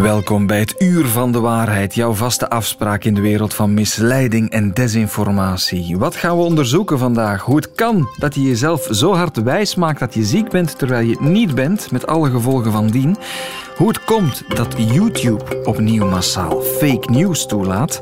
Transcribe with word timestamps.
Welkom 0.00 0.46
bij 0.46 0.58
het 0.58 0.74
Uur 0.78 1.06
van 1.06 1.32
de 1.32 1.40
Waarheid, 1.40 1.94
jouw 1.94 2.12
vaste 2.12 2.50
afspraak 2.50 3.04
in 3.04 3.14
de 3.14 3.20
wereld 3.20 3.54
van 3.54 3.74
misleiding 3.74 4.50
en 4.50 4.72
desinformatie. 4.72 5.98
Wat 5.98 6.16
gaan 6.16 6.36
we 6.36 6.42
onderzoeken 6.42 6.98
vandaag? 6.98 7.42
Hoe 7.42 7.56
het 7.56 7.72
kan 7.72 8.08
dat 8.18 8.34
je 8.34 8.42
jezelf 8.42 8.88
zo 8.90 9.14
hard 9.14 9.42
wijs 9.42 9.74
maakt 9.74 9.98
dat 9.98 10.14
je 10.14 10.24
ziek 10.24 10.48
bent 10.48 10.78
terwijl 10.78 11.06
je 11.06 11.10
het 11.10 11.20
niet 11.20 11.54
bent, 11.54 11.90
met 11.90 12.06
alle 12.06 12.30
gevolgen 12.30 12.72
van 12.72 12.86
dien. 12.86 13.16
Hoe 13.76 13.88
het 13.88 14.04
komt 14.04 14.42
dat 14.48 14.74
YouTube 14.76 15.62
opnieuw 15.64 16.06
massaal 16.06 16.60
fake 16.60 17.10
news 17.10 17.46
toelaat. 17.46 18.00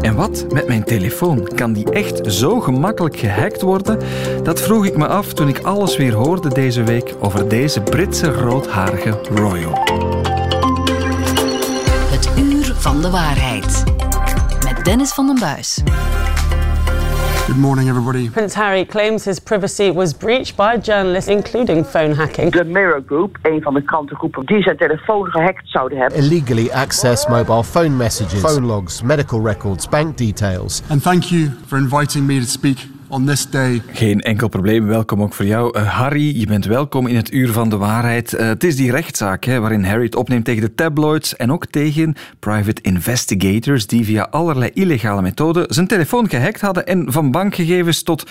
En 0.00 0.14
wat 0.14 0.46
met 0.52 0.68
mijn 0.68 0.84
telefoon? 0.84 1.48
Kan 1.54 1.72
die 1.72 1.90
echt 1.90 2.32
zo 2.32 2.60
gemakkelijk 2.60 3.16
gehackt 3.16 3.62
worden? 3.62 3.98
Dat 4.42 4.60
vroeg 4.60 4.86
ik 4.86 4.96
me 4.96 5.06
af 5.06 5.32
toen 5.32 5.48
ik 5.48 5.58
alles 5.58 5.96
weer 5.96 6.14
hoorde 6.14 6.48
deze 6.48 6.82
week 6.82 7.14
over 7.20 7.48
deze 7.48 7.80
Britse 7.80 8.32
roodharige 8.32 9.20
royal 9.34 10.15
de 13.06 13.12
waarheid. 13.12 13.84
Met 14.64 14.84
Dennis 14.84 15.12
van 15.12 15.26
den 15.26 15.38
Buis. 15.38 15.82
Good 17.46 17.56
morning, 17.56 17.88
everybody. 17.88 18.30
Prince 18.30 18.58
Harry 18.58 18.84
claims 18.84 19.24
his 19.24 19.38
privacy 19.38 19.92
was 19.92 20.12
breached 20.12 20.56
by 20.56 20.78
journalists, 20.82 21.30
including 21.30 21.84
phone 21.84 22.14
hacking. 22.14 22.52
De 22.52 22.64
Mirror 22.64 23.02
Group, 23.06 23.38
een 23.42 23.62
van 23.62 23.74
de 23.74 23.82
krantengroepen 23.82 24.46
die 24.46 24.62
zijn 24.62 24.76
telefoon 24.76 25.26
gehackt 25.26 25.68
zouden 25.68 25.98
hebben. 25.98 26.18
Illegally 26.18 26.70
access 26.70 27.26
mobile 27.26 27.64
phone 27.64 27.88
messages, 27.88 28.40
phone 28.40 28.66
logs, 28.66 29.02
medical 29.02 29.40
records, 29.44 29.88
bank 29.88 30.16
details. 30.16 30.82
And 30.88 31.02
thank 31.02 31.22
you 31.22 31.50
for 31.66 31.78
inviting 31.78 32.26
me 32.26 32.38
to 32.38 32.46
speak 32.46 32.78
on 33.08 33.26
this 33.26 33.50
day. 33.50 33.82
Geen 33.92 34.20
enkel 34.20 34.48
probleem. 34.48 34.86
Welkom 34.86 35.22
ook 35.22 35.34
voor 35.34 35.44
jou. 35.44 35.78
Uh, 35.78 35.98
Harry, 35.98 36.40
je 36.40 36.46
bent 36.46 36.64
welkom 36.64 37.06
in 37.06 37.16
het 37.16 37.32
Uur 37.32 37.52
van 37.52 37.68
de 37.68 37.76
Waarheid. 37.76 38.32
Uh, 38.32 38.40
het 38.40 38.64
is 38.64 38.76
die 38.76 38.90
rechtszaak 38.90 39.44
hè, 39.44 39.60
waarin 39.60 39.84
Harry 39.84 40.04
het 40.04 40.14
opneemt 40.14 40.44
tegen 40.44 40.62
de 40.62 40.74
tabloids 40.74 41.36
en 41.36 41.52
ook 41.52 41.66
tegen 41.66 42.14
private 42.38 42.82
investigators 42.82 43.86
die 43.86 44.04
via 44.04 44.22
allerlei 44.30 44.70
illegale 44.74 45.22
methoden 45.22 45.74
zijn 45.74 45.86
telefoon 45.86 46.28
gehackt 46.28 46.60
hadden 46.60 46.86
en 46.86 47.12
van 47.12 47.30
bankgegevens 47.30 48.02
tot 48.02 48.30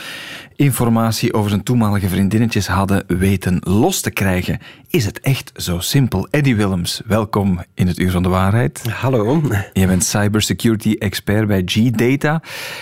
informatie 0.56 1.34
over 1.34 1.50
zijn 1.50 1.64
toenmalige 1.64 2.10
vriendinnetjes 2.10 2.68
hadden 2.68 3.04
weten 3.08 3.58
los 3.64 4.02
te 4.02 4.12
krijgen. 4.12 4.60
Is 4.90 5.06
het 5.06 5.20
echt 5.20 5.52
zo 5.56 5.80
simpel? 5.80 6.28
Eddie 6.32 6.56
Willems, 6.56 7.02
welkom 7.06 7.64
in 7.74 7.88
het 7.88 8.00
Uur 8.00 8.12
van 8.12 8.24
de 8.24 8.30
Waarheid. 8.30 8.92
Hallo. 8.92 9.42
Je 9.74 9.88
bent 9.88 10.04
cybersecurity 10.04 10.96
expert 11.00 11.48
bij 11.48 11.62
G-Data. 11.66 12.42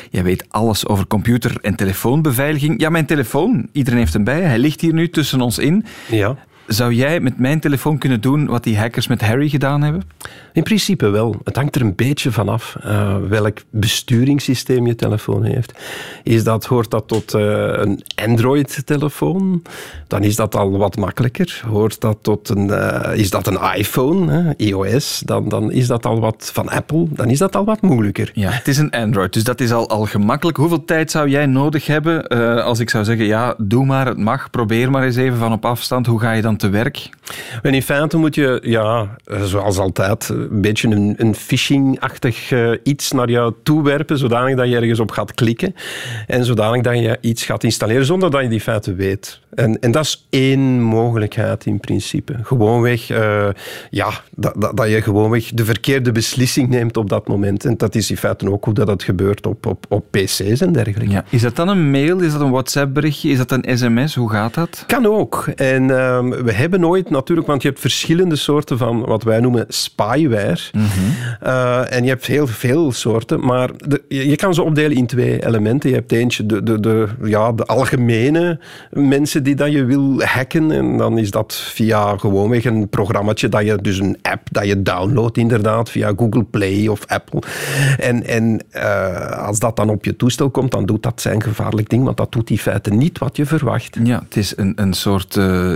Jij 0.10 0.24
weet 0.24 0.46
alles 0.50 0.88
over 0.88 1.08
computer- 1.08 1.58
en 1.62 1.76
telefoonbeveiliging. 1.84 2.80
Ja, 2.82 2.90
mijn 2.90 3.06
telefoon, 3.06 3.70
iedereen 3.72 4.00
heeft 4.00 4.14
hem 4.14 4.24
bij. 4.24 4.42
Hij 4.42 4.58
ligt 4.58 4.82
hier 4.82 4.94
nu 4.94 5.10
tussen 5.10 5.42
ons 5.42 5.58
in. 5.58 5.86
Ja. 6.10 6.36
Zou 6.74 6.94
jij 6.94 7.20
met 7.20 7.40
mijn 7.40 7.60
telefoon 7.60 7.98
kunnen 7.98 8.22
doen 8.22 8.46
wat 8.46 8.64
die 8.64 8.78
hackers 8.78 9.08
met 9.08 9.22
Harry 9.22 9.50
gedaan 9.50 9.82
hebben? 9.82 10.04
In 10.54 10.64
principe 10.64 11.10
wel. 11.10 11.36
Het 11.44 11.56
hangt 11.56 11.76
er 11.76 11.82
een 11.82 11.96
beetje 11.96 12.32
vanaf 12.32 12.76
uh, 12.86 13.16
welk 13.30 13.58
besturingssysteem 13.70 14.88
je 14.88 14.96
telefoon 14.96 15.44
heeft. 15.44 15.74
Is 16.24 16.44
dat, 16.44 16.66
hoort 16.66 16.92
dat 16.92 17.08
tot 17.08 17.34
uh, 17.34 17.42
een 17.76 18.04
Android-telefoon, 18.16 19.62
dan 20.08 20.24
is 20.24 20.36
dat 20.36 20.56
al 20.56 20.78
wat 20.78 20.96
makkelijker. 20.96 21.62
Hoort 21.68 22.02
dat 22.02 22.18
tot 22.22 22.50
een, 22.50 22.68
uh, 22.68 23.10
is 23.14 23.30
dat 23.30 23.48
een 23.48 23.60
iPhone, 23.76 24.54
iOS, 24.58 25.22
dan, 25.26 25.50
dan 25.50 25.72
is 25.72 25.88
dat 25.88 26.06
al 26.06 26.20
wat 26.20 26.50
van 26.54 26.70
Apple, 26.70 27.08
dan 27.10 27.30
is 27.30 27.38
dat 27.38 27.56
al 27.56 27.66
wat 27.66 27.82
moeilijker. 27.82 28.32
Ja, 28.34 28.50
het 28.50 28.68
is 28.68 28.78
een 28.78 28.92
Android, 28.92 29.34
dus 29.34 29.44
dat 29.44 29.62
is 29.62 29.72
al, 29.72 29.90
al 29.90 30.06
gemakkelijk. 30.06 30.58
Hoeveel 30.58 30.86
tijd 30.86 31.12
zou 31.12 31.30
jij 31.30 31.46
nodig 31.46 31.88
hebben 31.88 32.28
als 32.64 32.80
ik 32.80 32.90
zou 32.90 33.04
zeggen, 33.04 33.26
ja, 33.26 33.56
doe 33.58 33.86
maar, 33.86 34.06
het 34.08 34.18
mag, 34.18 34.50
probeer 34.50 34.92
maar 34.92 35.04
eens 35.04 35.16
even 35.16 35.38
van 35.38 35.52
op 35.52 35.66
afstand. 35.66 36.06
Hoe 36.06 36.20
ga 36.20 36.32
je 36.32 36.42
dan 36.42 36.58
te 36.64 36.70
werk? 36.70 37.10
En 37.62 37.74
in 37.74 37.82
feite 37.82 38.18
moet 38.18 38.36
je, 38.36 38.60
ja, 38.62 39.16
zoals 39.44 39.78
altijd, 39.78 40.30
een 40.30 40.62
beetje 40.62 40.88
een, 40.88 41.16
een 41.18 41.36
phishing-achtig 41.36 42.52
uh, 42.52 42.78
iets 42.84 43.12
naar 43.12 43.30
jou 43.30 43.54
toewerpen, 43.64 44.18
zodanig 44.18 44.56
dat 44.56 44.70
je 44.70 44.76
ergens 44.76 45.00
op 45.00 45.12
gaat 45.12 45.34
klikken 45.34 45.76
en 46.28 46.46
zodanig 46.46 46.82
dat 46.82 47.00
je 47.00 47.18
iets 47.22 47.46
gaat 47.46 47.64
installeren 47.64 48.06
zonder 48.06 48.32
dat 48.32 48.42
je 48.42 48.48
die 48.48 48.62
feiten 48.62 48.96
weet. 48.96 49.42
En, 49.56 49.80
en 49.80 49.92
dat 49.92 50.04
is 50.04 50.28
één 50.30 50.82
mogelijkheid 50.82 51.66
in 51.66 51.80
principe. 51.80 52.36
Gewoonweg, 52.42 53.10
uh, 53.10 53.48
ja, 53.90 54.10
dat, 54.36 54.54
dat, 54.58 54.78
dat, 54.78 54.90
je 54.90 55.02
gewoonweg 55.02 55.52
de 55.54 55.66
verkeerde 55.66 56.12
beslissing 56.12 56.70
neemt 56.70 56.98
op 56.98 57.10
dat 57.10 57.28
moment. 57.28 57.66
En 57.66 57.78
dat 57.78 57.96
is 57.96 58.10
in 58.10 58.18
feite 58.18 58.52
ook 58.52 58.66
hoe 58.66 58.74
dat, 58.74 58.88
dat 58.88 59.04
gebeurt 59.04 59.46
op, 59.46 59.66
op, 59.66 59.86
op 59.90 60.06
PC's 60.12 60.62
en 60.62 60.72
dergelijke. 60.72 61.14
Ja. 61.14 61.26
Is 61.30 61.42
dat 61.42 61.56
dan 61.56 61.68
een 61.68 61.92
mail? 61.92 62.20
Is 62.20 62.32
dat 62.32 62.42
een 62.42 62.52
WhatsApp-berichtje? 62.52 63.30
Is 63.30 63.38
dat 63.38 63.52
een 63.52 63.78
sms? 63.78 64.16
Hoe 64.16 64.30
gaat 64.30 64.54
dat? 64.54 64.84
Kan 64.88 65.06
ook. 65.06 65.48
En 65.56 65.84
uh, 65.84 66.20
we 66.44 66.52
hebben 66.52 66.80
nooit 66.80 67.10
natuurlijk, 67.10 67.48
want 67.48 67.62
je 67.62 67.68
hebt 67.68 67.80
verschillende 67.80 68.36
soorten 68.36 68.78
van 68.78 69.06
wat 69.06 69.24
wij 69.24 69.40
noemen 69.40 69.66
spyware. 69.68 70.58
Mm 70.72 70.82
-hmm. 70.82 71.48
uh, 71.48 71.94
en 71.94 72.04
je 72.04 72.10
hebt 72.10 72.26
heel 72.26 72.48
veel 72.48 72.92
soorten, 72.92 73.40
maar 73.40 73.70
de, 73.78 74.04
je, 74.08 74.30
je, 74.30 74.36
kan 74.36 74.54
ze 74.54 74.62
opdelen 74.62 74.98
in 74.98 75.06
twee 75.06 75.46
elementen. 75.46 75.90
Je 75.90 75.96
hebt 75.96 76.12
eentje, 76.12 76.46
de, 76.46 76.64
de, 76.64 76.80
de, 76.80 77.08
ja, 77.24 77.52
de 77.52 77.66
algemene 77.66 78.60
mensen 78.92 79.44
die 79.44 79.56
dat 79.56 79.72
je 79.72 79.86
wil 79.86 80.22
hacken. 80.22 80.72
En 80.72 80.98
dan 80.98 81.18
is 81.18 81.32
dat 81.32 81.56
via 81.56 82.18
gewoonweg 82.18 82.66
een 82.66 82.90
programmaatje 82.90 83.50
dat 83.50 83.66
je, 83.66 83.78
dus 83.82 84.00
een 84.00 84.18
app 84.22 84.48
dat 84.52 84.66
je 84.66 84.82
downloadt 84.82 85.38
inderdaad, 85.38 85.90
via 85.90 86.14
Google 86.18 86.44
Play 86.44 86.88
of 86.88 87.06
Apple. 87.08 87.42
En, 87.98 88.26
en 88.26 88.66
uh, 88.76 89.46
als 89.48 89.60
dat 89.60 89.76
dan 89.76 89.90
op 89.90 90.06
je 90.06 90.16
toestel 90.16 90.50
komt, 90.50 90.72
dan 90.72 90.86
doet 90.86 91.04
dat 91.04 91.22
zijn 91.22 91.42
gevaarlijk 91.42 91.90
ding, 91.90 92.04
want 92.04 92.18
dat 92.18 92.32
doet 92.32 92.50
in 92.50 92.58
feite 92.58 92.90
niet 92.90 93.20
wat 93.20 93.38
je 93.38 93.46
verwacht. 93.46 93.98
Ja, 94.04 94.20
het 94.24 94.36
is 94.36 94.58
een, 94.58 94.74
een 94.76 94.94
soort... 94.94 95.36
Uh 95.36 95.76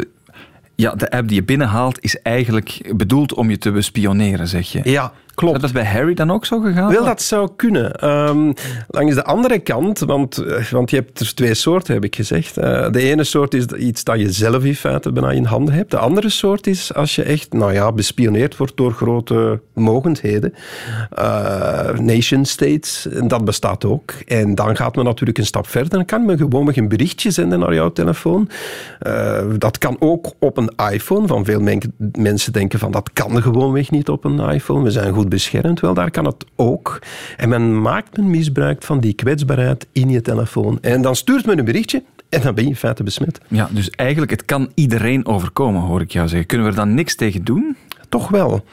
ja, 0.78 0.96
de 0.96 1.12
app 1.12 1.28
die 1.28 1.38
je 1.38 1.44
binnenhaalt 1.44 2.04
is 2.04 2.22
eigenlijk 2.22 2.94
bedoeld 2.96 3.34
om 3.34 3.50
je 3.50 3.58
te 3.58 3.72
bespioneren, 3.72 4.48
zeg 4.48 4.72
je. 4.72 4.82
Ja, 4.84 5.14
Klopt. 5.38 5.56
Is 5.56 5.62
dat 5.62 5.72
bij 5.72 5.86
Harry 5.86 6.14
dan 6.14 6.32
ook 6.32 6.46
zo 6.46 6.60
gegaan? 6.60 6.92
Wel, 6.92 7.06
dat 7.06 7.22
zou 7.22 7.50
kunnen. 7.56 8.10
Um, 8.10 8.54
langs 8.88 9.16
de 9.16 9.24
andere 9.24 9.60
kant, 9.60 10.00
want, 10.00 10.44
want 10.72 10.90
je 10.90 10.96
hebt 10.96 11.20
er 11.20 11.36
twee 11.36 11.54
soorten, 11.54 11.94
heb 11.94 12.04
ik 12.04 12.16
gezegd. 12.16 12.58
Uh, 12.58 12.90
de 12.92 13.02
ene 13.02 13.24
soort 13.24 13.54
is 13.54 13.66
iets 13.66 14.04
dat 14.04 14.20
je 14.20 14.32
zelf 14.32 14.64
in 14.64 14.76
feite 14.76 15.12
bijna 15.12 15.32
in 15.32 15.46
handen 15.46 15.74
hebt. 15.74 15.92
De 15.92 15.98
andere 15.98 16.30
soort 16.30 16.68
is 16.68 16.94
als 16.94 17.16
je 17.16 17.24
echt, 17.24 17.54
nou 17.54 17.74
ja, 17.74 17.92
bespioneerd 17.92 18.58
wordt 18.58 18.78
door 18.78 18.92
grote 18.92 19.60
mogendheden. 19.74 20.54
Uh, 21.20 21.92
nation 22.00 22.46
states, 22.46 23.08
en 23.08 23.28
dat 23.28 23.46
bestaat 23.46 23.86
ook. 23.86 24.12
En 24.28 24.56
dan 24.56 24.76
gaat 24.76 24.96
men 24.96 25.06
natuurlijk 25.06 25.38
een 25.38 25.46
stap 25.46 25.68
verder. 25.68 25.90
Dan 25.90 26.06
kan 26.06 26.26
men 26.26 26.38
gewoon 26.38 26.72
een 26.74 26.88
berichtje 26.88 27.32
zenden 27.32 27.60
naar 27.60 27.74
jouw 27.74 27.92
telefoon. 27.92 28.50
Uh, 29.08 29.40
dat 29.58 29.78
kan 29.78 29.96
ook 30.00 30.34
op 30.40 30.58
een 30.58 30.72
iPhone. 30.92 31.28
Van 31.28 31.46
veel 31.46 31.60
men 31.60 31.82
mensen 32.18 32.54
denken 32.54 32.80
van, 32.80 32.92
dat 32.92 33.10
kan 33.14 33.42
gewoonweg 33.42 33.92
niet 33.92 34.10
op 34.10 34.24
een 34.24 34.40
iPhone. 34.40 34.84
We 34.84 34.92
zijn 34.92 35.14
goed 35.14 35.26
beschermd? 35.30 35.80
Wel, 35.80 35.94
daar 35.94 36.12
kan 36.12 36.26
het 36.26 36.46
ook. 36.56 37.02
En 37.38 37.50
men 37.50 37.82
maakt 37.82 38.18
men 38.18 38.30
misbruik 38.30 38.84
van 38.84 39.00
die 39.00 39.14
kwetsbaarheid 39.14 39.88
in 39.92 40.10
je 40.10 40.22
telefoon. 40.22 40.78
En 40.82 41.02
dan 41.02 41.16
stuurt 41.16 41.46
men 41.46 41.60
een 41.60 41.66
berichtje 41.66 42.04
en 42.30 42.42
dan 42.42 42.56
ben 42.56 42.64
je 42.64 42.70
in 42.70 42.76
feite 42.76 43.04
besmet. 43.04 43.40
Ja, 43.48 43.70
dus 43.72 43.90
eigenlijk, 43.90 44.32
het 44.32 44.46
kan 44.46 44.72
iedereen 44.74 45.26
overkomen, 45.26 45.82
hoor 45.82 46.02
ik 46.02 46.12
jou 46.12 46.28
zeggen. 46.28 46.48
Kunnen 46.48 46.68
we 46.68 46.74
er 46.74 46.80
dan 46.80 46.94
niks 46.94 47.16
tegen 47.16 47.44
doen? 47.44 47.76
Toch 48.10 48.30
wel. 48.30 48.64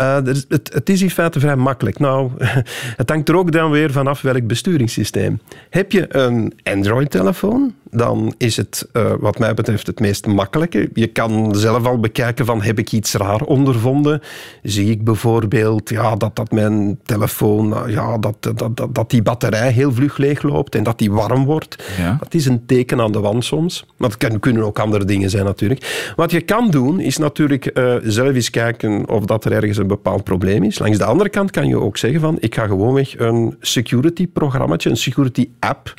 Uh, 0.00 0.14
het, 0.14 0.46
het, 0.48 0.88
is 0.88 1.02
in 1.02 1.10
feite 1.10 1.40
vrij 1.40 1.56
makkelijk. 1.56 1.98
Nou, 1.98 2.30
het 3.00 3.10
hangt 3.10 3.28
er 3.28 3.36
ook 3.36 3.52
dan 3.52 3.70
weer 3.70 3.92
vanaf 3.92 4.20
welk 4.22 4.46
besturingssysteem. 4.46 5.40
Heb 5.70 5.92
je 5.92 6.16
een 6.16 6.52
Android-telefoon, 6.62 7.74
dan 7.96 8.34
is 8.38 8.56
het 8.56 8.88
uh, 8.92 9.12
wat 9.18 9.38
mij 9.38 9.54
betreft 9.54 9.86
het 9.86 10.00
meest 10.00 10.26
makkelijke. 10.26 10.90
Je 10.94 11.06
kan 11.06 11.54
zelf 11.54 11.86
al 11.86 12.00
bekijken 12.00 12.46
van 12.46 12.62
heb 12.62 12.78
ik 12.78 12.92
iets 12.92 13.14
raar 13.14 13.40
ondervonden. 13.40 14.20
Zie 14.62 14.90
ik 14.90 15.04
bijvoorbeeld 15.04 15.88
ja, 15.88 16.16
dat, 16.16 16.36
dat 16.36 16.50
mijn 16.50 16.98
telefoon, 17.04 17.90
ja, 17.90 18.18
dat, 18.18 18.36
dat, 18.40 18.76
dat, 18.76 18.94
dat 18.94 19.10
die 19.10 19.22
batterij 19.22 19.70
heel 19.70 19.92
vlug 19.92 20.16
leegloopt 20.16 20.74
en 20.74 20.82
dat 20.82 20.98
die 20.98 21.12
warm 21.12 21.44
wordt. 21.44 21.84
Ja. 21.98 22.16
Dat 22.20 22.34
is 22.34 22.46
een 22.46 22.66
teken 22.66 23.00
aan 23.00 23.12
de 23.12 23.20
wand 23.20 23.44
soms. 23.44 23.86
Maar 23.96 24.08
het 24.08 24.18
kan, 24.18 24.40
kunnen 24.40 24.62
ook 24.62 24.78
andere 24.78 25.04
dingen 25.04 25.30
zijn 25.30 25.44
natuurlijk. 25.44 26.12
Wat 26.16 26.30
je 26.30 26.40
kan 26.40 26.70
doen 26.70 27.00
is 27.00 27.16
natuurlijk 27.16 27.70
uh, 27.74 27.94
zelf 28.02 28.34
eens 28.34 28.50
kijken 28.50 29.08
of 29.08 29.24
dat 29.24 29.44
er 29.44 29.52
ergens 29.52 29.76
een 29.78 29.86
bepaald 29.86 30.24
probleem 30.24 30.62
is. 30.62 30.78
Langs 30.78 30.98
de 30.98 31.04
andere 31.04 31.28
kant 31.28 31.50
kan 31.50 31.68
je 31.68 31.80
ook 31.80 31.96
zeggen 31.96 32.20
van 32.20 32.36
ik 32.40 32.54
ga 32.54 32.66
gewoonweg 32.66 33.18
een 33.18 33.56
security 33.60 34.26
programmaatje, 34.26 34.90
een 34.90 34.96
security 34.96 35.48
app 35.58 35.94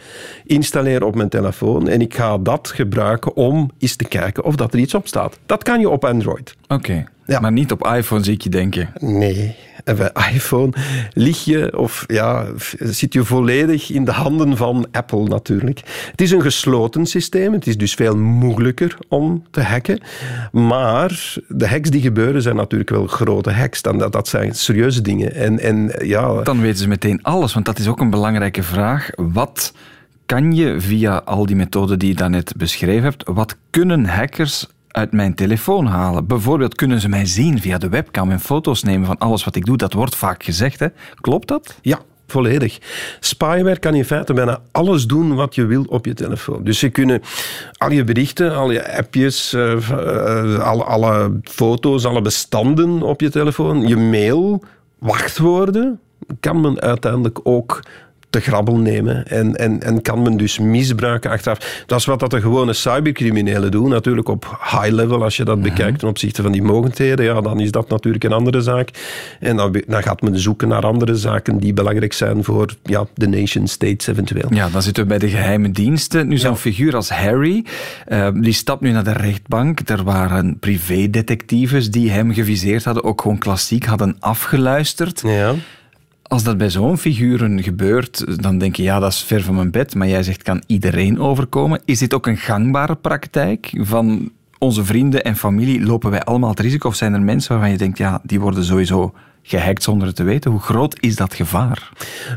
installeren 0.46 1.08
op 1.08 1.16
mijn 1.16 1.30
telefoon 1.30 1.87
en 1.88 2.02
ik 2.02 2.16
ga 2.16 2.38
dat 2.38 2.72
gebruiken 2.76 3.36
om 3.36 3.72
eens 3.78 3.96
te 3.96 4.08
kijken 4.08 4.44
of 4.44 4.56
dat 4.56 4.74
er 4.74 4.80
iets 4.80 4.94
op 4.94 5.08
staat. 5.08 5.40
Dat 5.46 5.64
kan 5.64 5.80
je 5.80 5.90
op 5.90 6.06
Android. 6.06 6.56
Oké, 6.62 6.74
okay. 6.74 7.08
ja. 7.26 7.40
maar 7.40 7.52
niet 7.52 7.72
op 7.72 7.88
iPhone 7.88 8.24
zie 8.24 8.34
ik 8.34 8.42
je 8.42 8.50
denken. 8.50 8.90
Nee, 9.00 9.56
en 9.88 9.96
bij 9.96 10.12
iPhone 10.34 10.74
lig 11.14 11.46
je 11.46 11.78
of 11.78 12.04
ja, 12.08 12.46
zit 12.80 13.14
je 13.14 13.24
volledig 13.24 13.90
in 13.90 14.06
de 14.06 14.12
handen 14.12 14.58
van 14.58 14.88
Apple 14.92 15.24
natuurlijk. 15.24 15.82
Het 16.12 16.22
is 16.22 16.32
een 16.32 16.42
gesloten 16.42 17.06
systeem, 17.06 17.54
het 17.54 17.68
is 17.68 17.78
dus 17.78 17.94
veel 17.94 18.18
moeilijker 18.18 18.98
om 19.08 19.44
te 19.52 19.62
hacken. 19.62 20.00
Maar 20.52 21.36
de 21.48 21.68
hacks 21.68 21.90
die 21.90 22.02
gebeuren 22.02 22.42
zijn 22.42 22.56
natuurlijk 22.56 22.90
wel 22.90 23.08
grote 23.08 23.52
hacks. 23.52 23.82
Dan, 23.82 23.98
dat, 23.98 24.12
dat 24.12 24.28
zijn 24.28 24.56
serieuze 24.56 25.02
dingen. 25.02 25.34
En, 25.34 25.60
en, 25.60 25.92
ja. 26.00 26.42
Dan 26.42 26.62
weten 26.62 26.80
ze 26.80 26.88
meteen 26.88 27.24
alles, 27.24 27.54
want 27.54 27.66
dat 27.66 27.80
is 27.80 27.88
ook 27.88 28.00
een 28.00 28.10
belangrijke 28.10 28.64
vraag. 28.64 29.10
Wat 29.16 29.74
kan 30.28 30.52
je 30.56 30.82
via 30.82 31.22
al 31.26 31.46
die 31.46 31.56
methoden 31.56 32.00
die 32.00 32.10
je 32.10 32.16
daarnet 32.16 32.54
beschreven 32.58 33.04
hebt, 33.04 33.24
wat 33.26 33.56
kunnen 33.70 34.06
hackers 34.06 34.68
uit 34.88 35.12
mijn 35.12 35.36
telefoon 35.36 35.86
halen. 35.86 36.28
Bijvoorbeeld 36.28 36.76
kunnen 36.76 37.02
ze 37.02 37.10
mij 37.10 37.26
zien 37.26 37.62
via 37.62 37.78
de 37.78 37.90
webcam 37.90 38.32
en 38.32 38.40
foto's 38.40 38.84
nemen 38.84 39.08
van 39.08 39.18
alles 39.18 39.44
wat 39.44 39.56
ik 39.56 39.66
doe. 39.66 39.78
Dat 39.78 39.94
wordt 39.94 40.16
vaak 40.16 40.44
gezegd, 40.44 40.80
hè? 40.80 40.88
Klopt 41.22 41.48
dat? 41.48 41.76
Ja, 41.82 42.00
volledig. 42.28 42.80
Spyware 43.20 43.80
kan 43.80 43.94
in 43.94 44.06
feite 44.06 44.34
bijna 44.34 44.60
alles 44.72 45.06
doen 45.06 45.36
wat 45.36 45.56
je 45.56 45.66
wil 45.66 45.84
op 45.90 46.06
je 46.06 46.14
telefoon. 46.14 46.64
Dus 46.64 46.80
ze 46.80 46.90
kunnen 46.90 47.22
al 47.78 47.92
je 47.92 48.04
berichten, 48.04 48.56
al 48.56 48.72
je 48.72 48.98
appjes, 48.98 49.54
uh, 49.54 50.60
alle, 50.60 50.84
alle 50.84 51.40
foto's, 51.44 52.06
alle 52.06 52.22
bestanden 52.22 53.02
op 53.02 53.22
je 53.22 53.30
telefoon, 53.30 53.88
je 53.88 53.98
mail, 53.98 54.64
wachtwoorden, 55.00 56.00
kan 56.40 56.62
men 56.62 56.82
uiteindelijk 56.82 57.40
ook 57.44 57.80
te 58.38 58.50
grabbel 58.50 58.78
nemen 58.78 59.28
en, 59.28 59.56
en, 59.56 59.82
en 59.82 60.02
kan 60.02 60.22
men 60.22 60.38
dus 60.38 60.60
misbruiken 60.60 61.32
achteraf. 61.32 61.84
Dat 61.86 62.00
is 62.00 62.06
wat 62.06 62.20
dat 62.20 62.32
de 62.32 62.42
gewone 62.42 62.74
cybercriminelen 62.74 63.72
doen, 63.72 63.90
natuurlijk 63.90 64.30
op 64.30 64.58
high 64.72 64.90
level, 64.94 65.24
als 65.24 65.38
je 65.38 65.44
dat 65.44 65.58
Mhm. 65.58 65.68
bekijkt 65.68 66.00
ten 66.00 66.08
opzichte 66.08 66.42
van 66.42 66.52
die 66.52 66.62
mogendheden, 66.64 67.26
ja, 67.26 67.42
dan 67.42 67.60
is 67.60 67.72
dat 67.72 67.90
natuurlijk 67.90 68.24
een 68.24 68.32
andere 68.32 68.62
zaak. 68.62 68.90
En 69.40 69.56
dan, 69.56 69.82
dan 69.88 70.04
gaat 70.04 70.22
men 70.22 70.40
zoeken 70.40 70.68
naar 70.68 70.82
andere 70.86 71.16
zaken 71.16 71.58
die 71.58 71.74
belangrijk 71.74 72.14
zijn 72.14 72.44
voor 72.44 72.76
ja, 72.84 73.06
de 73.14 73.28
nation 73.28 73.68
states 73.68 74.08
eventueel. 74.08 74.48
Ja, 74.54 74.70
dan 74.70 74.82
zitten 74.82 75.04
we 75.04 75.10
bij 75.10 75.18
de 75.20 75.30
geheime 75.30 75.72
diensten. 75.72 76.28
Nu, 76.28 76.38
zo'n 76.38 76.58
figuur 76.58 76.96
als 76.96 77.10
Harry, 77.10 77.66
eh, 78.06 78.28
die 78.34 78.54
stapt 78.54 78.82
nu 78.82 78.92
naar 78.92 79.04
de 79.04 79.12
rechtbank. 79.14 79.80
Er 79.86 80.04
waren 80.04 80.60
privédetectives 80.60 81.92
die 81.92 82.12
hem 82.12 82.34
geviseerd 82.34 82.84
hadden, 82.84 83.04
ook 83.04 83.22
gewoon 83.22 83.38
klassiek, 83.38 83.86
hadden 83.86 84.16
afgeluisterd. 84.20 85.22
Ja. 85.26 85.54
Als 86.28 86.44
dat 86.44 86.58
bij 86.58 86.70
zo'n 86.70 86.98
figuren 86.98 87.64
gebeurt, 87.64 88.42
dan 88.42 88.58
denk 88.58 88.76
je, 88.76 88.84
ja, 88.84 89.00
dat 89.00 89.12
is 89.12 89.24
ver 89.24 89.42
van 89.42 89.56
mijn 89.56 89.72
bed. 89.72 89.96
Maar 89.96 90.08
jij 90.08 90.24
zegt, 90.24 90.44
kan 90.44 90.64
iedereen 90.66 91.20
overkomen. 91.20 91.82
Is 91.86 92.00
dit 92.00 92.14
ook 92.14 92.28
een 92.28 92.38
gangbare 92.38 92.96
praktijk 92.96 93.74
van 93.78 94.32
onze 94.58 94.86
vrienden 94.86 95.24
en 95.24 95.36
familie? 95.36 95.86
Lopen 95.86 96.12
wij 96.12 96.22
allemaal 96.24 96.50
het 96.50 96.60
risico? 96.60 96.88
Of 96.88 96.96
zijn 96.96 97.14
er 97.14 97.22
mensen 97.22 97.52
waarvan 97.52 97.72
je 97.72 97.78
denkt, 97.78 97.98
ja, 97.98 98.22
die 98.24 98.40
worden 98.40 98.64
sowieso 98.64 99.14
gehackt 99.48 99.84
zonder 99.84 100.08
het 100.08 100.16
te 100.16 100.24
weten? 100.24 100.52
Hoe 100.52 100.60
groot 100.60 100.96
is 101.00 101.16
dat 101.16 101.34
gevaar? 101.34 101.90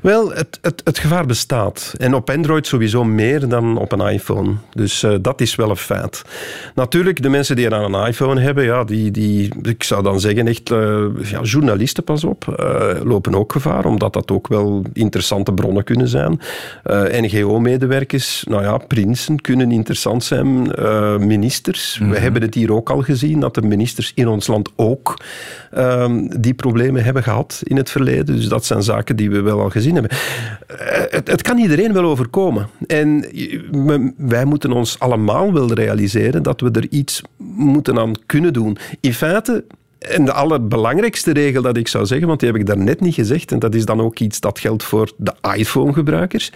Wel, 0.03 0.33
het, 0.33 0.59
het, 0.63 0.81
het 0.85 0.99
gevaar 0.99 1.27
bestaat. 1.27 1.95
En 1.99 2.15
op 2.15 2.31
Android 2.31 2.67
sowieso 2.67 3.05
meer 3.05 3.49
dan 3.49 3.79
op 3.79 3.93
een 3.93 4.13
iPhone. 4.13 4.55
Dus 4.73 5.03
uh, 5.03 5.15
dat 5.21 5.41
is 5.41 5.55
wel 5.55 5.71
een 5.71 5.77
feit. 5.77 6.23
Natuurlijk, 6.75 7.23
de 7.23 7.29
mensen 7.29 7.57
die 7.57 7.75
aan 7.75 7.95
een 7.95 8.07
iPhone 8.07 8.41
hebben, 8.41 8.65
ja, 8.65 8.85
die, 8.85 9.11
die, 9.11 9.53
ik 9.63 9.83
zou 9.83 10.03
dan 10.03 10.21
zeggen, 10.21 10.47
echt 10.47 10.71
uh, 10.71 11.05
ja, 11.23 11.41
journalisten, 11.43 12.05
pas 12.05 12.25
op, 12.25 12.57
uh, 12.61 12.91
lopen 13.05 13.35
ook 13.35 13.53
gevaar, 13.53 13.85
omdat 13.85 14.13
dat 14.13 14.31
ook 14.31 14.49
wel 14.49 14.85
interessante 14.93 15.53
bronnen 15.53 15.85
kunnen 15.85 16.09
zijn. 16.09 16.41
NGO-medewerkers, 17.11 18.45
nou 18.49 18.63
ja, 18.63 18.77
prinsen 18.77 19.41
kunnen 19.41 19.73
interessant 19.73 20.25
zijn. 20.25 20.63
ministers, 21.27 21.99
mm 21.99 22.07
-hmm. 22.07 22.15
we 22.15 22.21
hebben 22.21 22.43
het 22.43 22.55
hier 22.55 22.73
ook 22.73 22.91
al 22.91 23.03
gezien, 23.03 23.41
dat 23.41 23.55
de 23.55 23.63
ministers 23.63 24.13
in 24.15 24.29
ons 24.29 24.47
land 24.47 24.71
ook 24.77 25.17
die 26.39 26.55
problemen 26.55 27.00
hebben 27.03 27.23
gehad 27.23 27.61
in 27.63 27.77
het 27.77 27.91
verleden. 27.91 28.37
Dus 28.37 28.49
dat 28.49 28.65
zijn 28.65 28.83
zaken 28.83 29.17
die 29.17 29.31
we 29.31 29.41
wel 29.41 29.61
al 29.61 29.71
gezien 29.71 29.95
hebben. 29.95 30.17
Het, 31.11 31.29
het 31.29 31.43
kan 31.43 31.59
iedereen 31.59 31.93
wel 31.93 32.05
overkomen. 32.05 32.69
En 32.87 33.25
wij 34.17 34.45
moeten 34.45 34.73
ons 34.73 34.99
allemaal 34.99 35.53
wel 35.53 35.73
realiseren 35.73 36.43
dat 36.43 36.61
we 36.61 36.71
er 36.71 36.87
iets 36.91 37.23
moeten 37.57 37.99
aan 37.99 38.13
kunnen 38.27 38.53
doen. 38.53 38.79
In 39.01 39.15
feite 39.15 39.65
en 39.99 40.25
de 40.25 40.33
allerbelangrijkste 40.33 41.33
regel 41.33 41.63
dat 41.63 41.77
ik 41.77 41.89
zou 41.89 42.07
zeggen, 42.07 42.27
want 42.27 42.41
die 42.41 42.49
heb 42.49 42.59
ik 42.59 42.67
daarnet 42.67 43.01
niet 43.01 43.15
gezegd, 43.15 43.53
en 43.53 43.59
dat 43.59 43.75
is 43.75 43.85
dan 43.85 44.01
ook 44.01 44.19
iets 44.19 44.41
dat 44.41 44.59
geldt 44.59 44.83
voor 44.83 45.13
de 45.17 45.35
iPhone-gebruikers. 45.57 46.53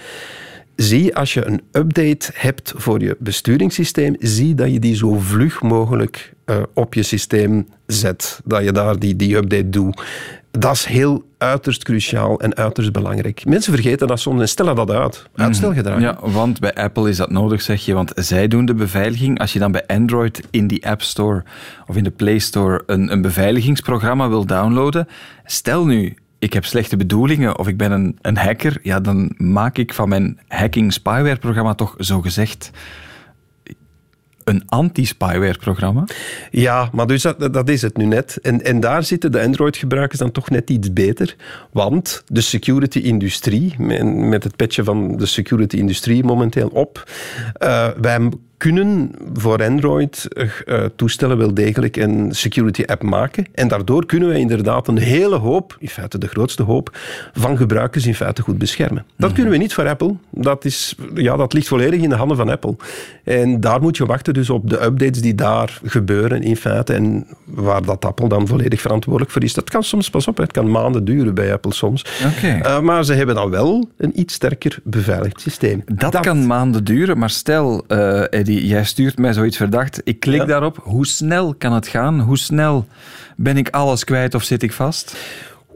Zie 0.77 1.17
als 1.17 1.35
je 1.35 1.45
een 1.45 1.63
update 1.73 2.31
hebt 2.35 2.73
voor 2.77 3.01
je 3.01 3.17
besturingssysteem, 3.19 4.17
zie 4.19 4.55
dat 4.55 4.73
je 4.73 4.79
die 4.79 4.97
zo 4.97 5.19
vlug 5.19 5.63
mogelijk 5.63 6.35
uh, 6.47 6.57
op 6.75 6.95
je 6.95 7.03
systeem 7.03 7.67
zet. 7.87 8.41
Dat 8.45 8.65
je 8.65 8.73
daar 8.73 8.99
die, 8.99 9.17
die 9.17 9.37
update 9.37 9.69
doet. 9.69 10.03
Dat 10.51 10.73
is 10.73 10.85
heel 10.85 11.25
uiterst 11.39 11.85
cruciaal 11.85 12.41
en 12.41 12.57
uiterst 12.57 12.93
belangrijk. 12.93 13.45
Mensen 13.45 13.73
vergeten 13.73 14.07
dat 14.07 14.21
soms 14.21 14.41
en 14.41 14.49
stellen 14.49 14.77
dat 14.77 14.91
uit. 14.91 15.27
Uitstelgedrag. 15.35 16.01
Ja, 16.01 16.19
want 16.21 16.61
bij 16.61 16.75
Apple 16.75 17.09
is 17.09 17.17
dat 17.17 17.31
nodig, 17.31 17.63
zeg 17.63 17.85
je. 17.85 17.95
Want 17.95 18.13
zij 18.15 18.49
doen 18.49 18.65
de 18.65 18.75
beveiliging. 18.75 19.39
Als 19.39 19.53
je 19.53 19.59
dan 19.59 19.73
bij 19.73 19.87
Android 19.87 20.43
in 20.51 20.67
die 20.67 20.87
App 20.87 21.03
Store 21.03 21.45
of 21.87 21.97
in 21.97 22.05
de 22.05 22.11
Play 22.11 22.39
Store 22.39 22.83
een, 22.87 23.13
een 23.13 23.23
beveiligingsprogramma 23.23 24.29
wil 24.29 24.47
downloaden, 24.47 25.09
stel 25.45 25.87
nu, 25.87 26.17
ik 26.45 26.53
heb 26.53 26.65
slechte 26.65 26.97
bedoelingen 26.97 27.59
of 27.59 27.69
ik 27.69 27.77
ben 27.77 27.93
een, 27.93 28.19
een 28.23 28.37
hacker, 28.37 28.79
ja, 28.83 29.01
dan 29.01 29.35
maak 29.37 29.79
ik 29.79 29.95
van 29.95 30.09
mijn 30.09 30.39
hacking 30.49 30.93
spyware 30.93 31.37
programma 31.37 31.75
toch 31.75 31.95
zo 31.99 32.21
gezegd 32.21 32.71
een 34.45 34.63
anti-spyware 34.67 35.59
programma? 35.59 36.05
Ja, 36.51 36.89
maar 36.93 37.07
dus 37.07 37.23
dat, 37.23 37.53
dat 37.53 37.69
is 37.69 37.83
het 37.83 37.97
nu 37.97 38.05
net. 38.05 38.39
En, 38.43 38.65
en 38.65 38.81
daar 38.81 39.03
zitten 39.03 39.33
de 39.33 39.43
Android-gebruikers 39.43 40.19
dan 40.19 40.33
toch 40.33 40.51
net 40.51 40.71
iets 40.71 40.93
beter. 40.93 41.37
Want 41.73 42.23
de 42.27 42.41
security-industrie, 42.41 43.75
met, 43.79 44.45
het 44.45 44.57
petje 44.57 44.85
van 44.85 45.17
de 45.17 45.27
security-industrie 45.27 46.25
momenteel 46.25 46.69
op, 46.69 47.11
uh, 47.63 47.89
wij 48.01 48.29
kunnen 48.71 49.11
voor 49.33 49.65
Android-toestellen 49.65 51.39
wel 51.39 51.55
degelijk 51.55 51.97
een 51.97 52.29
security-app 52.31 53.03
maken. 53.03 53.47
En 53.55 53.69
daardoor 53.69 54.07
kunnen 54.07 54.29
wij 54.29 54.41
inderdaad 54.41 54.89
een 54.89 54.99
hele 54.99 55.37
hoop, 55.37 55.77
in 55.79 55.89
feite 55.89 56.19
de 56.19 56.27
grootste 56.27 56.63
hoop, 56.63 56.99
van 57.33 57.57
gebruikers 57.57 58.07
in 58.07 58.15
feite 58.15 58.43
goed 58.43 58.59
beschermen. 58.59 59.05
Dat 59.17 59.33
kunnen 59.33 59.53
we 59.53 59.59
niet 59.59 59.75
voor 59.75 59.89
Apple. 59.89 60.15
Dat, 60.31 60.65
is, 60.65 60.95
ja, 61.15 61.37
dat 61.37 61.53
ligt 61.53 61.69
volledig 61.69 62.01
in 62.01 62.09
de 62.09 62.15
handen 62.15 62.37
van 62.37 62.49
Apple. 62.49 62.77
En 63.25 63.61
daar 63.61 63.81
moet 63.81 63.97
je 63.97 64.07
wachten 64.07 64.35
dus 64.35 64.51
op 64.51 64.71
de 64.71 64.85
updates 64.85 65.21
die 65.21 65.35
daar 65.35 65.81
gebeuren 65.85 66.43
in 66.43 66.57
feite. 66.57 66.93
En 66.93 67.27
waar 67.45 67.85
dat 67.85 68.05
Apple 68.05 68.29
dan 68.29 68.47
volledig 68.47 68.81
verantwoordelijk 68.81 69.33
voor 69.33 69.43
is. 69.43 69.55
Dat 69.55 69.71
kan 69.71 69.83
soms, 69.83 70.11
pas 70.11 70.29
op, 70.29 70.37
het 70.37 70.53
kan 70.53 70.71
maanden 70.71 71.05
duren 71.05 71.35
bij 71.35 71.53
Apple 71.53 71.73
soms. 71.73 72.05
Okay. 72.37 72.59
Uh, 72.61 72.81
maar 72.81 73.05
ze 73.05 73.15
hebben 73.15 73.35
dan 73.35 73.51
wel 73.51 73.89
een 73.97 74.21
iets 74.21 74.35
sterker 74.35 74.79
beveiligd 74.85 75.41
systeem. 75.41 75.83
Dat, 75.87 76.13
dat... 76.13 76.23
kan 76.23 76.47
maanden 76.47 76.85
duren, 76.85 77.19
maar 77.19 77.31
stel, 77.31 77.85
uh, 77.89 78.33
Eddie, 78.33 78.54
jij 78.61 78.85
stuurt 78.85 79.19
mij 79.19 79.33
zoiets 79.33 79.57
verdacht. 79.57 80.01
Ik 80.05 80.21
klik 80.21 80.41
ja. 80.41 80.47
daarop. 80.47 80.81
Hoe 80.83 81.07
snel 81.07 81.55
kan 81.55 81.73
het 81.73 81.89
gaan? 81.89 82.21
Hoe 82.21 82.39
snel 82.39 82.87
ben 83.37 83.57
ik 83.57 83.69
alles 83.69 84.05
kwijt 84.05 84.35
of 84.35 84.43
zit 84.43 84.63
ik 84.63 84.73
vast? 84.73 85.17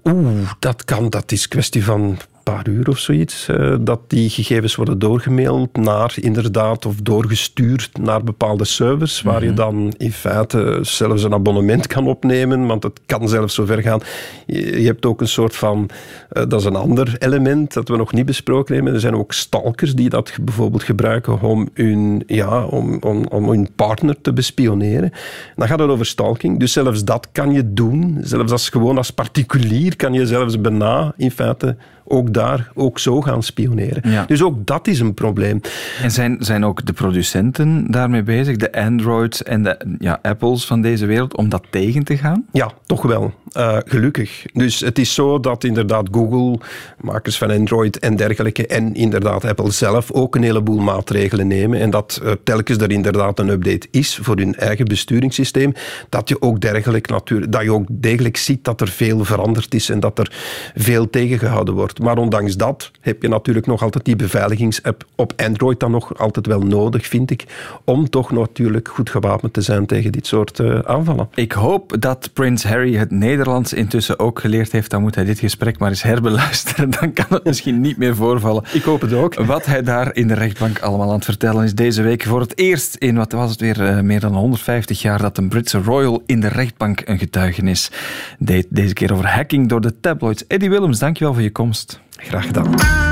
Oeh, 0.04 0.50
dat 0.58 0.84
kan. 0.84 1.10
Dat 1.10 1.32
is 1.32 1.48
kwestie 1.48 1.84
van 1.84 2.18
paar 2.52 2.68
uur 2.68 2.88
of 2.88 2.98
zoiets, 2.98 3.48
uh, 3.48 3.76
dat 3.80 4.00
die 4.06 4.30
gegevens 4.30 4.74
worden 4.74 4.98
doorgemaild 4.98 5.76
naar 5.76 6.14
inderdaad 6.20 6.86
of 6.86 6.94
doorgestuurd 6.96 7.90
naar 7.98 8.24
bepaalde 8.24 8.64
servers, 8.64 9.22
waar 9.22 9.34
mm 9.34 9.40
-hmm. 9.40 9.48
je 9.48 9.54
dan 9.54 9.94
in 9.96 10.12
feite 10.12 10.78
zelfs 10.82 11.22
een 11.22 11.32
abonnement 11.32 11.86
kan 11.86 12.06
opnemen, 12.06 12.66
want 12.66 12.82
het 12.82 13.00
kan 13.06 13.28
zelfs 13.28 13.54
zover 13.54 13.82
gaan. 13.82 14.00
Je, 14.46 14.80
je 14.80 14.86
hebt 14.86 15.06
ook 15.06 15.20
een 15.20 15.28
soort 15.28 15.56
van, 15.56 15.88
uh, 16.32 16.42
dat 16.48 16.60
is 16.60 16.64
een 16.64 16.76
ander 16.76 17.16
element 17.18 17.72
dat 17.72 17.88
we 17.88 17.96
nog 17.96 18.12
niet 18.12 18.26
besproken 18.26 18.74
hebben. 18.74 18.94
Er 18.94 19.00
zijn 19.00 19.16
ook 19.16 19.32
stalkers 19.32 19.94
die 19.94 20.08
dat 20.08 20.32
bijvoorbeeld 20.42 20.82
gebruiken 20.82 21.40
om 21.40 21.68
hun, 21.74 22.22
ja, 22.26 22.64
om, 22.64 22.98
om, 23.00 23.26
om 23.26 23.48
hun 23.48 23.68
partner 23.76 24.20
te 24.20 24.32
bespioneren. 24.32 25.12
Dan 25.56 25.68
gaat 25.68 25.78
het 25.78 25.90
over 25.90 26.06
stalking, 26.06 26.58
dus 26.58 26.72
zelfs 26.72 27.04
dat 27.04 27.28
kan 27.32 27.52
je 27.52 27.72
doen. 27.72 28.18
Zelfs 28.22 28.52
als 28.52 28.68
gewoon 28.68 28.96
als 28.96 29.10
particulier 29.10 29.96
kan 29.96 30.12
je 30.12 30.26
zelfs 30.26 30.60
bijna 30.60 31.12
in 31.16 31.30
feite 31.30 31.76
ook 32.10 32.32
daar 32.32 32.70
ook 32.74 32.98
zo 32.98 33.20
gaan 33.20 33.42
spioneren. 33.42 34.10
Ja. 34.10 34.24
Dus 34.24 34.42
ook 34.42 34.66
dat 34.66 34.86
is 34.86 35.00
een 35.00 35.14
probleem. 35.14 35.60
En 36.02 36.10
zijn, 36.10 36.36
zijn 36.40 36.64
ook 36.64 36.86
de 36.86 36.92
producenten 36.92 37.90
daarmee 37.90 38.22
bezig, 38.22 38.56
de 38.56 38.72
Androids 38.72 39.42
en 39.42 39.62
de 39.62 39.96
ja, 39.98 40.18
Apples 40.22 40.66
van 40.66 40.82
deze 40.82 41.06
wereld, 41.06 41.36
om 41.36 41.48
dat 41.48 41.62
tegen 41.70 42.04
te 42.04 42.16
gaan? 42.16 42.44
Ja, 42.52 42.70
toch 42.86 43.02
wel. 43.02 43.34
Uh, 43.56 43.76
gelukkig. 43.84 44.44
Dus 44.52 44.80
het 44.80 44.98
is 44.98 45.14
zo 45.14 45.40
dat 45.40 45.64
inderdaad 45.64 46.08
Google, 46.10 46.58
makers 47.00 47.38
van 47.38 47.50
Android 47.50 47.98
en 47.98 48.16
dergelijke, 48.16 48.66
en 48.66 48.94
inderdaad 48.94 49.44
Apple 49.44 49.70
zelf 49.70 50.12
ook 50.12 50.34
een 50.34 50.42
heleboel 50.42 50.78
maatregelen 50.78 51.46
nemen. 51.46 51.80
En 51.80 51.90
dat 51.90 52.20
uh, 52.24 52.32
telkens 52.44 52.78
er 52.78 52.90
inderdaad 52.90 53.38
een 53.38 53.48
update 53.48 53.88
is 53.90 54.18
voor 54.22 54.36
hun 54.36 54.54
eigen 54.54 54.84
besturingssysteem, 54.84 55.72
dat 56.08 56.28
je 56.28 56.42
ook 56.42 56.60
dergelijk 56.60 57.08
natuurlijk, 57.08 57.52
dat 57.52 57.62
je 57.62 57.72
ook 57.72 57.86
degelijk 57.90 58.36
ziet 58.36 58.64
dat 58.64 58.80
er 58.80 58.88
veel 58.88 59.24
veranderd 59.24 59.74
is 59.74 59.90
en 59.90 60.00
dat 60.00 60.18
er 60.18 60.32
veel 60.74 61.10
tegengehouden 61.10 61.74
wordt. 61.74 61.98
Maar 61.98 62.18
ondanks 62.18 62.56
dat 62.56 62.90
heb 63.00 63.22
je 63.22 63.28
natuurlijk 63.28 63.66
nog 63.66 63.82
altijd 63.82 64.04
die 64.04 64.16
beveiligingsapp 64.16 65.04
op 65.14 65.32
Android 65.36 65.80
dan 65.80 65.90
nog 65.90 66.18
altijd 66.18 66.46
wel 66.46 66.60
nodig, 66.60 67.06
vind 67.06 67.30
ik, 67.30 67.44
om 67.84 68.10
toch 68.10 68.30
natuurlijk 68.30 68.88
goed 68.88 69.10
gewapend 69.10 69.52
te 69.52 69.60
zijn 69.60 69.86
tegen 69.86 70.12
dit 70.12 70.26
soort 70.26 70.58
uh, 70.58 70.78
aanvallen. 70.78 71.28
Ik 71.34 71.52
hoop 71.52 71.96
dat 72.00 72.30
Prins 72.32 72.64
Harry 72.64 72.96
het 72.96 73.10
Nederlands 73.10 73.36
intussen 73.72 74.18
ook 74.18 74.40
geleerd 74.40 74.72
heeft. 74.72 74.90
Dan 74.90 75.02
moet 75.02 75.14
hij 75.14 75.24
dit 75.24 75.38
gesprek 75.38 75.78
maar 75.78 75.88
eens 75.88 76.02
herbeluisteren. 76.02 76.90
Dan 77.00 77.12
kan 77.12 77.26
het 77.28 77.44
misschien 77.44 77.80
niet 77.80 77.96
meer 77.96 78.16
voorvallen. 78.16 78.64
Ik 78.72 78.82
hoop 78.82 79.00
het 79.00 79.12
ook. 79.12 79.34
Wat 79.34 79.66
hij 79.66 79.82
daar 79.82 80.14
in 80.14 80.28
de 80.28 80.34
rechtbank 80.34 80.78
allemaal 80.78 81.08
aan 81.08 81.14
het 81.14 81.24
vertellen 81.24 81.64
is 81.64 81.74
deze 81.74 82.02
week 82.02 82.22
voor 82.22 82.40
het 82.40 82.58
eerst 82.58 82.94
in, 82.94 83.16
wat 83.16 83.32
was 83.32 83.50
het 83.50 83.60
weer, 83.60 83.80
uh, 83.80 84.00
meer 84.00 84.20
dan 84.20 84.34
150 84.34 85.02
jaar 85.02 85.22
dat 85.22 85.38
een 85.38 85.48
Britse 85.48 85.78
royal 85.78 86.22
in 86.26 86.40
de 86.40 86.48
rechtbank 86.48 87.02
een 87.04 87.18
getuigenis 87.18 87.90
deed. 88.38 88.66
Deze 88.70 88.94
keer 88.94 89.12
over 89.12 89.26
hacking 89.26 89.68
door 89.68 89.80
de 89.80 90.00
tabloids. 90.00 90.46
Eddie 90.46 90.70
Willems, 90.70 90.98
dankjewel 90.98 91.32
voor 91.34 91.42
je 91.42 91.52
komst. 91.52 92.00
Graag 92.16 92.46
gedaan. 92.46 93.07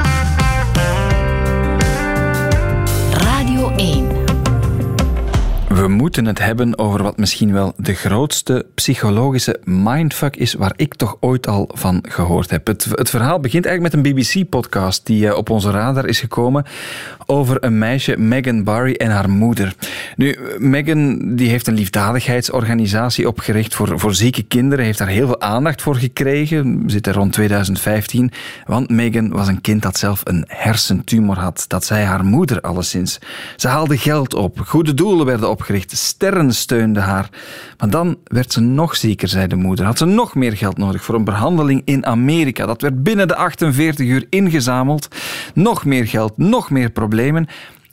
We 5.76 5.88
moeten 5.88 6.26
het 6.26 6.38
hebben 6.38 6.78
over 6.78 7.02
wat 7.02 7.16
misschien 7.16 7.52
wel 7.52 7.72
de 7.76 7.94
grootste 7.94 8.66
psychologische 8.74 9.60
mindfuck 9.64 10.36
is 10.36 10.54
waar 10.54 10.72
ik 10.76 10.94
toch 10.94 11.16
ooit 11.20 11.46
al 11.46 11.70
van 11.74 12.04
gehoord 12.08 12.50
heb. 12.50 12.66
Het, 12.66 12.84
het 12.90 13.10
verhaal 13.10 13.40
begint 13.40 13.66
eigenlijk 13.66 13.94
met 13.94 14.04
een 14.04 14.12
BBC-podcast 14.12 15.06
die 15.06 15.28
eh, 15.28 15.36
op 15.36 15.50
onze 15.50 15.70
radar 15.70 16.06
is 16.06 16.20
gekomen 16.20 16.64
over 17.26 17.64
een 17.64 17.78
meisje, 17.78 18.16
Megan 18.18 18.64
Barry, 18.64 18.92
en 18.92 19.10
haar 19.10 19.30
moeder. 19.30 19.74
Nu, 20.16 20.38
Megan 20.58 21.34
die 21.36 21.48
heeft 21.48 21.66
een 21.66 21.74
liefdadigheidsorganisatie 21.74 23.28
opgericht 23.28 23.74
voor, 23.74 23.98
voor 23.98 24.14
zieke 24.14 24.42
kinderen, 24.42 24.84
heeft 24.84 24.98
daar 24.98 25.08
heel 25.08 25.26
veel 25.26 25.40
aandacht 25.40 25.82
voor 25.82 25.96
gekregen, 25.96 26.82
we 26.84 26.90
zitten 26.90 27.12
rond 27.12 27.32
2015, 27.32 28.30
want 28.66 28.90
Megan 28.90 29.28
was 29.28 29.48
een 29.48 29.60
kind 29.60 29.82
dat 29.82 29.98
zelf 29.98 30.20
een 30.24 30.44
hersentumor 30.48 31.38
had. 31.38 31.64
Dat 31.68 31.84
zei 31.84 32.04
haar 32.04 32.24
moeder 32.24 32.60
alleszins. 32.60 33.18
Ze 33.56 33.68
haalde 33.68 33.98
geld 33.98 34.34
op, 34.34 34.58
goede 34.66 34.94
doelen 34.94 35.26
werden 35.26 35.50
opgericht, 35.50 35.96
sterren 35.96 36.54
steunden 36.54 37.02
haar. 37.02 37.28
Maar 37.78 37.90
dan 37.90 38.16
werd 38.24 38.52
ze 38.52 38.60
nog 38.60 38.96
zieker, 38.96 39.28
zei 39.28 39.46
de 39.46 39.56
moeder. 39.56 39.84
Had 39.84 39.98
ze 39.98 40.04
nog 40.04 40.34
meer 40.34 40.56
geld 40.56 40.78
nodig 40.78 41.04
voor 41.04 41.14
een 41.14 41.24
behandeling 41.24 41.82
in 41.84 42.06
Amerika. 42.06 42.66
Dat 42.66 42.82
werd 42.82 43.02
binnen 43.02 43.28
de 43.28 43.36
48 43.36 44.06
uur 44.06 44.26
ingezameld. 44.30 45.08
Nog 45.54 45.84
meer 45.84 46.06
geld, 46.06 46.38
nog 46.38 46.70
meer 46.70 46.90
problemen. 46.90 47.15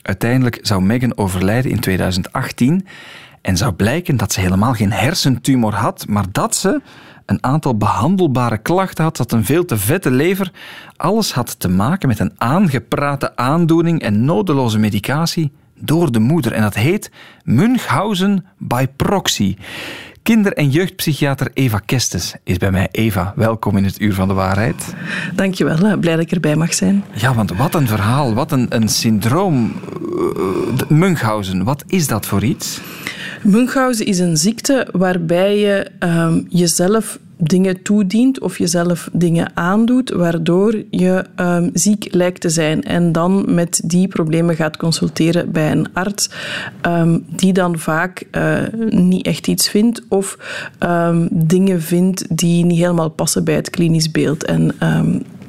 Uiteindelijk 0.01 0.59
zou 0.61 0.81
Megan 0.81 1.17
overlijden 1.17 1.71
in 1.71 1.79
2018 1.79 2.85
en 3.41 3.57
zou 3.57 3.73
blijken 3.73 4.17
dat 4.17 4.33
ze 4.33 4.39
helemaal 4.39 4.73
geen 4.73 4.91
hersentumor 4.91 5.73
had, 5.73 6.05
maar 6.07 6.25
dat 6.31 6.55
ze 6.55 6.81
een 7.25 7.43
aantal 7.43 7.77
behandelbare 7.77 8.57
klachten 8.57 9.03
had, 9.03 9.17
dat 9.17 9.31
een 9.31 9.45
veel 9.45 9.65
te 9.65 9.77
vette 9.77 10.11
lever. 10.11 10.51
Alles 10.95 11.33
had 11.33 11.59
te 11.59 11.69
maken 11.69 12.07
met 12.07 12.19
een 12.19 12.33
aangeprate 12.37 13.35
aandoening 13.35 14.01
en 14.01 14.25
nodeloze 14.25 14.79
medicatie 14.79 15.51
door 15.75 16.11
de 16.11 16.19
moeder. 16.19 16.51
En 16.51 16.61
dat 16.61 16.73
heet 16.73 17.11
Munchausen 17.43 18.45
by 18.57 18.85
proxy. 18.95 19.55
Kinder- 20.23 20.53
en 20.53 20.69
jeugdpsychiater 20.69 21.51
Eva 21.53 21.79
Kestes 21.85 22.35
is 22.43 22.57
bij 22.57 22.71
mij. 22.71 22.87
Eva, 22.91 23.33
welkom 23.35 23.77
in 23.77 23.83
het 23.83 24.01
Uur 24.01 24.13
van 24.13 24.27
de 24.27 24.33
Waarheid. 24.33 24.93
Dankjewel, 25.35 25.97
blij 25.97 26.15
dat 26.15 26.25
ik 26.25 26.31
erbij 26.31 26.55
mag 26.55 26.73
zijn. 26.73 27.03
Ja, 27.13 27.33
want 27.33 27.57
wat 27.57 27.75
een 27.75 27.87
verhaal, 27.87 28.33
wat 28.33 28.51
een, 28.51 28.65
een 28.69 28.89
syndroom. 28.89 29.73
Uh, 30.37 30.89
Munchausen, 30.89 31.63
wat 31.63 31.83
is 31.87 32.07
dat 32.07 32.25
voor 32.25 32.43
iets? 32.43 32.81
Munchausen 33.41 34.05
is 34.05 34.19
een 34.19 34.37
ziekte 34.37 34.87
waarbij 34.91 35.59
je 35.59 35.87
um, 35.99 36.45
jezelf 36.49 37.19
dingen 37.37 37.81
toedient 37.81 38.39
of 38.39 38.57
jezelf 38.57 39.09
dingen 39.13 39.51
aandoet, 39.53 40.09
waardoor 40.09 40.83
je 40.89 41.25
um, 41.35 41.69
ziek 41.73 42.07
lijkt 42.11 42.41
te 42.41 42.49
zijn. 42.49 42.83
En 42.83 43.11
dan 43.11 43.53
met 43.53 43.81
die 43.85 44.07
problemen 44.07 44.55
gaat 44.55 44.77
consulteren 44.77 45.51
bij 45.51 45.71
een 45.71 45.87
arts, 45.93 46.29
um, 46.81 47.25
die 47.35 47.53
dan 47.53 47.79
vaak 47.79 48.23
uh, 48.31 48.57
niet 48.89 49.25
echt 49.25 49.47
iets 49.47 49.69
vindt 49.69 50.01
of 50.07 50.37
um, 50.79 51.27
dingen 51.31 51.81
vindt 51.81 52.37
die 52.37 52.65
niet 52.65 52.79
helemaal 52.79 53.09
passen 53.09 53.43
bij 53.43 53.55
het 53.55 53.69
klinisch 53.69 54.11
beeld. 54.11 54.43
En 54.45 54.71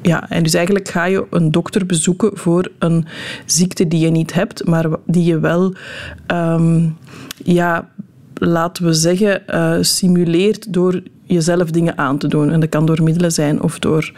ja, 0.01 0.29
en 0.29 0.43
dus 0.43 0.53
eigenlijk 0.53 0.89
ga 0.89 1.05
je 1.05 1.25
een 1.29 1.51
dokter 1.51 1.85
bezoeken 1.85 2.37
voor 2.37 2.71
een 2.79 3.05
ziekte 3.45 3.87
die 3.87 3.99
je 3.99 4.11
niet 4.11 4.33
hebt, 4.33 4.65
maar 4.65 4.85
die 5.05 5.23
je 5.23 5.39
wel 5.39 5.73
ja, 7.43 7.89
laten 8.33 8.85
we 8.85 8.93
zeggen, 8.93 9.43
uh, 9.49 9.77
simuleert 9.81 10.73
door 10.73 11.01
jezelf 11.25 11.71
dingen 11.71 11.97
aan 11.97 12.17
te 12.17 12.27
doen. 12.27 12.51
En 12.51 12.59
dat 12.59 12.69
kan 12.69 12.85
door 12.85 13.03
middelen 13.03 13.31
zijn 13.31 13.61
of 13.61 13.79
door 13.79 14.11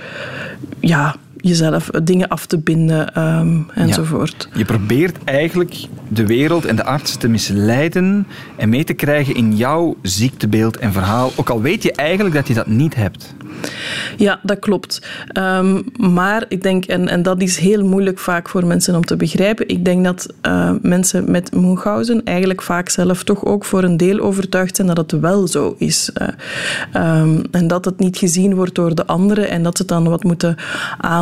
ja, 0.79 1.15
jezelf 1.37 1.89
dingen 2.03 2.27
af 2.27 2.45
te 2.45 2.57
binden 2.57 3.21
um, 3.23 3.65
enzovoort. 3.73 4.47
Ja. 4.51 4.57
Je 4.57 4.65
probeert 4.65 5.17
eigenlijk 5.23 5.75
de 6.07 6.25
wereld 6.25 6.65
en 6.65 6.75
de 6.75 6.83
artsen 6.83 7.19
te 7.19 7.27
misleiden 7.27 8.27
en 8.55 8.69
mee 8.69 8.83
te 8.83 8.93
krijgen 8.93 9.35
in 9.35 9.55
jouw 9.55 9.95
ziektebeeld 10.01 10.77
en 10.77 10.93
verhaal, 10.93 11.31
ook 11.35 11.49
al 11.49 11.61
weet 11.61 11.83
je 11.83 11.91
eigenlijk 11.91 12.35
dat 12.35 12.47
je 12.47 12.53
dat 12.53 12.67
niet 12.67 12.95
hebt. 12.95 13.35
Ja, 14.17 14.39
dat 14.43 14.59
klopt. 14.59 15.07
Um, 15.33 15.83
maar 15.97 16.45
ik 16.47 16.63
denk, 16.63 16.85
en, 16.85 17.07
en 17.07 17.23
dat 17.23 17.41
is 17.41 17.57
heel 17.57 17.85
moeilijk 17.85 18.19
vaak 18.19 18.49
voor 18.49 18.65
mensen 18.65 18.95
om 18.95 19.05
te 19.05 19.15
begrijpen, 19.15 19.67
ik 19.67 19.85
denk 19.85 20.03
dat 20.03 20.33
uh, 20.47 20.71
mensen 20.81 21.31
met 21.31 21.53
Munchausen 21.55 22.23
eigenlijk 22.23 22.61
vaak 22.61 22.89
zelf 22.89 23.23
toch 23.23 23.45
ook 23.45 23.65
voor 23.65 23.83
een 23.83 23.97
deel 23.97 24.19
overtuigd 24.19 24.75
zijn 24.75 24.87
dat 24.87 24.97
het 24.97 25.21
wel 25.21 25.47
zo 25.47 25.75
is. 25.77 26.11
Uh, 26.93 27.19
um, 27.21 27.41
en 27.51 27.67
dat 27.67 27.85
het 27.85 27.99
niet 27.99 28.17
gezien 28.17 28.55
wordt 28.55 28.75
door 28.75 28.95
de 28.95 29.05
anderen 29.05 29.49
en 29.49 29.63
dat 29.63 29.77
ze 29.77 29.83
het 29.83 29.91
dan 29.91 30.09
wat 30.09 30.23
moeten 30.23 30.55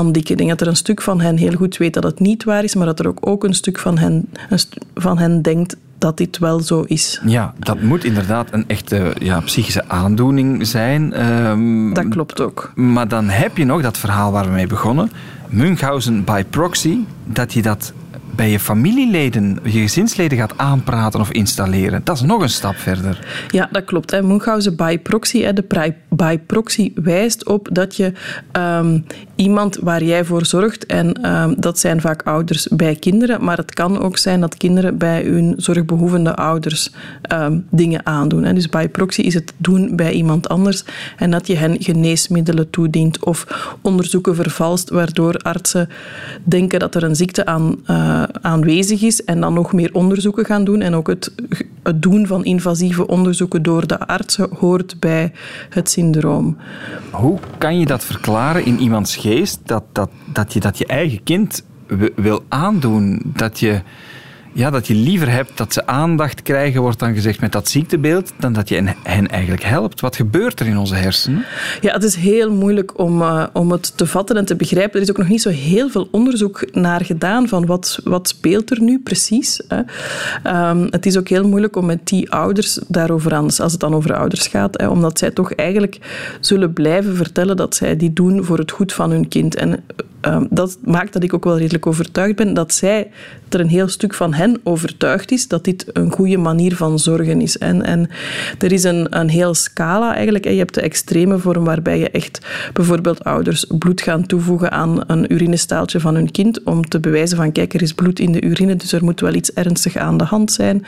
aandikken. 0.05 0.31
Ik 0.31 0.37
denk 0.37 0.49
dat 0.49 0.61
er 0.61 0.67
een 0.67 0.75
stuk 0.75 1.01
van 1.01 1.21
hen 1.21 1.37
heel 1.37 1.53
goed 1.53 1.77
weet 1.77 1.93
dat 1.93 2.03
het 2.03 2.19
niet 2.19 2.43
waar 2.43 2.63
is, 2.63 2.75
maar 2.75 2.85
dat 2.85 2.99
er 2.99 3.07
ook, 3.07 3.17
ook 3.27 3.43
een 3.43 3.53
stuk 3.53 3.79
van 3.79 3.97
hen, 3.97 4.29
st 4.49 4.77
van 4.93 5.17
hen 5.17 5.41
denkt 5.41 5.77
dat 5.97 6.17
dit 6.17 6.37
wel 6.37 6.59
zo 6.59 6.81
is. 6.81 7.21
Ja, 7.25 7.53
dat 7.59 7.81
moet 7.81 8.03
inderdaad 8.03 8.47
een 8.51 8.63
echte 8.67 9.15
ja, 9.19 9.39
psychische 9.39 9.83
aandoening 9.87 10.67
zijn. 10.67 11.25
Um, 11.25 11.93
dat 11.93 12.07
klopt 12.07 12.41
ook. 12.41 12.71
Maar 12.75 13.07
dan 13.07 13.29
heb 13.29 13.57
je 13.57 13.65
nog 13.65 13.81
dat 13.81 13.97
verhaal 13.97 14.31
waar 14.31 14.45
we 14.45 14.51
mee 14.51 14.67
begonnen. 14.67 15.11
Munchausen 15.49 16.23
by 16.23 16.43
proxy, 16.49 16.97
dat 17.25 17.53
je 17.53 17.61
dat 17.61 17.93
bij 18.35 18.49
je 18.49 18.59
familieleden, 18.59 19.59
je 19.63 19.79
gezinsleden 19.79 20.37
gaat 20.37 20.57
aanpraten 20.57 21.19
of 21.19 21.31
installeren. 21.31 22.01
Dat 22.03 22.15
is 22.15 22.21
nog 22.21 22.41
een 22.41 22.49
stap 22.49 22.75
verder. 22.75 23.19
Ja, 23.49 23.69
dat 23.71 23.83
klopt. 23.85 24.11
Hè. 24.11 24.21
Munchausen 24.21 24.75
by 24.75 24.97
proxy, 24.97 25.51
de 25.53 25.93
by 26.09 26.37
proxy 26.37 26.91
wijst 26.95 27.45
op 27.45 27.67
dat 27.71 27.95
je 27.95 28.11
um, 28.51 29.05
iemand 29.35 29.77
waar 29.81 30.03
jij 30.03 30.25
voor 30.25 30.45
zorgt, 30.45 30.85
en 30.85 31.31
um, 31.31 31.55
dat 31.57 31.79
zijn 31.79 32.01
vaak 32.01 32.21
ouders 32.21 32.67
bij 32.67 32.95
kinderen, 32.95 33.43
maar 33.43 33.57
het 33.57 33.73
kan 33.73 33.99
ook 33.99 34.17
zijn 34.17 34.39
dat 34.39 34.57
kinderen 34.57 34.97
bij 34.97 35.23
hun 35.23 35.53
zorgbehoevende 35.57 36.35
ouders 36.35 36.91
um, 37.33 37.65
dingen 37.71 38.05
aandoen. 38.05 38.43
Hè. 38.43 38.53
Dus 38.53 38.69
by 38.69 38.87
proxy 38.87 39.21
is 39.21 39.33
het 39.33 39.53
doen 39.57 39.95
bij 39.95 40.11
iemand 40.11 40.49
anders 40.49 40.83
en 41.17 41.31
dat 41.31 41.47
je 41.47 41.55
hen 41.55 41.75
geneesmiddelen 41.79 42.69
toedient 42.69 43.25
of 43.25 43.67
onderzoeken 43.81 44.35
vervalst, 44.35 44.89
waardoor 44.89 45.37
artsen 45.37 45.89
denken 46.43 46.79
dat 46.79 46.95
er 46.95 47.03
een 47.03 47.15
ziekte 47.15 47.45
aan 47.45 47.75
uh, 47.87 48.23
aanwezig 48.41 49.01
is 49.01 49.23
en 49.23 49.39
dan 49.39 49.53
nog 49.53 49.73
meer 49.73 49.93
onderzoeken 49.93 50.45
gaan 50.45 50.63
doen. 50.63 50.81
En 50.81 50.95
ook 50.95 51.07
het, 51.07 51.31
het 51.83 52.01
doen 52.01 52.27
van 52.27 52.45
invasieve 52.45 53.07
onderzoeken 53.07 53.63
door 53.63 53.87
de 53.87 54.07
artsen 54.07 54.49
hoort 54.59 54.99
bij 54.99 55.31
het 55.69 55.89
syndroom. 55.89 56.57
Hoe 57.11 57.39
kan 57.57 57.79
je 57.79 57.85
dat 57.85 58.05
verklaren 58.05 58.65
in 58.65 58.79
iemands 58.79 59.15
geest, 59.15 59.59
dat, 59.63 59.83
dat, 59.91 60.09
dat, 60.25 60.53
je, 60.53 60.59
dat 60.59 60.77
je 60.77 60.85
eigen 60.85 61.23
kind 61.23 61.63
wil 62.15 62.43
aandoen, 62.47 63.21
dat 63.25 63.59
je 63.59 63.81
ja, 64.55 64.69
dat 64.69 64.87
je 64.87 64.95
liever 64.95 65.31
hebt 65.31 65.57
dat 65.57 65.73
ze 65.73 65.87
aandacht 65.87 66.41
krijgen, 66.41 66.81
wordt 66.81 66.99
dan 66.99 67.13
gezegd 67.13 67.41
met 67.41 67.51
dat 67.51 67.69
ziektebeeld, 67.69 68.31
dan 68.39 68.53
dat 68.53 68.69
je 68.69 68.83
hen 69.03 69.27
eigenlijk 69.27 69.63
helpt. 69.63 70.01
Wat 70.01 70.15
gebeurt 70.15 70.59
er 70.59 70.67
in 70.67 70.77
onze 70.77 70.95
hersenen? 70.95 71.45
Ja, 71.81 71.93
het 71.93 72.03
is 72.03 72.15
heel 72.15 72.51
moeilijk 72.51 72.99
om, 72.99 73.21
uh, 73.21 73.43
om 73.53 73.71
het 73.71 73.97
te 73.97 74.07
vatten 74.07 74.37
en 74.37 74.45
te 74.45 74.55
begrijpen. 74.55 74.95
Er 74.95 75.01
is 75.01 75.09
ook 75.09 75.17
nog 75.17 75.27
niet 75.27 75.41
zo 75.41 75.49
heel 75.49 75.89
veel 75.89 76.07
onderzoek 76.11 76.67
naar 76.71 77.05
gedaan 77.05 77.47
van 77.47 77.65
wat, 77.65 77.99
wat 78.03 78.27
speelt 78.27 78.71
er 78.71 78.81
nu 78.81 78.99
precies. 78.99 79.61
Hè. 79.67 79.81
Um, 80.69 80.87
het 80.89 81.05
is 81.05 81.17
ook 81.17 81.27
heel 81.27 81.47
moeilijk 81.47 81.75
om 81.75 81.85
met 81.85 82.07
die 82.07 82.31
ouders 82.31 82.79
daarover 82.87 83.33
aan, 83.33 83.43
als 83.43 83.71
het 83.71 83.79
dan 83.79 83.95
over 83.95 84.15
ouders 84.15 84.47
gaat, 84.47 84.79
hè, 84.79 84.87
omdat 84.87 85.19
zij 85.19 85.31
toch 85.31 85.53
eigenlijk 85.53 85.99
zullen 86.39 86.73
blijven 86.73 87.15
vertellen 87.15 87.57
dat 87.57 87.75
zij 87.75 87.97
die 87.97 88.13
doen 88.13 88.43
voor 88.43 88.57
het 88.57 88.71
goed 88.71 88.93
van 88.93 89.11
hun 89.11 89.27
kind. 89.27 89.55
En 89.55 89.83
um, 90.21 90.47
dat 90.49 90.77
maakt 90.83 91.13
dat 91.13 91.23
ik 91.23 91.33
ook 91.33 91.43
wel 91.43 91.57
redelijk 91.57 91.85
overtuigd 91.85 92.35
ben 92.35 92.53
dat 92.53 92.73
zij 92.73 93.11
er 93.55 93.61
een 93.61 93.67
heel 93.67 93.87
stuk 93.87 94.13
van 94.13 94.33
hen 94.33 94.59
overtuigd 94.63 95.31
is 95.31 95.47
dat 95.47 95.63
dit 95.63 95.85
een 95.93 96.11
goede 96.11 96.37
manier 96.37 96.75
van 96.75 96.99
zorgen 96.99 97.41
is. 97.41 97.57
En, 97.57 97.81
en 97.81 98.09
er 98.59 98.71
is 98.71 98.83
een, 98.83 99.19
een 99.19 99.29
heel 99.29 99.53
scala 99.53 100.13
eigenlijk. 100.13 100.43
Je 100.43 100.57
hebt 100.57 100.73
de 100.73 100.81
extreme 100.81 101.37
vorm 101.37 101.63
waarbij 101.63 101.99
je 101.99 102.09
echt 102.09 102.45
bijvoorbeeld 102.73 103.23
ouders 103.23 103.65
bloed 103.77 104.01
gaan 104.01 104.25
toevoegen 104.25 104.71
aan 104.71 105.03
een 105.07 105.33
urinestaaltje 105.33 105.99
van 105.99 106.15
hun 106.15 106.31
kind 106.31 106.63
om 106.63 106.87
te 106.87 106.99
bewijzen 106.99 107.37
van 107.37 107.51
kijk, 107.51 107.73
er 107.73 107.81
is 107.81 107.93
bloed 107.93 108.19
in 108.19 108.31
de 108.31 108.41
urine, 108.43 108.75
dus 108.75 108.91
er 108.91 109.03
moet 109.03 109.19
wel 109.19 109.33
iets 109.33 109.53
ernstig 109.53 109.97
aan 109.97 110.17
de 110.17 110.23
hand 110.23 110.51
zijn. 110.51 110.85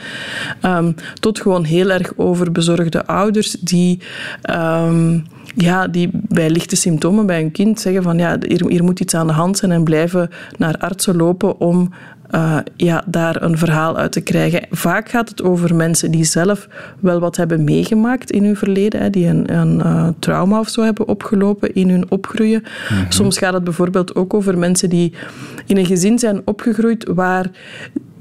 Um, 0.62 0.94
tot 1.20 1.40
gewoon 1.40 1.64
heel 1.64 1.90
erg 1.90 2.12
overbezorgde 2.16 3.06
ouders 3.06 3.56
die... 3.60 4.00
Um, 4.50 5.24
ja, 5.54 5.86
die 5.86 6.10
bij 6.12 6.50
lichte 6.50 6.76
symptomen 6.76 7.26
bij 7.26 7.40
een 7.40 7.50
kind 7.50 7.80
zeggen 7.80 8.02
van 8.02 8.18
ja, 8.18 8.36
hier, 8.40 8.68
hier 8.68 8.84
moet 8.84 9.00
iets 9.00 9.14
aan 9.14 9.26
de 9.26 9.32
hand 9.32 9.58
zijn 9.58 9.72
en 9.72 9.84
blijven 9.84 10.30
naar 10.56 10.78
artsen 10.78 11.16
lopen 11.16 11.60
om 11.60 11.92
uh, 12.30 12.58
ja, 12.76 13.04
daar 13.06 13.42
een 13.42 13.58
verhaal 13.58 13.96
uit 13.96 14.12
te 14.12 14.20
krijgen. 14.20 14.66
Vaak 14.70 15.08
gaat 15.08 15.28
het 15.28 15.42
over 15.42 15.74
mensen 15.74 16.10
die 16.10 16.24
zelf 16.24 16.68
wel 17.00 17.20
wat 17.20 17.36
hebben 17.36 17.64
meegemaakt 17.64 18.30
in 18.30 18.44
hun 18.44 18.56
verleden, 18.56 19.00
hè, 19.00 19.10
die 19.10 19.26
een, 19.26 19.54
een 19.54 19.78
uh, 19.78 20.08
trauma 20.18 20.58
of 20.58 20.68
zo 20.68 20.82
hebben 20.82 21.08
opgelopen 21.08 21.74
in 21.74 21.90
hun 21.90 22.10
opgroeien. 22.10 22.62
Mm 22.62 22.96
-hmm. 22.96 23.06
Soms 23.08 23.38
gaat 23.38 23.52
het 23.52 23.64
bijvoorbeeld 23.64 24.14
ook 24.14 24.34
over 24.34 24.58
mensen 24.58 24.88
die 24.88 25.14
in 25.66 25.76
een 25.76 25.86
gezin 25.86 26.18
zijn 26.18 26.40
opgegroeid 26.44 27.06
waar 27.14 27.50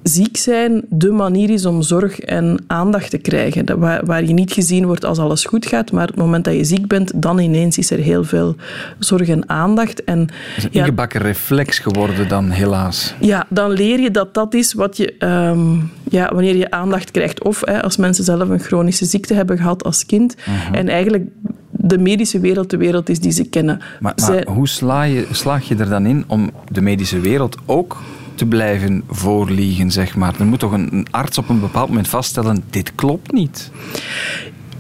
ziek 0.08 0.38
zijn 0.38 0.82
de 0.90 1.12
manier 1.12 1.50
is 1.50 1.66
om 1.66 1.82
zorg 1.82 2.20
en 2.20 2.64
aandacht 2.68 3.10
te 3.10 3.18
krijgen. 3.18 3.80
Waar, 3.80 4.06
waar 4.06 4.24
je 4.26 4.34
niet 4.34 4.52
gezien 4.52 4.86
wordt 4.86 5.06
als 5.06 5.18
alles 5.18 5.46
goed 5.46 5.66
gaat, 5.66 5.92
maar 5.92 6.04
op 6.04 6.10
het 6.10 6.18
moment 6.18 6.44
dat 6.46 6.54
je 6.56 6.64
ziek 6.64 6.88
bent, 6.88 7.12
dan 7.22 7.40
ineens 7.40 7.78
is 7.78 7.92
er 7.92 7.98
heel 8.00 8.24
veel 8.24 8.56
zorg 9.00 9.28
en 9.28 9.50
aandacht. 9.50 10.04
En, 10.04 10.20
Het 10.20 10.30
is 10.58 10.64
een 10.64 10.72
ingebakken 10.72 11.22
reflex 11.22 11.80
geworden 11.80 12.28
dan, 12.28 12.50
helaas. 12.50 13.14
ja, 13.20 13.46
dan 13.50 13.72
leer 13.72 14.00
je 14.00 14.12
dat 14.12 14.34
dat 14.34 14.54
is 14.54 14.74
wat 14.74 14.98
je, 14.98 15.16
ehm, 15.18 15.76
ja, 16.10 16.30
wanneer 16.34 16.56
je 16.56 16.72
aandacht 16.72 17.12
krijgt. 17.12 17.44
Of 17.44 17.62
hè, 17.66 17.84
als 17.84 17.98
mensen 17.98 18.24
zelf 18.24 18.50
een 18.50 18.60
chronische 18.60 19.06
ziekte 19.06 19.34
hebben 19.34 19.58
gehad 19.58 19.84
als 19.84 20.06
kind. 20.06 20.36
Mhm. 20.46 20.74
En 20.74 20.90
eigenlijk 20.90 21.24
de 21.72 21.98
medische 21.98 22.40
wereld 22.40 22.70
de 22.70 22.78
wereld 22.78 23.10
is 23.10 23.20
die 23.20 23.32
ze 23.32 23.44
kennen. 23.44 23.80
Maar, 24.00 24.14
Zij- 24.16 24.44
maar 24.46 24.56
hoe 24.56 24.68
sla 24.68 25.04
je, 25.04 25.28
slaag 25.32 25.68
je 25.68 25.76
er 25.76 25.90
dan 25.90 26.06
in 26.06 26.24
om 26.28 26.52
de 26.72 26.82
medische 26.82 27.20
wereld 27.20 27.56
ook 27.66 27.98
te 28.38 28.46
blijven 28.46 29.04
voorliegen, 29.10 29.92
zeg 29.92 30.16
maar? 30.16 30.40
Er 30.40 30.46
moet 30.46 30.60
toch 30.60 30.72
een, 30.72 31.08
arts 31.12 31.38
op 31.38 31.50
een 31.50 31.60
bepaald 31.60 31.88
moment 31.88 32.08
vaststellen, 32.08 32.64
dit 32.70 32.96
klopt 32.96 33.32
niet. 33.32 33.72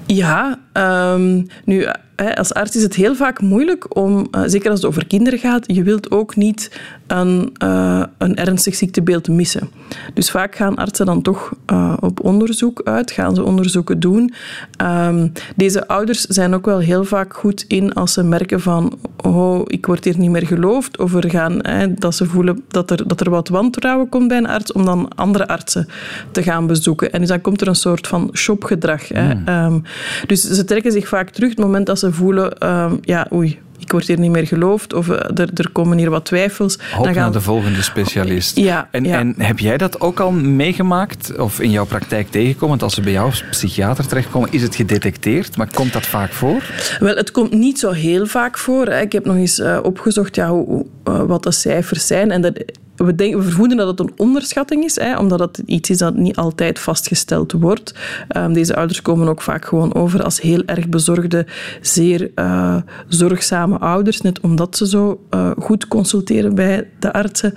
Ja, 0.05 0.59
ehm, 0.73 1.43
nu, 1.65 1.87
als 2.17 2.53
arts 2.53 2.75
is 2.75 2.83
het 2.83 2.95
heel 2.95 3.15
vaak 3.15 3.41
moeilijk 3.41 3.95
om, 3.97 4.27
eh, 4.31 4.41
zeker 4.45 4.69
als 4.69 4.79
het 4.79 4.89
over 4.89 5.07
kinderen 5.07 5.39
gaat, 5.39 5.63
je 5.67 5.83
wilt 5.83 6.12
ook 6.12 6.36
niet 6.36 6.79
een, 7.07 7.50
eh, 7.57 8.03
een 8.17 8.36
ernstig 8.36 8.75
ziektebeeld 8.75 9.27
missen. 9.27 9.69
Dus 10.13 10.31
vaak 10.31 10.55
gaan 10.55 10.75
artsen 10.75 11.05
dan 11.05 11.21
toch 11.21 11.53
eh, 11.65 11.93
op 12.00 12.24
onderzoek 12.24 12.81
uit, 12.83 13.12
gaan 13.12 13.36
ze 13.36 13.43
onderzoeken 13.43 14.00
doen. 14.00 14.33
Ehm, 14.77 15.27
deze 15.55 15.88
ouders 15.88 16.21
zijn 16.21 16.53
ook 16.53 16.65
wel 16.65 16.79
heel 16.79 17.03
vaak 17.03 17.33
goed 17.33 17.65
in 17.67 17.93
als 17.93 18.13
ze 18.13 18.24
merken 18.24 18.62
van, 18.62 18.97
oh, 19.24 19.62
ik 19.65 19.86
word 19.86 20.03
hier 20.03 20.17
niet 20.17 20.29
meer 20.29 20.47
geloofd, 20.47 20.97
of 21.00 21.13
er 21.13 21.29
gaan, 21.29 21.59
hè, 21.62 21.93
dat 21.93 22.15
ze 22.15 22.25
voelen 22.25 22.63
dat 22.67 22.91
er, 22.91 23.07
dat 23.07 23.21
er 23.21 23.29
wat 23.29 23.50
wantrouwen 23.50 24.09
komt 24.09 24.27
bij 24.27 24.38
een 24.38 24.47
arts, 24.47 24.71
om 24.71 24.86
dan 24.86 25.07
andere 25.15 25.47
artsen 25.47 25.88
te 26.31 26.43
gaan 26.43 26.67
bezoeken. 26.67 27.12
En 27.12 27.19
dus 27.19 27.29
dan 27.29 27.41
komt 27.41 27.62
er 27.62 27.67
een 27.67 27.75
soort 27.75 28.07
van 28.07 28.29
shopgedrag. 28.33 29.07
Hè. 29.07 29.33
Ehm, 29.45 29.79
dus 30.27 30.41
ze 30.41 30.63
trekken 30.63 30.91
zich 30.91 31.07
vaak 31.07 31.29
terug 31.29 31.50
het 31.50 31.59
moment 31.59 31.86
dat 31.86 32.00
ze 32.00 32.06
voelen, 32.13 32.57
ehm, 32.57 32.95
ja, 33.01 33.27
oei, 33.33 33.59
ik 33.87 33.93
word 33.93 34.07
hier 34.07 34.19
niet 34.19 34.31
meer 34.31 34.47
geloofd, 34.47 34.93
of 34.93 35.09
eh, 35.09 35.39
er, 35.39 35.49
er 35.53 35.69
komen 35.71 35.97
hier 35.97 36.09
wat 36.09 36.25
twijfels. 36.25 36.77
Hop 36.93 37.13
naar 37.13 37.31
de 37.31 37.41
volgende 37.41 37.81
specialist. 37.81 38.57
Ja, 38.57 38.87
en, 38.91 39.03
ja. 39.03 39.19
en 39.19 39.33
heb 39.37 39.59
jij 39.59 39.77
dat 39.77 40.01
ook 40.01 40.19
al 40.19 40.31
meegemaakt 40.31 41.37
of 41.37 41.59
in 41.59 41.71
jouw 41.71 41.85
praktijk 41.85 42.29
tegengekomen? 42.29 42.69
Want 42.69 42.83
als 42.83 42.93
ze 42.93 43.01
bij 43.01 43.11
jou 43.11 43.25
als 43.25 43.43
psychiater 43.49 44.07
terechtkomen, 44.07 44.51
is 44.51 44.61
het 44.61 44.75
gedetecteerd, 44.75 45.57
maar 45.57 45.69
komt 45.73 45.93
dat 45.93 46.05
vaak 46.05 46.31
voor? 46.31 46.63
Wel, 46.99 47.15
het 47.15 47.31
komt 47.31 47.53
niet 47.53 47.79
zo 47.79 47.91
heel 47.91 48.25
vaak 48.25 48.57
voor. 48.57 48.85
Hè. 48.85 49.01
Ik 49.01 49.11
heb 49.11 49.25
nog 49.25 49.35
eens 49.35 49.59
eh, 49.59 49.79
opgezocht 49.83 50.35
ja, 50.35 50.49
hoe, 50.49 50.65
hoe, 50.65 50.85
eh, 51.03 51.21
wat 51.21 51.43
de 51.43 51.51
cijfers 51.51 52.07
zijn. 52.07 52.31
En 52.31 52.41
dat, 52.41 52.63
we, 52.98 53.16
denken, 53.16 53.39
we 53.39 53.46
vermoeden 53.46 53.77
dat 53.77 53.88
het 53.88 54.00
een 54.00 54.13
onderschatting 54.18 54.84
is, 54.84 55.00
hè, 55.00 55.18
omdat 55.18 55.39
het 55.39 55.62
iets 55.66 55.89
is 55.89 55.98
dat 55.98 56.16
niet 56.16 56.36
altijd 56.36 56.80
vastgesteld 56.80 57.51
wordt. 57.51 57.94
Ehm, 58.27 58.54
deze 58.54 58.75
ouders 58.75 59.01
komen 59.01 59.27
ook 59.27 59.42
vaak 59.42 59.66
gewoon 59.66 59.94
over 59.94 60.24
als 60.24 60.42
heel 60.42 60.63
erg 60.66 60.88
bezorgde, 60.88 61.46
zeer 61.82 62.32
eh, 62.36 62.75
zorgzame 63.08 63.77
ouders, 63.77 64.22
net 64.22 64.39
omdat 64.39 64.77
ze 64.77 64.88
zo 64.88 65.25
eh, 65.30 65.51
goed 65.60 65.88
consulteren 65.88 66.56
bij 66.56 66.88
de 67.00 67.13
artsen. 67.13 67.54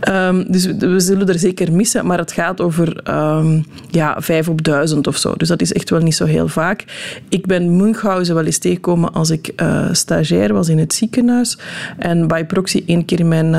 Ehm, 0.00 0.44
dus 0.52 0.66
we, 0.66 1.00
zullen 1.00 1.28
er 1.28 1.38
zeker 1.38 1.72
missen, 1.72 2.06
maar 2.06 2.18
het 2.18 2.32
gaat 2.32 2.60
over 2.60 3.00
ehm, 3.02 3.60
ja, 3.90 4.16
vijf 4.18 4.48
op 4.48 4.64
duizend 4.64 5.06
of 5.06 5.16
zo. 5.16 5.34
Dus 5.36 5.48
dat 5.48 5.60
is 5.60 5.72
echt 5.72 5.90
wel 5.90 6.00
niet 6.00 6.14
zo 6.14 6.24
heel 6.24 6.48
vaak. 6.48 6.84
Ik 7.28 7.46
ben 7.46 7.76
Munchausen 7.76 8.34
wel 8.34 8.44
eens 8.44 8.58
tegengekomen 8.58 9.12
als 9.12 9.30
ik 9.30 9.52
eh, 9.56 9.88
stagiair 9.92 10.52
was 10.52 10.68
in 10.68 10.78
het 10.78 10.94
ziekenhuis. 10.94 11.58
En 11.98 12.28
bij 12.28 12.46
proxy 12.46 12.82
één 12.86 13.04
keer 13.04 13.26
mijn 13.26 13.54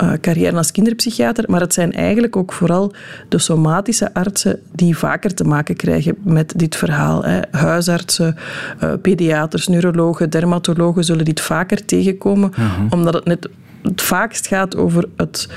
eh, 0.00 0.12
carrière 0.20 0.56
als 0.56 0.72
kinderpsychiater. 0.72 1.44
Maar 1.48 1.60
het 1.60 1.74
zijn 1.74 1.92
eigenlijk 1.92 2.36
ook 2.36 2.52
vooral 2.52 2.92
de 3.28 3.38
somatische 3.38 4.14
artsen 4.14 4.60
die 4.72 4.98
vaker 4.98 5.34
te 5.34 5.44
maken 5.44 5.76
krijgen 5.76 6.16
met 6.22 6.52
dit 6.56 6.76
verhaal. 6.76 7.24
Hè. 7.24 7.40
Huisartsen, 7.50 8.36
eh, 8.78 8.92
pediaters, 9.02 9.68
neurologen, 9.68 10.30
dermatologen 10.30 11.04
zullen 11.04 11.24
dit 11.24 11.40
vaker 11.40 11.84
tegenkomen, 11.84 12.52
omdat 12.90 13.14
het 13.14 13.24
net 13.24 13.48
het 13.82 14.02
vaakst 14.02 14.46
gaat 14.46 14.76
over 14.76 15.08
het 15.16 15.48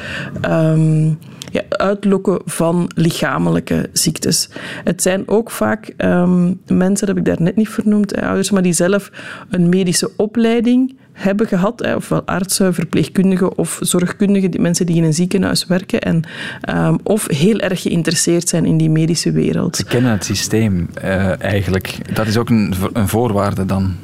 ehm, 0.41 1.07
ja, 1.51 1.61
uitlokken 1.69 2.41
van 2.45 2.91
lichamelijke 2.95 3.89
ziektes. 3.93 4.49
Het 4.83 5.01
zijn 5.01 5.27
ook 5.27 5.51
vaak 5.51 5.93
ehm, 5.97 6.53
mensen, 6.67 7.07
dat 7.07 7.15
heb 7.15 7.17
ik 7.17 7.25
daar 7.25 7.41
net 7.41 7.55
niet 7.55 7.69
vernoemd, 7.69 8.15
hè, 8.15 8.25
ouders, 8.25 8.51
maar 8.51 8.61
die 8.61 8.73
zelf 8.73 9.11
een 9.49 9.69
medische 9.69 10.11
opleiding 10.17 10.95
hebben 11.13 11.47
gehad, 11.47 11.95
ofwel 11.95 12.23
artsen, 12.25 12.73
verpleegkundigen 12.73 13.57
of 13.57 13.77
zorgkundigen, 13.81 14.51
die 14.51 14.61
mensen 14.61 14.85
die 14.85 14.95
in 14.95 15.03
een 15.03 15.13
ziekenhuis 15.13 15.65
werken, 15.65 16.01
en, 16.01 16.23
ehm, 16.61 16.97
of 17.03 17.27
heel 17.27 17.59
erg 17.59 17.81
geïnteresseerd 17.81 18.49
zijn 18.49 18.65
in 18.65 18.77
die 18.77 18.89
medische 18.89 19.31
wereld. 19.31 19.75
Ze 19.75 19.85
kennen 19.85 20.11
het 20.11 20.25
systeem 20.25 20.89
eh, 20.93 21.41
eigenlijk. 21.41 22.15
Dat 22.15 22.27
is 22.27 22.37
ook 22.37 22.49
een, 22.49 22.73
een 22.93 23.07
voorwaarde 23.07 23.65
dan. 23.65 23.95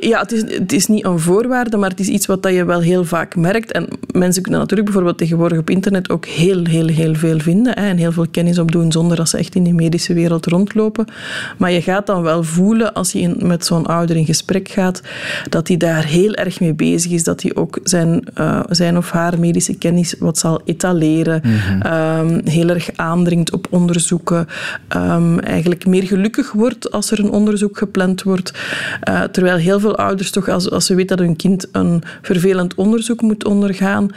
Ja, 0.00 0.20
het 0.20 0.32
is, 0.32 0.40
het 0.40 0.72
is 0.72 0.86
niet 0.86 1.04
een 1.04 1.18
voorwaarde, 1.18 1.76
maar 1.76 1.90
het 1.90 2.00
is 2.00 2.08
iets 2.08 2.26
wat 2.26 2.42
dat 2.42 2.52
je 2.52 2.64
wel 2.64 2.80
heel 2.80 3.04
vaak 3.04 3.36
merkt. 3.36 3.72
En 3.72 3.88
mensen 4.12 4.42
kunnen 4.42 4.60
natuurlijk 4.60 4.88
bijvoorbeeld 4.88 5.18
tegenwoordig 5.18 5.58
op 5.58 5.70
internet 5.70 6.10
ook 6.10 6.26
heel, 6.26 6.64
heel, 6.64 6.86
heel 6.86 7.14
veel 7.14 7.38
vinden 7.38 7.78
hè, 7.78 7.88
en 7.88 7.96
heel 7.96 8.12
veel 8.12 8.26
kennis 8.30 8.58
opdoen 8.58 8.92
zonder 8.92 9.16
dat 9.16 9.28
ze 9.28 9.38
echt 9.38 9.54
in 9.54 9.62
die 9.62 9.74
medische 9.74 10.14
wereld 10.14 10.46
rondlopen. 10.46 11.06
Maar 11.58 11.72
je 11.72 11.82
gaat 11.82 12.06
dan 12.06 12.22
wel 12.22 12.42
voelen 12.42 12.94
als 12.94 13.12
je 13.12 13.20
in, 13.20 13.36
met 13.42 13.66
zo'n 13.66 13.86
ouder 13.86 14.16
in 14.16 14.24
gesprek 14.24 14.68
gaat, 14.68 15.02
dat 15.48 15.68
hij 15.68 15.76
daar 15.76 16.04
heel 16.04 16.34
erg 16.34 16.60
mee 16.60 16.74
bezig 16.74 17.12
is, 17.12 17.24
dat 17.24 17.42
hij 17.42 17.54
ook 17.54 17.78
zijn, 17.82 18.24
eh, 18.34 18.60
zijn 18.68 18.96
of 18.96 19.10
haar 19.10 19.38
medische 19.38 19.78
kennis 19.78 20.14
wat 20.18 20.38
zal 20.38 20.60
etaleren, 20.64 21.42
ehm, 21.82 22.40
heel 22.44 22.68
erg 22.68 22.90
aandringt 22.96 23.52
op 23.52 23.66
onderzoeken, 23.70 24.46
ehm, 24.88 25.38
eigenlijk 25.38 25.86
meer 25.86 26.02
gelukkig 26.02 26.52
wordt 26.52 26.90
als 26.90 27.10
er 27.10 27.18
een 27.18 27.30
onderzoek 27.30 27.78
gepland 27.78 28.22
wordt. 28.22 28.52
Eh, 29.00 29.22
terwijl 29.22 29.58
heel 29.60 29.80
veel 29.80 29.96
ouders 29.96 30.30
toch, 30.30 30.48
als, 30.48 30.70
als 30.70 30.86
ze 30.86 30.94
weten 30.94 31.16
dat 31.16 31.26
hun 31.26 31.36
kind 31.36 31.68
een 31.72 32.02
vervelend 32.22 32.74
onderzoek 32.74 33.20
moet 33.20 33.44
ondergaan, 33.44 34.08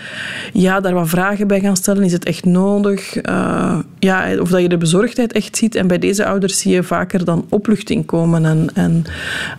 ja, 0.54 0.80
daar 0.80 0.94
wat 0.94 1.10
vragen 1.10 1.48
bij 1.48 1.60
gaan 1.60 1.78
stellen. 1.78 2.04
Is 2.04 2.12
het 2.12 2.26
echt 2.26 2.46
nodig? 2.46 3.16
Eh, 3.16 3.80
ja, 4.00 4.40
of 4.40 4.50
dat 4.50 4.62
je 4.62 4.70
de 4.70 4.78
bezorgdheid 4.78 5.34
echt 5.34 5.58
ziet. 5.58 5.76
En 5.76 5.88
bij 5.88 6.00
deze 6.00 6.26
ouders 6.26 6.60
zie 6.60 6.74
je 6.74 6.84
vaker 6.84 7.26
dan 7.26 7.46
opluchting 7.50 8.06
komen. 8.06 8.46
En, 8.46 8.70
en, 8.74 9.04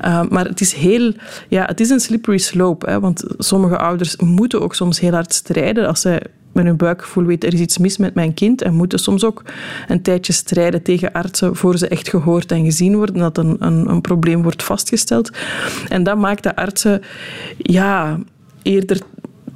eh, 0.01 0.23
maar 0.29 0.44
het 0.44 0.61
is 0.61 0.73
heel... 0.73 1.12
Ja, 1.49 1.64
het 1.64 1.81
is 1.81 1.90
een 1.90 2.01
slippery 2.01 2.38
slope. 2.38 2.90
Hè, 2.90 3.01
want 3.01 3.25
sommige 3.38 3.79
ouders 3.79 4.16
moeten 4.16 4.61
ook 4.61 4.75
soms 4.75 5.01
heel 5.01 5.12
hard 5.12 5.35
strijden 5.35 5.87
als 5.87 6.01
zij 6.01 6.23
met 6.54 6.64
hun 6.64 6.76
buikgevoel 6.76 7.24
weten 7.24 7.48
er 7.48 7.54
is 7.54 7.60
iets 7.60 7.78
mis 7.78 7.96
met 7.96 8.14
mijn 8.14 8.34
kind 8.34 8.62
en 8.62 8.74
moeten 8.74 8.98
soms 8.98 9.24
ook 9.24 9.42
een 9.88 10.02
tijdje 10.02 10.32
strijden 10.32 10.82
tegen 10.82 11.12
artsen 11.12 11.56
voor 11.56 11.78
ze 11.78 11.88
echt 11.88 12.08
gehoord 12.08 12.52
en 12.52 12.64
gezien 12.64 12.96
worden, 12.96 13.16
dat 13.16 13.38
een, 13.38 13.56
een, 13.58 13.88
een 13.88 14.00
probleem 14.00 14.42
wordt 14.42 14.62
vastgesteld. 14.62 15.30
En 15.88 16.02
dat 16.02 16.18
maakt 16.18 16.42
de 16.42 16.56
artsen 16.56 17.02
ja, 17.58 18.18
eerder 18.62 19.00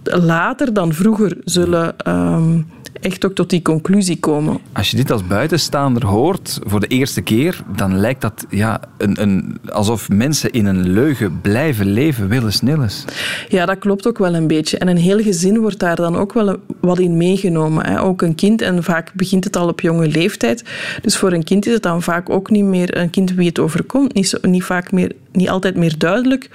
later 0.03 0.73
dan 0.73 0.93
vroeger 0.93 1.37
zullen 1.45 1.99
ehm, 1.99 2.61
echt 3.01 3.25
ook 3.25 3.35
tot 3.35 3.51
die 3.51 3.63
conclusie 3.63 4.19
komen. 4.19 4.59
Als 4.73 4.91
je 4.91 4.97
dit 4.97 5.11
als 5.11 5.27
buitenstaander 5.27 6.07
hoort 6.07 6.59
voor 6.63 6.81
de 6.81 6.87
eerste 6.87 7.21
keer, 7.21 7.63
dan 7.77 7.99
lijkt 7.99 8.21
dat 8.21 8.47
ja, 8.51 8.81
een, 8.97 9.23
een, 9.23 9.59
alsof 9.69 10.09
mensen 10.09 10.51
in 10.51 10.67
een 10.67 10.89
leugen 10.89 11.41
blijven 11.41 11.87
leven, 11.87 12.29
willens 12.29 12.61
nillens. 12.61 13.05
Ja, 13.49 13.67
dat 13.67 13.79
klopt 13.79 14.07
ook 14.07 14.19
wel 14.19 14.35
een 14.35 14.47
beetje. 14.47 14.79
En 14.79 14.89
een 14.89 14.97
heel 14.97 15.23
gezin 15.23 15.59
wordt 15.59 15.79
daar 15.79 15.97
dan 15.97 16.17
ook 16.17 16.33
wel 16.33 16.57
wat 16.81 16.99
in 16.99 17.17
meegenomen. 17.17 17.87
Hè. 17.87 18.01
Ook 18.03 18.23
een 18.23 18.35
kind, 18.35 18.63
en 18.63 18.85
vaak 18.85 19.13
begint 19.15 19.45
het 19.45 19.57
al 19.57 19.69
op 19.69 19.81
jonge 19.81 20.09
leeftijd. 20.09 20.65
Dus 21.03 21.17
voor 21.17 21.33
een 21.33 21.45
kind 21.45 21.67
is 21.67 21.73
het 21.73 21.83
dan 21.83 22.03
vaak 22.03 22.31
ook 22.31 22.51
niet 22.51 22.65
meer 22.65 22.97
een 22.97 23.11
kind 23.11 23.33
wie 23.33 23.49
het 23.49 23.59
overkomt, 23.59 24.15
niet, 24.15 24.29
zo, 24.29 24.39
niet 24.43 24.65
vaak 24.65 24.93
meer 24.93 25.13
niet 25.39 25.49
altijd 25.49 25.77
meer 25.77 25.99
duidelijk. 25.99 26.49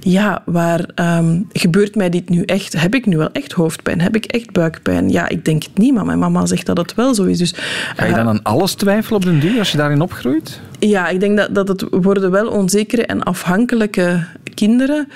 Ja, 0.00 0.42
waar 0.44 0.84
ehm, 0.94 1.40
gebeurt 1.52 1.94
mij 1.94 2.10
dit 2.10 2.28
nu 2.28 2.42
echt? 2.42 2.80
Heb 2.80 2.94
ik 2.94 3.06
nu 3.06 3.16
wel 3.16 3.32
echt 3.32 3.52
hoofdpijn? 3.52 4.00
Heb 4.00 4.16
ik 4.16 4.24
echt 4.24 4.52
buikpijn? 4.52 5.10
Ja, 5.10 5.28
ik 5.28 5.44
denk 5.44 5.62
het 5.62 5.78
niet, 5.78 5.94
maar 5.94 6.04
mijn 6.04 6.18
mama 6.18 6.46
zegt 6.46 6.66
dat 6.66 6.76
het 6.76 6.94
wel 6.94 7.14
zo 7.14 7.24
is. 7.24 7.38
Dus, 7.38 7.54
Ga 7.96 8.04
je 8.04 8.10
eh, 8.10 8.16
dan 8.16 8.28
aan 8.28 8.42
alles 8.42 8.74
twijfelen 8.74 9.18
op 9.18 9.24
den 9.24 9.40
duur 9.40 9.58
als 9.58 9.70
je 9.70 9.76
daarin 9.76 10.00
opgroeit? 10.00 10.60
ja, 10.78 11.08
ik 11.08 11.20
denk 11.20 11.36
dat, 11.36 11.54
dat 11.54 11.68
het 11.68 11.84
worden 11.90 12.30
wel 12.30 12.48
onzekere 12.48 13.06
en 13.06 13.22
afhankelijke 13.22 14.24
kinderen. 14.58 15.08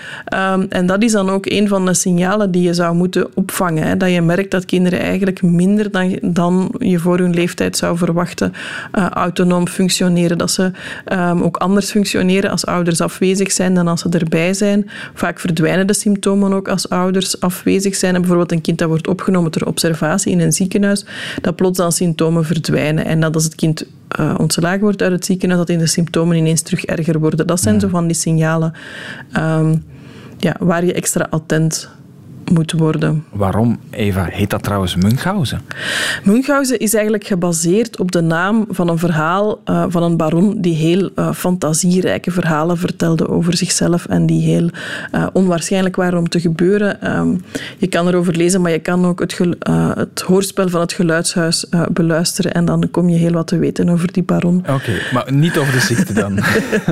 Um, 0.54 0.66
en 0.68 0.86
dat 0.86 1.02
is 1.02 1.12
dan 1.12 1.30
ook 1.30 1.46
een 1.46 1.68
van 1.68 1.86
de 1.86 1.94
signalen 1.94 2.50
die 2.50 2.62
je 2.62 2.74
zou 2.74 2.94
moeten 2.94 3.26
opvangen. 3.34 3.82
Hè. 3.82 3.96
Dat 3.96 4.10
je 4.10 4.20
merkt 4.20 4.50
dat 4.50 4.64
kinderen 4.64 5.00
eigenlijk 5.00 5.42
minder 5.42 5.90
dan, 5.90 6.18
dan 6.22 6.74
je 6.78 6.98
voor 6.98 7.18
hun 7.18 7.34
leeftijd 7.34 7.76
zou 7.76 7.96
verwachten 7.96 8.52
uh, 8.94 9.08
autonoom 9.08 9.68
functioneren. 9.68 10.38
Dat 10.38 10.50
ze 10.50 10.70
um, 11.12 11.42
ook 11.42 11.56
anders 11.56 11.90
functioneren 11.90 12.50
als 12.50 12.66
ouders 12.66 13.00
afwezig 13.00 13.52
zijn 13.52 13.74
dan 13.74 13.88
als 13.88 14.00
ze 14.00 14.08
erbij 14.08 14.54
zijn. 14.54 14.90
Vaak 15.14 15.40
verdwijnen 15.40 15.86
de 15.86 15.94
symptomen 15.94 16.52
ook 16.52 16.68
als 16.68 16.88
ouders 16.88 17.40
afwezig 17.40 17.94
zijn. 17.94 18.14
En 18.14 18.20
bijvoorbeeld 18.20 18.52
een 18.52 18.60
kind 18.60 18.78
dat 18.78 18.88
wordt 18.88 19.08
opgenomen 19.08 19.50
ter 19.50 19.66
observatie 19.66 20.32
in 20.32 20.40
een 20.40 20.52
ziekenhuis, 20.52 21.04
dat 21.40 21.56
plots 21.56 21.78
dan 21.78 21.92
symptomen 21.92 22.44
verdwijnen. 22.44 23.04
En 23.04 23.20
dat 23.20 23.34
als 23.34 23.44
het 23.44 23.54
kind 23.54 23.84
uh, 24.20 24.34
ontslagen 24.38 24.80
wordt 24.80 25.02
uit 25.02 25.12
het 25.12 25.24
ziekenhuis, 25.24 25.60
dat 25.60 25.70
in 25.70 25.78
de 25.78 25.86
symptomen 25.86 26.36
ineens 26.36 26.62
terug 26.62 26.84
erger 26.84 27.18
worden. 27.18 27.46
Dat 27.46 27.60
zijn 27.60 27.80
zo 27.80 27.88
van 27.88 28.06
die 28.06 28.16
signalen 28.16 28.72
um, 29.36 29.84
ja, 30.38 30.56
waar 30.60 30.84
je 30.84 30.92
extra 30.92 31.26
attent 31.30 31.88
moet 32.52 32.72
worden. 32.72 33.24
Waarom, 33.30 33.80
Eva, 33.90 34.24
heet 34.24 34.50
dat 34.50 34.62
trouwens 34.62 34.96
Munchausen? 34.96 35.60
Munchausen 36.24 36.78
is 36.78 36.94
eigenlijk 36.94 37.26
gebaseerd 37.26 37.98
op 37.98 38.12
de 38.12 38.20
naam 38.20 38.66
van 38.68 38.88
een 38.88 38.98
verhaal 38.98 39.60
uh, 39.64 39.84
van 39.88 40.02
een 40.02 40.16
baron 40.16 40.60
die 40.60 40.74
heel 40.74 41.10
uh, 41.16 41.32
fantasierijke 41.32 42.30
verhalen 42.30 42.78
vertelde 42.78 43.28
over 43.28 43.56
zichzelf 43.56 44.06
en 44.06 44.26
die 44.26 44.42
heel 44.42 44.68
uh, 45.14 45.26
onwaarschijnlijk 45.32 45.96
waren 45.96 46.18
om 46.18 46.28
te 46.28 46.40
gebeuren. 46.40 47.16
Um, 47.18 47.40
je 47.78 47.86
kan 47.86 48.08
erover 48.08 48.36
lezen, 48.36 48.60
maar 48.60 48.70
je 48.70 48.78
kan 48.78 49.06
ook 49.06 49.20
het, 49.20 49.38
het 49.94 50.20
hoorspel 50.20 50.68
van 50.68 50.80
het 50.80 50.92
geluidshuis 50.92 51.66
beluisteren 51.92 52.52
en 52.54 52.64
dan 52.64 52.90
kom 52.90 53.08
je 53.08 53.16
heel 53.16 53.32
wat 53.32 53.46
te 53.46 53.58
weten 53.58 53.88
over 53.88 54.12
die 54.12 54.22
baron. 54.22 54.58
Oké, 54.58 54.72
okay, 54.72 55.00
maar 55.12 55.32
niet 55.32 55.58
over 55.58 55.72
de 55.72 55.80
ziekte 55.80 56.12
dan? 56.12 56.38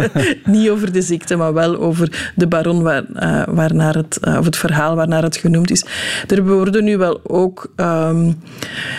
niet 0.55 0.69
over 0.69 0.93
de 0.93 1.03
ziekte, 1.03 1.37
maar 1.37 1.53
wel 1.53 1.79
over 1.79 2.33
de 2.35 2.47
baron 2.47 2.83
waar, 2.83 3.05
waarnaar 3.49 3.95
het, 3.95 4.21
of 4.39 4.45
het 4.45 4.57
verhaal 4.57 4.95
waarnaar 4.97 5.23
het 5.23 5.37
genoemd 5.51 5.71
is. 5.71 5.85
Er 6.27 6.47
worden 6.47 6.85
nu 6.85 6.97
wel 6.97 7.21
ook... 7.23 7.73
Um, 7.77 8.39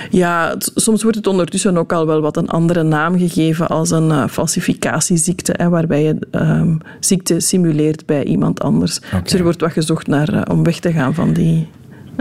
ja, 0.09 0.55
soms 0.57 1.03
wordt 1.03 1.17
het 1.17 1.27
ondertussen 1.27 1.77
ook 1.77 1.93
al 1.93 2.05
wel 2.05 2.21
wat 2.21 2.37
een 2.37 2.49
andere 2.49 2.83
naam 2.83 3.17
gegeven 3.17 3.67
als 3.67 3.91
een 3.91 4.09
uh, 4.09 4.27
falsificatieziekte, 4.27 5.53
hè, 5.57 5.69
waarbij 5.69 6.03
je 6.03 6.17
um, 6.31 6.77
ziekte 6.99 7.39
simuleert 7.39 8.05
bij 8.05 8.23
iemand 8.23 8.61
anders. 8.61 8.97
Okay. 8.97 9.21
Dus 9.21 9.33
er 9.33 9.43
wordt 9.43 9.61
wat 9.61 9.71
gezocht 9.71 10.07
naar, 10.07 10.33
uh, 10.33 10.41
om 10.51 10.63
weg 10.63 10.79
te 10.79 10.91
gaan 10.91 11.13
van 11.13 11.33
die 11.33 11.69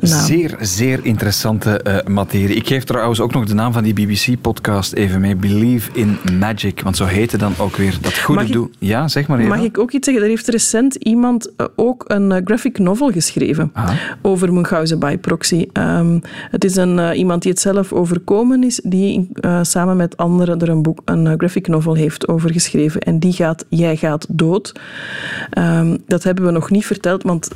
naam. 0.00 0.26
Zeer, 0.26 0.56
zeer 0.60 1.00
interessante 1.02 1.80
uh, 1.86 1.96
materie. 2.14 2.56
Ik 2.56 2.66
geef 2.66 2.84
trouwens 2.84 3.20
ook 3.20 3.32
nog 3.32 3.44
de 3.44 3.54
naam 3.54 3.72
van 3.72 3.82
die 3.82 3.92
BBC-podcast 3.92 4.92
even 4.92 5.20
mee. 5.20 5.36
Believe 5.36 5.90
in 5.92 6.18
Magic, 6.38 6.82
want 6.82 6.96
zo 6.96 7.04
heette 7.04 7.38
dan 7.38 7.52
ook 7.58 7.76
weer 7.76 7.98
dat 8.00 8.18
goede 8.18 8.50
doel. 8.50 8.70
Ja, 8.78 9.08
zeg 9.08 9.28
maar 9.28 9.38
even. 9.38 9.50
Mag 9.50 9.64
ik 9.64 9.78
ook 9.78 9.90
iets 9.92 10.04
zeggen? 10.04 10.24
Er 10.24 10.30
heeft 10.30 10.48
recent 10.48 10.94
iemand 10.94 11.50
uh, 11.56 11.66
ook 11.76 12.04
een 12.06 12.30
uh, 12.30 12.36
graphic 12.44 12.78
novel 12.78 13.10
geschreven 13.10 13.70
ah. 13.72 13.90
over 14.22 14.52
Munchausen 14.52 14.98
by 14.98 15.16
proxy. 15.18 15.66
Um, 15.72 16.20
het 16.50 16.64
is 16.64 16.76
een, 16.76 17.14
iemand 17.14 17.42
die 17.42 17.50
het 17.50 17.60
zelf 17.60 17.92
overkomen 17.92 18.64
is, 18.64 18.80
die 18.84 19.28
samen 19.62 19.96
met 19.96 20.16
anderen 20.16 20.60
er 20.60 20.68
een, 20.68 20.82
boek, 20.82 21.00
een 21.04 21.34
graphic 21.38 21.68
novel 21.68 21.94
heeft 21.94 22.28
over 22.28 22.52
geschreven. 22.52 23.00
En 23.00 23.18
die 23.18 23.32
gaat 23.32 23.64
Jij 23.68 23.96
gaat 23.96 24.26
dood. 24.28 24.72
Um, 25.58 25.98
dat 26.06 26.22
hebben 26.22 26.44
we 26.44 26.50
nog 26.50 26.70
niet 26.70 26.86
verteld, 26.86 27.22
want 27.22 27.48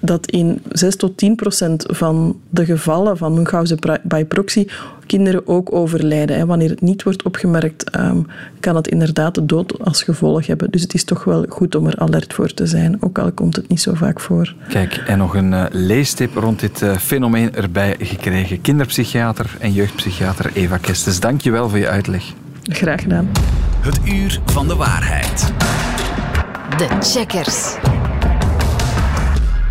dat 0.00 0.30
in 0.30 0.62
6 0.68 0.96
tot 0.96 1.16
10 1.16 1.34
procent 1.34 1.73
van 1.76 2.40
de 2.50 2.64
gevallen 2.64 3.16
van 3.16 3.34
Munchausen 3.34 3.78
by 4.02 4.24
proxy 4.24 4.66
kinderen 5.06 5.46
ook 5.46 5.72
overlijden. 5.72 6.36
Hè. 6.36 6.46
Wanneer 6.46 6.70
het 6.70 6.80
niet 6.80 7.02
wordt 7.02 7.22
opgemerkt, 7.22 7.96
um, 7.96 8.26
kan 8.60 8.76
het 8.76 8.88
inderdaad 8.88 9.34
de 9.34 9.46
dood 9.46 9.84
als 9.84 10.02
gevolg 10.02 10.46
hebben. 10.46 10.70
Dus 10.70 10.82
het 10.82 10.94
is 10.94 11.04
toch 11.04 11.24
wel 11.24 11.46
goed 11.48 11.74
om 11.74 11.86
er 11.86 11.98
alert 11.98 12.34
voor 12.34 12.54
te 12.54 12.66
zijn, 12.66 12.96
ook 13.00 13.18
al 13.18 13.32
komt 13.32 13.56
het 13.56 13.68
niet 13.68 13.80
zo 13.80 13.94
vaak 13.94 14.20
voor. 14.20 14.54
Kijk, 14.68 15.02
en 15.06 15.18
nog 15.18 15.34
een 15.34 15.52
uh, 15.52 15.64
leestip 15.70 16.34
rond 16.34 16.60
dit 16.60 16.82
uh, 16.82 16.96
fenomeen 16.96 17.54
erbij 17.54 17.96
gekregen. 17.98 18.60
Kinderpsychiater 18.60 19.56
en 19.60 19.72
jeugdpsychiater 19.72 20.50
Eva 20.54 20.76
Kestes, 20.76 21.20
dank 21.20 21.40
je 21.40 21.50
wel 21.50 21.68
voor 21.68 21.78
je 21.78 21.88
uitleg. 21.88 22.32
Graag 22.62 23.00
gedaan. 23.00 23.30
Het 23.80 23.98
uur 24.04 24.40
van 24.46 24.68
de 24.68 24.76
waarheid. 24.76 25.52
De 26.76 26.88
checkers. 27.00 27.76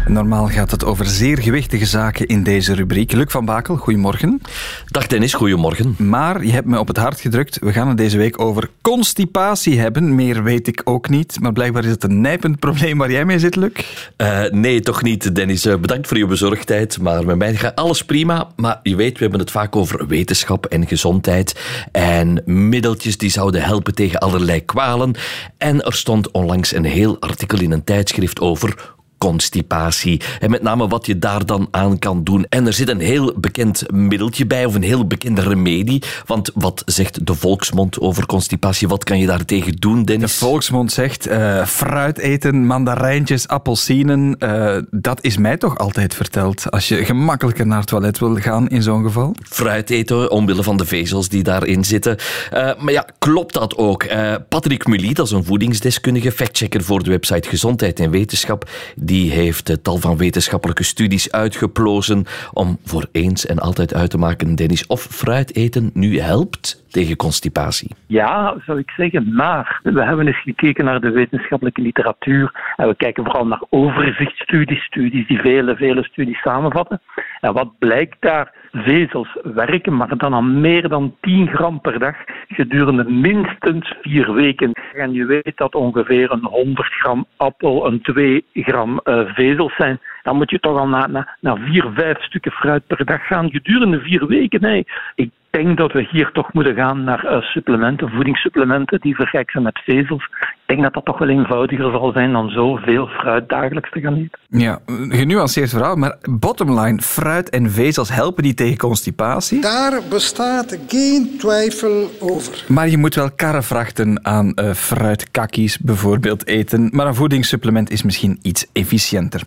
Normaal 0.07 0.47
gaat 0.47 0.71
het 0.71 0.85
over 0.85 1.05
zeer 1.05 1.37
gewichtige 1.37 1.85
zaken 1.85 2.27
in 2.27 2.43
deze 2.43 2.73
rubriek. 2.73 3.11
Luc 3.11 3.31
van 3.31 3.45
Bakel, 3.45 3.75
goedemorgen. 3.75 4.41
Dag 4.85 5.07
Dennis, 5.07 5.33
goedemorgen. 5.33 5.95
Maar 5.97 6.45
je 6.45 6.51
hebt 6.51 6.67
me 6.67 6.79
op 6.79 6.87
het 6.87 6.97
hart 6.97 7.21
gedrukt. 7.21 7.59
We 7.59 7.73
gaan 7.73 7.87
het 7.87 7.97
deze 7.97 8.17
week 8.17 8.41
over 8.41 8.69
constipatie 8.81 9.79
hebben. 9.79 10.15
Meer 10.15 10.43
weet 10.43 10.67
ik 10.67 10.81
ook 10.83 11.09
niet. 11.09 11.39
Maar 11.39 11.53
blijkbaar 11.53 11.83
is 11.83 11.91
het 11.91 12.03
een 12.03 12.21
nijpend 12.21 12.59
probleem 12.59 12.97
waar 12.97 13.11
jij 13.11 13.25
mee 13.25 13.39
zit, 13.39 13.55
Luc. 13.55 13.71
Uh, 14.17 14.43
nee, 14.49 14.79
toch 14.79 15.03
niet, 15.03 15.35
Dennis. 15.35 15.65
Uh, 15.65 15.75
bedankt 15.75 16.07
voor 16.07 16.17
je 16.17 16.25
bezorgdheid. 16.25 16.99
Maar 16.99 17.25
met 17.25 17.37
mij 17.37 17.55
gaat 17.55 17.75
alles 17.75 18.05
prima. 18.05 18.47
Maar 18.55 18.79
je 18.83 18.95
weet, 18.95 19.13
we 19.13 19.21
hebben 19.21 19.39
het 19.39 19.51
vaak 19.51 19.75
over 19.75 20.07
wetenschap 20.07 20.65
en 20.65 20.87
gezondheid. 20.87 21.59
En 21.91 22.41
middeltjes 22.45 23.17
die 23.17 23.29
zouden 23.29 23.63
helpen 23.63 23.95
tegen 23.95 24.19
allerlei 24.19 24.65
kwalen. 24.65 25.15
En 25.57 25.83
er 25.83 25.93
stond 25.93 26.31
onlangs 26.31 26.73
een 26.75 26.85
heel 26.85 27.17
artikel 27.19 27.61
in 27.61 27.71
een 27.71 27.83
tijdschrift 27.83 28.39
over 28.39 28.91
constipatie. 29.23 30.21
En 30.39 30.49
met 30.49 30.61
name 30.61 30.87
wat 30.87 31.05
je 31.05 31.19
daar 31.19 31.45
dan 31.45 31.67
aan 31.71 31.99
kan 31.99 32.23
doen. 32.23 32.45
En 32.49 32.67
er 32.67 32.73
zit 32.73 32.89
een 32.89 32.99
heel 32.99 33.33
bekend 33.35 33.91
middeltje 33.91 34.45
bij, 34.45 34.65
of 34.65 34.75
een 34.75 34.83
heel 34.83 35.07
bekende 35.07 35.41
remedie. 35.41 36.03
Want 36.25 36.51
wat 36.53 36.83
zegt 36.85 37.25
de 37.25 37.35
volksmond 37.35 37.99
over 37.99 38.25
constipatie? 38.25 38.87
Wat 38.87 39.03
kan 39.03 39.19
je 39.19 39.25
daartegen 39.25 39.75
doen, 39.75 40.03
Dennis? 40.03 40.31
De 40.31 40.45
volksmond 40.45 40.91
zegt 40.91 41.29
uh, 41.29 41.65
fruit 41.65 42.17
eten, 42.17 42.65
mandarijntjes, 42.65 43.47
appelsinen. 43.47 44.35
Uh, 44.39 44.77
dat 44.91 45.23
is 45.23 45.37
mij 45.37 45.57
toch 45.57 45.77
altijd 45.77 46.15
verteld. 46.15 46.71
Als 46.71 46.87
je 46.87 47.05
gemakkelijker 47.05 47.67
naar 47.67 47.79
het 47.79 47.87
toilet 47.87 48.19
wil 48.19 48.35
gaan 48.35 48.67
in 48.67 48.81
zo'n 48.81 49.03
geval. 49.03 49.35
Fruit 49.49 49.89
eten, 49.89 50.31
omwille 50.31 50.63
van 50.63 50.77
de 50.77 50.85
vezels 50.85 51.29
die 51.29 51.43
daarin 51.43 51.83
zitten. 51.83 52.17
Uh, 52.53 52.59
maar 52.79 52.93
ja, 52.93 53.05
klopt 53.19 53.53
dat 53.53 53.77
ook? 53.77 54.05
Patrick 54.49 54.87
Mully, 54.87 55.13
dat 55.13 55.25
is 55.25 55.31
een 55.31 55.43
voedingsdeskundige, 55.43 56.31
factchecker 56.31 56.83
voor 56.83 57.03
de 57.03 57.09
website 57.09 57.49
Gezondheid 57.49 57.99
en 57.99 58.11
Wetenschap, 58.11 58.69
die 58.95 59.12
heeft 59.13 59.77
tal 59.81 59.97
van 59.97 60.17
wetenschappelijke 60.17 60.83
studies 60.83 61.31
uitgeplozen 61.31 62.25
om 62.53 62.77
voor 62.85 63.07
eens 63.11 63.45
en 63.45 63.59
altijd 63.59 63.93
uit 63.93 64.09
te 64.09 64.17
maken, 64.17 64.55
Dennis, 64.55 64.87
of 64.87 65.07
fruit 65.11 65.55
eten 65.55 65.91
nu 65.93 66.19
helpt 66.19 66.82
tegen 66.93 67.15
constipatie? 67.15 67.95
Ja, 68.07 68.55
zou 68.65 68.79
ik 68.79 68.89
zeggen, 68.89 69.33
maar 69.33 69.79
we 69.83 70.03
hebben 70.03 70.27
eens 70.27 70.41
gekeken 70.41 70.85
naar 70.85 71.01
de 71.01 71.11
wetenschappelijke 71.11 71.81
literatuur 71.81 72.73
en 72.75 72.87
we 72.87 72.95
kijken 72.95 73.23
vooral 73.23 73.47
naar 73.47 73.63
overzichtsstudies, 73.69 74.83
studies 74.83 75.27
die 75.27 75.39
vele, 75.39 75.75
vele 75.75 76.03
studies 76.03 76.41
samenvatten. 76.41 77.01
En 77.39 77.53
wat 77.53 77.77
blijkt 77.79 78.17
daar? 78.19 78.61
Vezels 78.71 79.37
werken, 79.43 79.95
maar 79.95 80.17
dan 80.17 80.33
aan 80.33 80.61
meer 80.61 80.89
dan 80.89 81.15
10 81.21 81.47
gram 81.47 81.81
per 81.81 81.99
dag 81.99 82.15
gedurende 82.47 83.03
minstens 83.03 83.93
vier 84.01 84.33
weken. 84.33 84.71
En 84.93 85.13
je 85.13 85.25
weet 85.25 85.51
dat 85.55 85.75
ongeveer 85.75 86.31
een 86.31 86.45
100 86.45 86.87
gram 86.93 87.25
appel 87.37 87.85
een 87.85 88.01
2 88.01 88.45
gram 88.53 89.01
uh, 89.03 89.33
vezels 89.33 89.75
zijn 89.75 89.99
dan 90.23 90.35
moet 90.35 90.49
je 90.49 90.59
toch 90.59 90.77
al 90.77 90.87
naar, 90.87 91.37
vier, 91.41 91.91
vijf 91.95 92.23
stukken 92.23 92.51
fruit 92.51 92.87
per 92.87 93.05
dag 93.05 93.27
gaan 93.27 93.51
gedurende 93.51 93.99
vier 93.99 94.27
weken. 94.27 94.61
Nee, 94.61 94.85
ik 95.15 95.29
denk 95.59 95.77
dat 95.77 95.91
we 95.91 96.07
hier 96.11 96.31
toch 96.31 96.53
moeten 96.53 96.75
gaan 96.75 97.03
naar 97.03 97.25
uh, 97.25 97.41
supplementen, 97.41 98.09
voedingssupplementen 98.09 98.99
die 98.99 99.15
zijn 99.49 99.63
met 99.63 99.79
vezels. 99.79 100.29
Ik 100.65 100.79
denk 100.79 100.81
dat 100.81 100.93
dat 100.93 101.05
toch 101.05 101.19
wel 101.19 101.37
eenvoudiger 101.37 101.91
zal 101.91 102.11
zijn 102.11 102.31
dan 102.31 102.49
zoveel 102.49 103.07
fruit 103.07 103.49
dagelijks 103.49 103.91
te 103.91 103.99
gaan 103.99 104.13
eten. 104.15 104.39
Ja, 104.49 104.79
genuanceerd 105.09 105.69
verhaal, 105.69 105.95
maar 105.95 106.17
bottom 106.29 106.79
line, 106.79 107.01
fruit 107.01 107.49
en 107.49 107.71
vezels 107.71 108.11
helpen 108.11 108.43
die 108.43 108.53
tegen 108.53 108.77
constipatie? 108.77 109.61
Daar 109.61 110.01
bestaat 110.09 110.77
geen 110.87 111.35
twijfel 111.37 112.09
over. 112.19 112.65
Maar 112.67 112.89
je 112.89 112.97
moet 112.97 113.15
wel 113.15 113.31
karrevrachten 113.35 114.25
aan 114.25 114.51
uh, 114.55 114.73
fruitkakkies 114.73 115.79
bijvoorbeeld 115.79 116.47
eten, 116.47 116.89
maar 116.91 117.07
een 117.07 117.15
voedingssupplement 117.15 117.89
is 117.89 118.03
misschien 118.03 118.39
iets 118.41 118.65
efficiënter. 118.73 119.41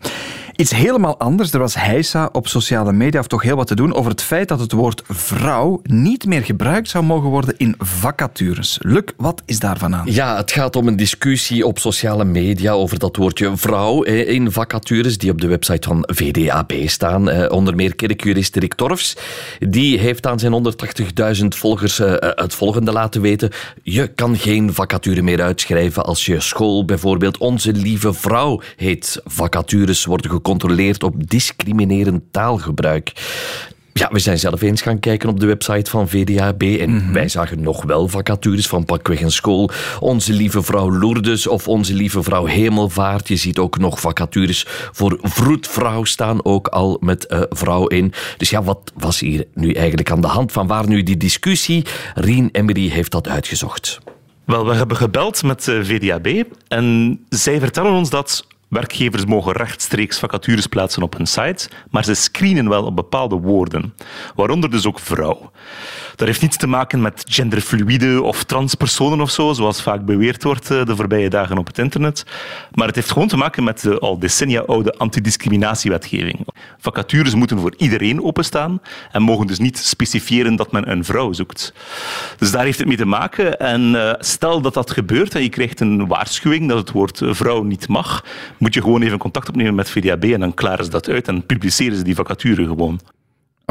Iets 0.56 0.70
helemaal 0.70 1.18
anders. 1.18 1.52
Er 1.52 1.58
was 1.58 1.74
heisa 1.74 2.28
op 2.32 2.48
sociale 2.48 2.92
media, 2.92 3.20
of 3.20 3.26
toch 3.26 3.42
heel 3.42 3.56
wat 3.56 3.66
te 3.66 3.74
doen, 3.74 3.94
over 3.94 4.10
het 4.10 4.22
feit 4.22 4.48
dat 4.48 4.60
het 4.60 4.72
woord 4.72 5.02
vrouw 5.08 5.80
niet 5.82 6.26
meer 6.26 6.44
gebruikt 6.44 6.88
zou 6.88 7.04
mogen 7.04 7.30
worden 7.30 7.54
in 7.56 7.74
vacatures. 7.78 8.78
Luc, 8.82 9.02
wat 9.16 9.42
is 9.46 9.58
daarvan 9.58 9.94
aan? 9.94 10.06
Ja, 10.06 10.36
het 10.36 10.52
gaat 10.52 10.76
om 10.76 10.86
een 10.86 10.96
discussie 10.96 11.14
op 11.64 11.78
sociale 11.78 12.24
media 12.24 12.72
over 12.72 12.98
dat 12.98 13.16
woordje 13.16 13.56
vrouw 13.56 14.02
in 14.02 14.52
vacatures 14.52 15.18
die 15.18 15.30
op 15.30 15.40
de 15.40 15.46
website 15.46 15.88
van 15.88 16.04
VDAB 16.06 16.72
staan. 16.86 17.50
Onder 17.50 17.74
meer 17.74 17.94
kerkjurist 17.94 18.56
Rick 18.56 18.74
Torfs. 18.74 19.16
Die 19.58 19.98
heeft 19.98 20.26
aan 20.26 20.38
zijn 20.38 20.74
180.000 21.40 21.46
volgers 21.48 21.98
eh, 21.98 22.14
het 22.18 22.54
volgende 22.54 22.92
laten 22.92 23.20
weten. 23.20 23.50
Je 23.82 24.06
kan 24.06 24.36
geen 24.36 24.74
vacature 24.74 25.22
meer 25.22 25.42
uitschrijven 25.42 26.04
als 26.04 26.26
je 26.26 26.40
school 26.40 26.84
bijvoorbeeld 26.84 27.38
Onze 27.38 27.72
Lieve 27.72 28.12
Vrouw 28.12 28.60
heet. 28.76 29.20
Vacatures 29.24 30.04
worden 30.04 30.30
gecontroleerd 30.30 31.02
op 31.02 31.30
discriminerend 31.30 32.22
taalgebruik. 32.30 33.12
Ja, 33.98 34.08
we 34.12 34.18
zijn 34.18 34.38
zelf 34.38 34.62
eens 34.62 34.82
gaan 34.82 34.98
kijken 34.98 35.28
op 35.28 35.40
de 35.40 35.46
website 35.46 35.90
van 35.90 36.08
VDAB 36.08 36.62
en 36.62 36.94
mhm. 36.94 37.12
wij 37.12 37.28
zagen 37.28 37.60
nog 37.60 37.84
wel 37.84 38.08
vacatures 38.08 38.66
van 38.66 38.84
pakweg 38.84 39.20
een 39.20 39.30
school. 39.30 39.70
Onze 40.00 40.32
lieve 40.32 40.62
vrouw 40.62 40.90
Lourdes 40.90 41.46
of 41.46 41.68
onze 41.68 41.94
lieve 41.94 42.22
vrouw 42.22 42.44
Hemelvaart. 42.44 43.28
Je 43.28 43.36
ziet 43.36 43.58
ook 43.58 43.78
nog 43.78 44.00
vacatures 44.00 44.64
voor 44.92 45.18
vroedvrouw 45.22 46.04
staan 46.04 46.44
ook 46.44 46.68
al 46.68 46.96
met 47.00 47.26
uh, 47.28 47.42
vrouw 47.48 47.86
in. 47.86 48.12
Dus 48.36 48.50
ja, 48.50 48.62
wat 48.62 48.92
was 48.94 49.20
hier 49.20 49.46
nu 49.54 49.72
eigenlijk 49.72 50.10
aan 50.10 50.20
de 50.20 50.26
hand? 50.26 50.52
Van 50.52 50.66
waar 50.66 50.88
nu 50.88 51.02
die 51.02 51.16
discussie? 51.16 51.84
Rien 52.14 52.48
Emery 52.52 52.88
heeft 52.88 53.10
dat 53.10 53.28
uitgezocht. 53.28 53.98
Wel, 54.44 54.66
we 54.66 54.74
hebben 54.74 54.96
gebeld 54.96 55.42
met 55.42 55.66
uh, 55.66 55.84
VDAB 55.84 56.44
en 56.68 57.18
zij 57.28 57.60
vertellen 57.60 57.92
ons 57.92 58.10
dat 58.10 58.46
Werkgevers 58.76 59.24
mogen 59.24 59.52
rechtstreeks 59.52 60.18
vacatures 60.18 60.66
plaatsen 60.66 61.02
op 61.02 61.16
hun 61.16 61.26
site, 61.26 61.68
maar 61.90 62.04
ze 62.04 62.14
screenen 62.14 62.68
wel 62.68 62.84
op 62.84 62.96
bepaalde 62.96 63.36
woorden, 63.36 63.94
waaronder 64.34 64.70
dus 64.70 64.86
ook 64.86 65.00
vrouw. 65.00 65.50
Dat 66.16 66.26
heeft 66.26 66.40
niets 66.40 66.56
te 66.56 66.66
maken 66.66 67.00
met 67.00 67.24
genderfluïde 67.28 68.22
of 68.22 68.44
transpersonen 68.44 69.20
of 69.20 69.30
zo, 69.30 69.52
zoals 69.52 69.82
vaak 69.82 70.04
beweerd 70.04 70.42
wordt 70.42 70.70
eh, 70.70 70.84
de 70.84 70.96
voorbije 70.96 71.30
dagen 71.30 71.58
op 71.58 71.66
het 71.66 71.78
internet. 71.78 72.24
Maar 72.72 72.86
het 72.86 72.96
heeft 72.96 73.10
gewoon 73.10 73.28
te 73.28 73.36
maken 73.36 73.64
met 73.64 73.80
de 73.80 73.98
al 73.98 74.18
decennia 74.18 74.60
oude 74.60 74.92
antidiscriminatiewetgeving. 74.92 76.46
Vacatures 76.78 77.34
moeten 77.34 77.58
voor 77.58 77.74
iedereen 77.76 78.22
openstaan 78.22 78.80
en 79.12 79.22
mogen 79.22 79.46
dus 79.46 79.58
niet 79.58 79.78
specifieren 79.78 80.56
dat 80.56 80.72
men 80.72 80.90
een 80.90 81.04
vrouw 81.04 81.32
zoekt. 81.32 81.72
Dus 82.38 82.50
daar 82.50 82.64
heeft 82.64 82.78
het 82.78 82.88
mee 82.88 82.96
te 82.96 83.04
maken. 83.04 83.58
En 83.58 83.94
uh, 83.94 84.12
stel 84.18 84.60
dat 84.60 84.74
dat 84.74 84.90
gebeurt 84.90 85.34
en 85.34 85.42
je 85.42 85.48
krijgt 85.48 85.80
een 85.80 86.06
waarschuwing 86.06 86.68
dat 86.68 86.78
het 86.78 86.90
woord 86.90 87.20
vrouw 87.24 87.62
niet 87.62 87.88
mag, 87.88 88.24
moet 88.58 88.74
je 88.74 88.82
gewoon 88.82 89.02
even 89.02 89.18
contact 89.18 89.48
opnemen 89.48 89.74
met 89.74 89.90
VDAB 89.90 90.24
en 90.24 90.40
dan 90.40 90.54
klaren 90.54 90.84
ze 90.84 90.90
dat 90.90 91.08
uit 91.08 91.28
en 91.28 91.46
publiceren 91.46 91.96
ze 91.96 92.02
die 92.02 92.14
vacature 92.14 92.66
gewoon. 92.66 93.00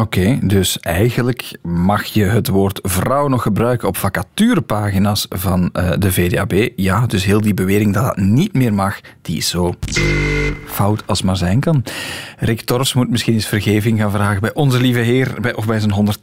Oké, 0.02 0.40
dus 0.42 0.80
eigenlijk 0.80 1.58
mag 1.62 2.06
je 2.06 2.24
het 2.24 2.48
woord 2.48 2.80
vrouw 2.82 3.28
nog 3.28 3.42
gebruiken 3.42 3.88
op 3.88 3.98
vacaturepagina's 3.98 5.26
van 5.30 5.70
uh, 5.74 5.92
de 5.98 6.12
VDAB. 6.12 6.70
Ja, 6.76 7.06
dus 7.06 7.26
heel 7.26 7.42
die 7.42 7.54
bewering 7.54 7.94
dat 7.94 8.04
dat 8.04 8.18
niet 8.18 8.54
meer 8.54 8.74
mag, 8.74 9.00
die 9.22 9.38
is 9.38 9.50
zo 9.50 9.74
fout 10.66 11.04
als 11.06 11.22
maar 11.22 11.38
zijn 11.38 11.60
kan. 11.60 11.84
Rick 12.38 12.62
Torfs 12.62 12.94
moet 12.94 13.10
misschien 13.10 13.34
eens 13.34 13.48
vergeving 13.48 14.00
gaan 14.00 14.12
vragen 14.12 14.42
bij 14.42 14.54
onze 14.54 14.82
lieve 14.82 15.00
heer, 15.00 15.38
bij, 15.42 15.56
of 15.56 15.66
bij 15.66 15.80
zijn 15.80 16.16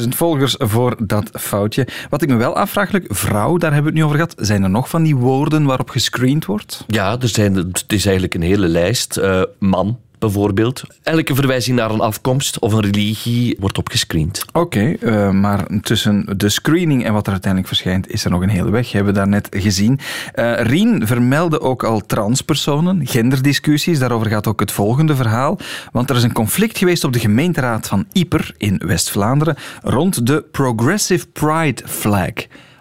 180.000 0.00 0.08
volgers 0.08 0.54
voor 0.58 0.96
dat 1.06 1.30
foutje. 1.32 1.86
Wat 2.10 2.22
ik 2.22 2.28
me 2.28 2.36
wel 2.36 2.56
afvraag, 2.56 2.90
vrouw, 3.08 3.56
daar 3.56 3.72
hebben 3.72 3.92
we 3.92 3.98
het 3.98 3.98
nu 3.98 4.04
over 4.04 4.16
gehad. 4.16 4.46
Zijn 4.46 4.62
er 4.62 4.70
nog 4.70 4.88
van 4.88 5.02
die 5.02 5.16
woorden 5.16 5.64
waarop 5.64 5.90
gescreend 5.90 6.44
wordt? 6.44 6.84
Ja, 6.86 7.18
er 7.20 7.28
zijn, 7.28 7.54
het 7.54 7.84
is 7.86 8.04
eigenlijk 8.04 8.34
een 8.34 8.42
hele 8.42 8.68
lijst. 8.68 9.16
Uh, 9.16 9.42
man, 9.58 9.98
bijvoorbeeld. 10.18 10.82
Elke 11.02 11.34
verwijzing 11.34 11.76
naar 11.76 11.90
een 11.90 12.00
afkomst 12.00 12.58
of 12.58 12.72
een 12.72 12.80
religie 12.80 13.56
wordt 13.60 13.78
opgescreend. 13.78 14.44
Oké, 14.52 14.96
uh, 15.00 15.30
maar 15.30 15.66
tussen 15.80 16.24
de 16.36 16.48
screening 16.48 17.04
en 17.04 17.12
wat 17.12 17.26
er 17.26 17.32
uiteindelijk 17.32 17.72
verschijnt 17.74 18.10
is 18.10 18.24
er 18.24 18.30
nog 18.30 18.42
een 18.42 18.48
hele 18.48 18.70
weg, 18.70 18.92
hebben 18.92 19.12
we 19.12 19.18
daarnet 19.18 19.48
gezien. 19.50 20.00
Uh, 20.34 20.60
Rien 20.60 21.06
vermeldde 21.06 21.60
ook 21.60 21.84
al 21.84 22.00
transpersonen, 22.06 23.06
genderdiscussies. 23.06 23.98
Daarover 23.98 24.30
gaat 24.30 24.46
ook 24.46 24.60
het 24.60 24.72
volgende 24.72 25.16
verhaal. 25.16 25.58
Want 25.92 26.10
er 26.10 26.16
is 26.16 26.22
een 26.22 26.32
conflict 26.32 26.78
geweest 26.78 27.04
op 27.04 27.12
de 27.12 27.18
gemeenteraad 27.18 27.88
van 27.88 28.06
Yper 28.12 28.54
in 28.56 28.82
West-Vlaanderen 28.84 29.56
rond 29.82 30.26
de 30.26 30.44
Progressive 30.52 31.26
Pride 31.26 31.82
Flag. 31.86 32.32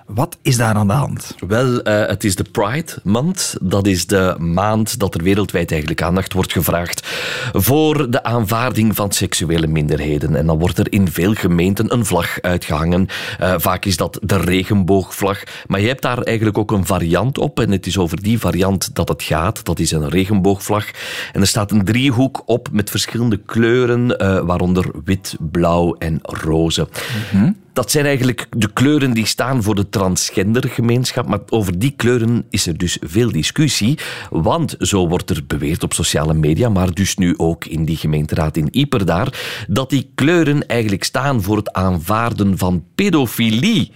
Wat 0.07 0.37
is 0.41 0.57
daar 0.57 0.75
aan 0.75 0.87
de 0.87 0.93
hand? 0.93 1.35
Wel, 1.47 1.87
uh, 1.87 2.05
het 2.07 2.23
is 2.23 2.35
de 2.35 2.43
Pride 2.51 2.91
Month. 3.03 3.57
Dat 3.61 3.87
is 3.87 4.05
de 4.05 4.35
maand 4.39 4.99
dat 4.99 5.15
er 5.15 5.23
wereldwijd 5.23 5.71
eigenlijk 5.71 6.01
aandacht 6.01 6.33
wordt 6.33 6.51
gevraagd 6.51 7.07
voor 7.53 8.11
de 8.11 8.23
aanvaarding 8.23 8.95
van 8.95 9.11
seksuele 9.11 9.67
minderheden. 9.67 10.35
En 10.35 10.45
dan 10.45 10.59
wordt 10.59 10.77
er 10.77 10.91
in 10.91 11.11
veel 11.11 11.33
gemeenten 11.33 11.93
een 11.93 12.05
vlag 12.05 12.41
uitgehangen. 12.41 13.07
Uh, 13.41 13.53
vaak 13.57 13.85
is 13.85 13.97
dat 13.97 14.19
de 14.21 14.37
regenboogvlag. 14.37 15.43
Maar 15.65 15.81
je 15.81 15.87
hebt 15.87 16.01
daar 16.01 16.21
eigenlijk 16.21 16.57
ook 16.57 16.71
een 16.71 16.85
variant 16.85 17.37
op. 17.37 17.59
En 17.59 17.71
het 17.71 17.85
is 17.85 17.97
over 17.97 18.21
die 18.21 18.39
variant 18.39 18.95
dat 18.95 19.09
het 19.09 19.23
gaat. 19.23 19.65
Dat 19.65 19.79
is 19.79 19.91
een 19.91 20.09
regenboogvlag. 20.09 20.85
En 21.33 21.41
er 21.41 21.47
staat 21.47 21.71
een 21.71 21.85
driehoek 21.85 22.41
op 22.45 22.69
met 22.71 22.89
verschillende 22.89 23.37
kleuren, 23.37 24.23
uh, 24.23 24.39
waaronder 24.39 24.91
wit, 25.03 25.35
blauw 25.39 25.95
en 25.95 26.19
roze. 26.21 26.81
Mm 26.81 27.39
-hmm. 27.39 27.55
Dat 27.77 27.91
zijn 27.91 28.05
eigenlijk 28.05 28.45
de 28.49 28.73
kleuren 28.73 29.13
die 29.13 29.25
staan 29.25 29.63
voor 29.63 29.75
de 29.75 29.89
transgendergemeenschap. 29.89 31.27
Maar 31.27 31.39
over 31.49 31.79
die 31.79 31.93
kleuren 31.95 32.45
is 32.49 32.67
er 32.67 32.77
dus 32.77 32.97
veel 33.01 33.31
discussie. 33.31 33.99
Want 34.29 34.75
zo 34.79 35.07
wordt 35.07 35.29
er 35.29 35.43
beweerd 35.47 35.83
op 35.83 35.93
sociale 35.93 36.33
media, 36.33 36.69
maar 36.69 36.93
dus 36.93 37.17
nu 37.17 37.37
ook 37.37 37.65
in 37.65 37.85
die 37.85 37.97
gemeenteraad 37.97 38.57
in 38.57 38.67
Ieper 38.71 39.05
daar, 39.05 39.39
dat 39.67 39.89
die 39.89 40.11
kleuren 40.15 40.67
eigenlijk 40.67 41.03
staan 41.03 41.41
voor 41.41 41.57
het 41.57 41.73
aanvaarden 41.73 42.57
van 42.57 42.83
pedofilie. 42.95 43.91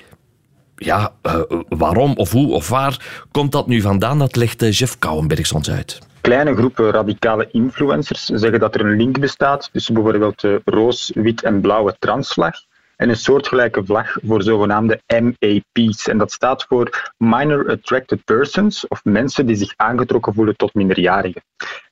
Ja, 0.75 1.11
uh, 1.23 1.41
waarom 1.69 2.13
of 2.15 2.31
hoe 2.31 2.53
of 2.53 2.69
waar 2.69 3.25
komt 3.31 3.51
dat 3.51 3.67
nu 3.67 3.81
vandaan? 3.81 4.19
Dat 4.19 4.35
legt 4.35 4.77
Jeff 4.77 4.99
Kouwenbergs 4.99 5.51
ons 5.51 5.71
uit. 5.71 5.99
Kleine 6.21 6.55
groepen 6.55 6.91
radicale 6.91 7.47
influencers 7.51 8.25
zeggen 8.25 8.59
dat 8.59 8.75
er 8.75 8.81
een 8.81 8.97
link 8.97 9.19
bestaat 9.19 9.69
tussen 9.71 9.93
bijvoorbeeld 9.93 10.41
de 10.41 10.61
roos, 10.65 11.11
wit 11.13 11.43
en 11.43 11.61
blauwe 11.61 11.95
transvlag 11.99 12.69
en 13.01 13.09
een 13.09 13.15
soortgelijke 13.15 13.85
vlag 13.85 14.17
voor 14.23 14.43
zogenaamde 14.43 15.01
MAP's. 15.07 16.07
En 16.07 16.17
dat 16.17 16.31
staat 16.31 16.65
voor 16.67 17.11
Minor 17.17 17.69
Attracted 17.69 18.23
Persons, 18.25 18.87
of 18.87 19.03
mensen 19.03 19.45
die 19.45 19.55
zich 19.55 19.73
aangetrokken 19.75 20.33
voelen 20.33 20.55
tot 20.55 20.73
minderjarigen. 20.73 21.41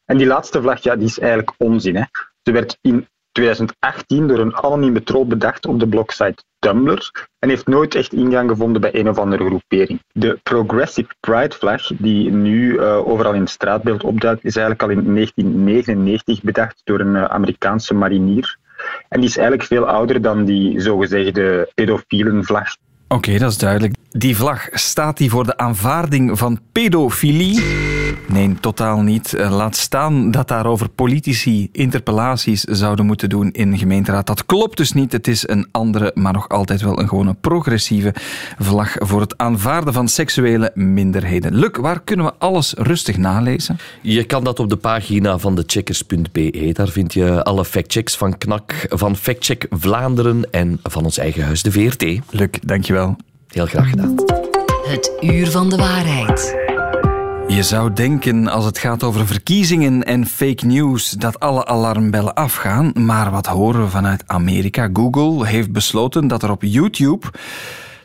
En 0.06 0.18
die 0.18 0.28
laatste 0.28 0.62
vlag, 0.62 0.84
ja, 0.84 0.96
die 0.96 1.08
is 1.08 1.20
eigenlijk 1.20 1.54
onzin. 1.58 1.96
Hè. 1.96 2.04
Ze 2.42 2.52
werd 2.52 2.78
in 2.82 3.08
2018 3.32 4.28
door 4.28 4.40
een 4.40 4.56
anonieme 4.56 5.04
troll 5.04 5.26
bedacht 5.26 5.66
op 5.66 5.80
de 5.80 5.88
blogsite 5.88 6.44
Tumblr 6.60 7.12
en 7.40 7.50
heeft 7.50 7.68
nooit 7.68 7.96
echt 7.96 8.14
ingang 8.14 8.50
gevonden 8.50 8.82
bij 8.82 8.96
een 8.96 9.10
of 9.10 9.18
andere 9.18 9.46
groepering. 9.46 10.04
De 10.12 10.40
Progressive 10.44 11.10
Pride 11.20 11.56
Flag, 11.56 11.88
die 11.98 12.32
nu 12.32 12.74
uh, 12.74 13.08
overal 13.08 13.34
in 13.34 13.42
het 13.42 13.50
straatbeeld 13.50 14.04
opduikt, 14.04 14.46
is 14.46 14.56
eigenlijk 14.56 14.84
al 14.84 14.98
in 14.98 15.16
1999 15.16 16.42
bedacht 16.42 16.82
door 16.84 17.00
een 17.00 17.16
uh, 17.16 17.24
Amerikaanse 17.24 17.94
marinier. 17.94 18.58
En 19.10 19.20
die 19.20 19.30
is 19.30 19.38
eigenlijk 19.38 19.68
veel 19.68 19.86
ouder 19.88 20.22
dan 20.22 20.46
die 20.46 20.80
zogezegde 20.80 21.72
pedofielen 21.76 22.44
vlag. 22.44 22.76
Oké, 23.08 23.38
dat 23.38 23.52
is 23.52 23.58
duidelijk. 23.58 23.94
Die 24.10 24.36
vlag, 24.36 24.68
staat 24.72 25.18
die 25.18 25.30
voor 25.30 25.46
de 25.46 25.58
aanvaarding 25.58 26.38
van 26.38 26.60
pedofilie? 26.72 27.62
Nee, 28.32 28.56
totaal 28.60 29.02
niet. 29.02 29.34
Eh, 29.34 29.52
laat 29.52 29.76
staan 29.76 30.32
dat 30.32 30.48
daarover 30.48 30.90
politici 30.90 31.70
interpellaties 31.72 32.64
zouden 32.64 33.06
moeten 33.06 33.30
doen 33.30 33.52
in 33.52 33.72
de 33.72 33.78
gemeenteraad. 33.78 34.28
Dat 34.28 34.46
klopt 34.46 34.78
dus 34.78 34.94
niet. 34.94 35.12
Het 35.12 35.28
is 35.28 35.48
een 35.48 35.68
andere, 35.72 36.12
maar 36.16 36.34
nog 36.34 36.50
altijd 36.50 36.82
wel 36.82 37.00
een 37.00 37.08
gewone 37.08 37.34
progressieve 37.34 38.14
vlag 38.60 38.96
voor 38.98 39.22
het 39.22 39.38
aanvaarden 39.38 39.94
van 39.94 40.08
seksuele 40.08 40.72
minderheden. 40.74 41.56
Luc, 41.56 41.72
waar 41.82 42.02
kunnen 42.02 42.26
we 42.26 42.34
alles 42.38 42.74
rustig 42.78 43.18
nalezen? 43.18 43.78
Je 44.02 44.24
kan 44.24 44.44
dat 44.44 44.60
op 44.60 44.70
de 44.70 44.76
pagina 44.76 45.38
van 45.38 45.56
de 45.56 45.64
checkers.be. 45.68 46.70
Daar 46.74 46.90
vind 46.90 47.14
je 47.14 47.44
alle 47.44 47.66
factchecks 47.66 48.18
van 48.18 48.38
KNAK, 48.38 48.86
van 48.90 49.16
Factcheck 49.16 49.66
Vlaanderen 49.70 50.52
en 50.52 50.80
van 50.84 51.04
ons 51.04 51.18
eigen 51.18 51.44
huis, 51.44 51.64
de 51.64 51.72
VRT. 51.72 52.04
Luc, 52.30 52.50
dankjewel. 52.66 53.16
Heel 53.48 53.66
graag 53.66 53.90
gedaan. 53.90 54.16
Het 54.84 55.12
uur 55.22 55.52
van 55.52 55.70
de 55.70 55.78
waarheid. 55.78 56.58
Je 57.50 57.64
zou 57.64 57.94
denken, 57.94 58.48
als 58.48 58.66
het 58.66 58.78
gaat 58.78 59.04
over 59.04 59.28
verkiezingen 59.28 60.04
en 60.04 60.26
fake 60.26 60.66
news, 60.66 61.10
dat 61.10 61.40
alle 61.40 61.66
alarmbellen 61.66 62.34
afgaan. 62.34 62.92
Maar 62.96 63.32
wat 63.32 63.46
horen 63.46 63.82
we 63.82 63.90
vanuit 63.90 64.24
Amerika? 64.26 64.90
Google 64.94 65.48
heeft 65.48 65.72
besloten 65.72 66.28
dat 66.28 66.44
er 66.44 66.52
op 66.52 66.64
YouTube 66.64 67.28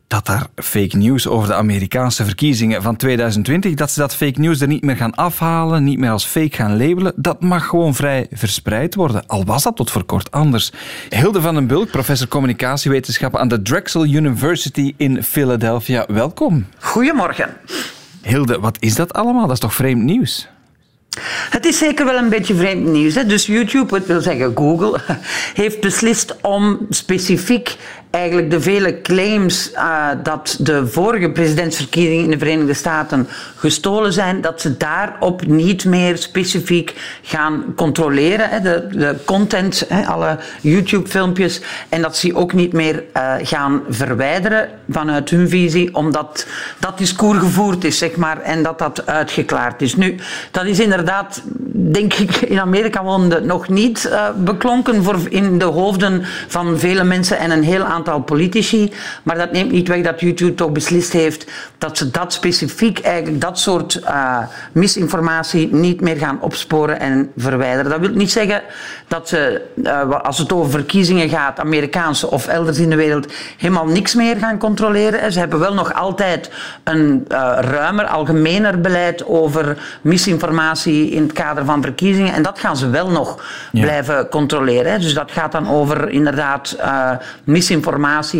dat 0.06 0.26
daar 0.26 0.46
fake 0.56 0.96
news 0.96 1.28
over 1.28 1.48
de 1.48 1.54
Amerikaanse 1.54 2.24
verkiezingen 2.24 2.82
van 2.82 2.96
2020, 2.96 3.74
dat 3.74 3.90
ze 3.90 4.00
dat 4.00 4.14
fake 4.14 4.40
news 4.40 4.60
er 4.60 4.68
niet 4.68 4.82
meer 4.82 4.96
gaan 4.96 5.14
afhalen, 5.14 5.84
niet 5.84 5.98
meer 5.98 6.10
als 6.10 6.24
fake 6.24 6.56
gaan 6.56 6.76
labelen, 6.76 7.12
dat 7.16 7.42
mag 7.42 7.66
gewoon 7.66 7.94
vrij 7.94 8.26
verspreid 8.30 8.94
worden. 8.94 9.26
Al 9.26 9.44
was 9.44 9.62
dat 9.62 9.76
tot 9.76 9.90
voor 9.90 10.04
kort 10.04 10.30
anders. 10.30 10.72
Hilde 11.08 11.40
van 11.40 11.54
den 11.54 11.66
Bulk, 11.66 11.90
professor 11.90 12.28
communicatiewetenschappen 12.28 13.40
aan 13.40 13.48
de 13.48 13.62
Drexel 13.62 14.04
University 14.04 14.94
in 14.96 15.22
Philadelphia. 15.22 16.06
Welkom. 16.08 16.66
Goedemorgen. 16.78 17.48
Hilde, 18.24 18.60
wat 18.60 18.76
is 18.80 18.94
dat 18.94 19.12
allemaal? 19.12 19.42
Dat 19.42 19.52
is 19.52 19.58
toch 19.58 19.74
vreemd 19.74 20.02
nieuws? 20.02 20.48
Het 21.50 21.66
is 21.66 21.78
zeker 21.78 22.04
wel 22.04 22.16
een 22.16 22.28
beetje 22.28 22.54
vreemd 22.54 22.86
nieuws. 22.86 23.14
Hè? 23.14 23.26
Dus 23.26 23.46
YouTube, 23.46 23.94
het 23.94 24.06
wil 24.06 24.20
zeggen 24.20 24.52
Google, 24.56 25.00
heeft 25.62 25.80
beslist 25.80 26.36
om 26.40 26.86
specifiek 26.90 27.76
eigenlijk 28.14 28.50
de 28.50 28.60
vele 28.60 29.00
claims 29.00 29.72
uh, 29.72 30.08
dat 30.22 30.56
de 30.60 30.86
vorige 30.86 31.30
presidentsverkiezingen 31.30 32.24
in 32.24 32.30
de 32.30 32.38
Verenigde 32.38 32.74
Staten 32.74 33.28
gestolen 33.56 34.12
zijn, 34.12 34.40
dat 34.40 34.60
ze 34.60 34.76
daarop 34.76 35.46
niet 35.46 35.84
meer 35.84 36.18
specifiek 36.18 37.18
gaan 37.22 37.64
controleren, 37.76 38.48
hè, 38.48 38.60
de, 38.60 38.86
de, 38.90 39.16
content, 39.24 39.84
hè, 39.88 40.06
alle 40.06 40.38
YouTube-filmpjes, 40.60 41.60
en 41.88 42.02
dat 42.02 42.16
ze 42.16 42.34
ook 42.34 42.52
niet 42.52 42.72
meer 42.72 43.04
uh, 43.16 43.34
gaan 43.42 43.82
verwijderen 43.88 44.68
vanuit 44.88 45.30
hun 45.30 45.48
visie, 45.48 45.94
omdat 45.94 46.46
dat 46.78 46.98
discours 46.98 47.38
gevoerd 47.38 47.84
is, 47.84 47.98
zeg 47.98 48.16
maar, 48.16 48.40
en 48.40 48.62
dat 48.62 48.78
dat 48.78 49.06
uitgeklaard 49.06 49.82
is. 49.82 49.96
Nu, 49.96 50.16
dat 50.50 50.64
is 50.64 50.80
inderdaad, 50.80 51.42
denk 51.72 52.14
ik, 52.14 52.36
in 52.36 52.60
Amerika 52.60 53.02
woonde 53.02 53.40
nog 53.40 53.68
niet 53.68 54.08
uh, 54.10 54.24
beklonken 54.36 55.02
voor 55.02 55.18
in 55.28 55.58
de 55.58 55.64
hoofden 55.64 56.24
van 56.48 56.78
vele 56.78 57.04
mensen 57.04 57.38
en 57.38 57.50
een 57.50 57.62
heel 57.62 57.82
aantal 57.82 58.03
aantal 58.08 58.22
politici. 58.22 58.92
Maar 59.22 59.36
dat 59.36 59.52
neemt 59.52 59.70
niet 59.70 59.88
weg 59.88 60.02
dat 60.02 60.20
YouTube 60.20 60.54
toch 60.54 60.72
beslist 60.72 61.12
heeft 61.12 61.46
dat 61.78 61.98
ze 61.98 62.10
dat 62.10 62.32
specifiek, 62.32 62.98
eigenlijk 62.98 63.40
dat 63.40 63.58
soort 63.58 64.00
uh, 64.04 64.38
misinformatie 64.72 65.74
niet 65.74 66.00
meer 66.00 66.16
gaan 66.16 66.40
opsporen 66.40 67.00
en 67.00 67.30
verwijderen. 67.36 67.90
Dat 67.90 68.00
wil 68.00 68.10
niet 68.10 68.30
zeggen 68.30 68.62
dat 69.08 69.28
ze, 69.28 69.62
uh, 69.74 70.10
als 70.10 70.38
het 70.38 70.52
over 70.52 70.70
verkiezingen 70.70 71.28
gaat, 71.28 71.60
Amerikaanse 71.60 72.30
of 72.30 72.46
elders 72.46 72.78
in 72.78 72.90
de 72.90 72.96
wereld, 72.96 73.32
helemaal 73.56 73.86
niks 73.86 74.14
meer 74.14 74.36
gaan 74.36 74.58
controleren. 74.58 75.32
Ze 75.32 75.38
hebben 75.38 75.58
wel 75.58 75.74
nog 75.74 75.94
altijd 75.94 76.50
een 76.84 77.24
uh, 77.28 77.58
ruimer, 77.60 78.04
algemener 78.06 78.80
beleid 78.80 79.26
over 79.26 79.98
misinformatie 80.02 81.10
in 81.10 81.22
het 81.22 81.32
kader 81.32 81.64
van 81.64 81.82
verkiezingen. 81.82 82.32
En 82.32 82.42
dat 82.42 82.58
gaan 82.58 82.76
ze 82.76 82.90
wel 82.90 83.10
nog 83.10 83.44
blijven 83.70 84.28
controleren. 84.28 85.00
Dus 85.00 85.14
dat 85.14 85.30
gaat 85.30 85.52
dan 85.52 85.68
over 85.68 86.08
inderdaad 86.08 86.76
uh, 86.80 87.10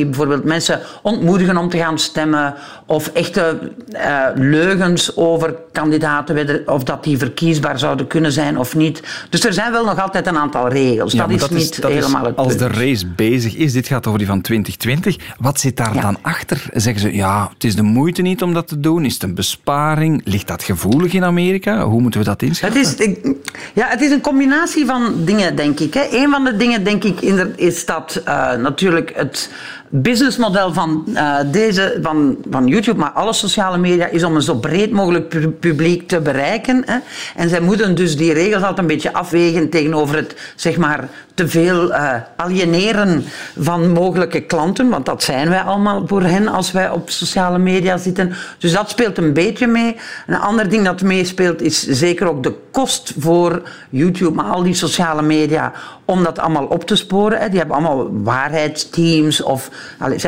Bijvoorbeeld 0.05 0.45
mensen 0.45 0.81
ontmoedigen 1.03 1.57
om 1.57 1.69
te 1.69 1.79
gaan 1.79 1.99
stemmen. 1.99 2.55
Of 2.87 3.07
echte 3.07 3.73
uh, 3.93 4.27
leugens 4.35 5.17
over 5.17 5.55
kandidaten. 5.73 6.63
Of 6.67 6.85
dat 6.85 7.05
die 7.05 7.19
verkiesbaar 7.19 7.79
zouden 7.79 8.07
kunnen 8.07 8.33
zijn 8.33 8.59
of 8.59 8.75
niet. 8.77 9.03
Dus 9.31 9.45
er 9.45 9.53
zijn 9.53 9.73
wel 9.73 9.85
nog 9.85 10.01
altijd 10.01 10.27
een 10.27 10.39
aantal 10.39 10.69
regels. 10.69 11.13
dat 11.13 11.31
is 11.31 11.49
niet 11.49 11.87
helemaal 11.87 12.25
het 12.25 12.37
Als 12.37 12.57
de 12.57 12.69
race 12.69 13.07
bezig 13.07 13.55
is, 13.55 13.73
dit 13.73 13.87
gaat 13.87 14.07
over 14.07 14.19
die 14.19 14.29
van 14.29 14.41
2020. 14.41 15.17
Wat 15.39 15.61
zit 15.61 15.77
daar 15.77 16.01
dan 16.01 16.17
achter? 16.23 16.67
Zeggen 16.73 17.01
ze, 17.01 17.15
ja, 17.15 17.49
het 17.53 17.65
is 17.65 17.77
de 17.77 17.83
moeite 17.83 18.23
niet 18.23 18.43
om 18.43 18.55
dat 18.55 18.69
te 18.69 18.81
doen. 18.81 19.05
Is 19.05 19.15
het 19.15 19.23
een 19.23 19.35
besparing? 19.35 20.21
Ligt 20.25 20.49
dat 20.49 20.63
gevoelig 20.63 21.13
in 21.13 21.25
Amerika? 21.25 21.85
Hoe 21.85 22.01
moeten 22.01 22.21
we 22.21 22.27
dat 22.27 22.43
inschatten? 22.43 22.81
Het 22.81 23.01
is, 23.01 23.17
ja, 23.75 23.89
het 23.89 24.01
is 24.01 24.11
een 24.11 24.21
combinatie 24.21 24.87
van 24.87 25.25
dingen, 25.25 25.57
denk 25.57 25.81
ik. 25.81 25.95
Hè. 25.95 26.07
Een 26.11 26.31
van 26.31 26.45
de 26.45 26.57
dingen, 26.57 26.85
denk 26.85 27.05
ik, 27.05 27.21
is 27.57 27.87
dat 27.87 28.23
uh, 28.29 28.55
natuurlijk 28.55 29.13
het 29.15 29.44
businessmodel 29.89 30.73
van, 30.73 31.05
uh, 31.09 31.37
deze, 31.47 31.99
van, 32.03 32.37
van 32.51 32.67
YouTube, 32.67 32.99
maar 32.99 33.11
alle 33.11 33.33
sociale 33.33 33.79
media, 33.79 34.07
is 34.07 34.25
om 34.25 34.35
een 34.35 34.43
zo 34.43 34.55
breed 34.55 34.91
mogelijk 34.91 35.59
publiek 35.61 36.09
te 36.09 36.21
bereiken. 36.21 36.83
Hè. 36.87 36.99
En 37.37 37.49
zij 37.49 37.61
moeten 37.61 37.95
dus 37.95 38.17
die 38.17 38.33
regels 38.33 38.63
altijd 38.63 38.79
een 38.79 38.87
beetje 38.87 39.13
afwegen 39.13 39.71
tegenover 39.71 40.17
het, 40.17 40.53
zeg 40.57 40.77
maar, 40.77 41.09
te 41.35 41.49
veel 41.49 41.91
uh, 41.91 42.15
alieneren 42.37 43.25
van 43.59 43.93
mogelijke 43.93 44.41
klanten, 44.41 44.89
want 44.89 45.07
dat 45.07 45.23
zijn 45.23 45.49
wij 45.49 45.61
allemaal 45.61 46.03
voor 46.07 46.23
hen 46.23 46.49
als 46.49 46.73
wij 46.73 46.91
op 46.91 47.11
sociale 47.11 47.59
media 47.59 47.97
zitten. 47.97 48.33
Dus 48.59 48.73
dat 48.73 48.91
speelt 48.91 49.19
een 49.19 49.33
beetje 49.33 49.67
mee. 49.67 49.97
Een 50.27 50.39
ander 50.39 50.69
ding 50.69 50.85
dat 50.85 51.03
meespeelt 51.03 51.63
is 51.63 51.87
zeker 51.87 52.29
ook 52.29 52.43
de 52.43 52.55
kost 52.71 53.13
voor 53.19 53.63
YouTube, 53.91 54.35
maar 54.35 54.45
al 54.45 54.63
die 54.63 54.75
sociale 54.75 55.23
media, 55.23 55.73
om 56.05 56.23
dat 56.23 56.39
allemaal 56.39 56.65
op 56.67 56.87
te 56.87 56.97
sporen. 56.97 57.51
Die 57.51 57.59
hebben 57.59 57.77
allemaal 57.77 58.09
waarheidsteams 58.23 59.43
of, 59.43 59.71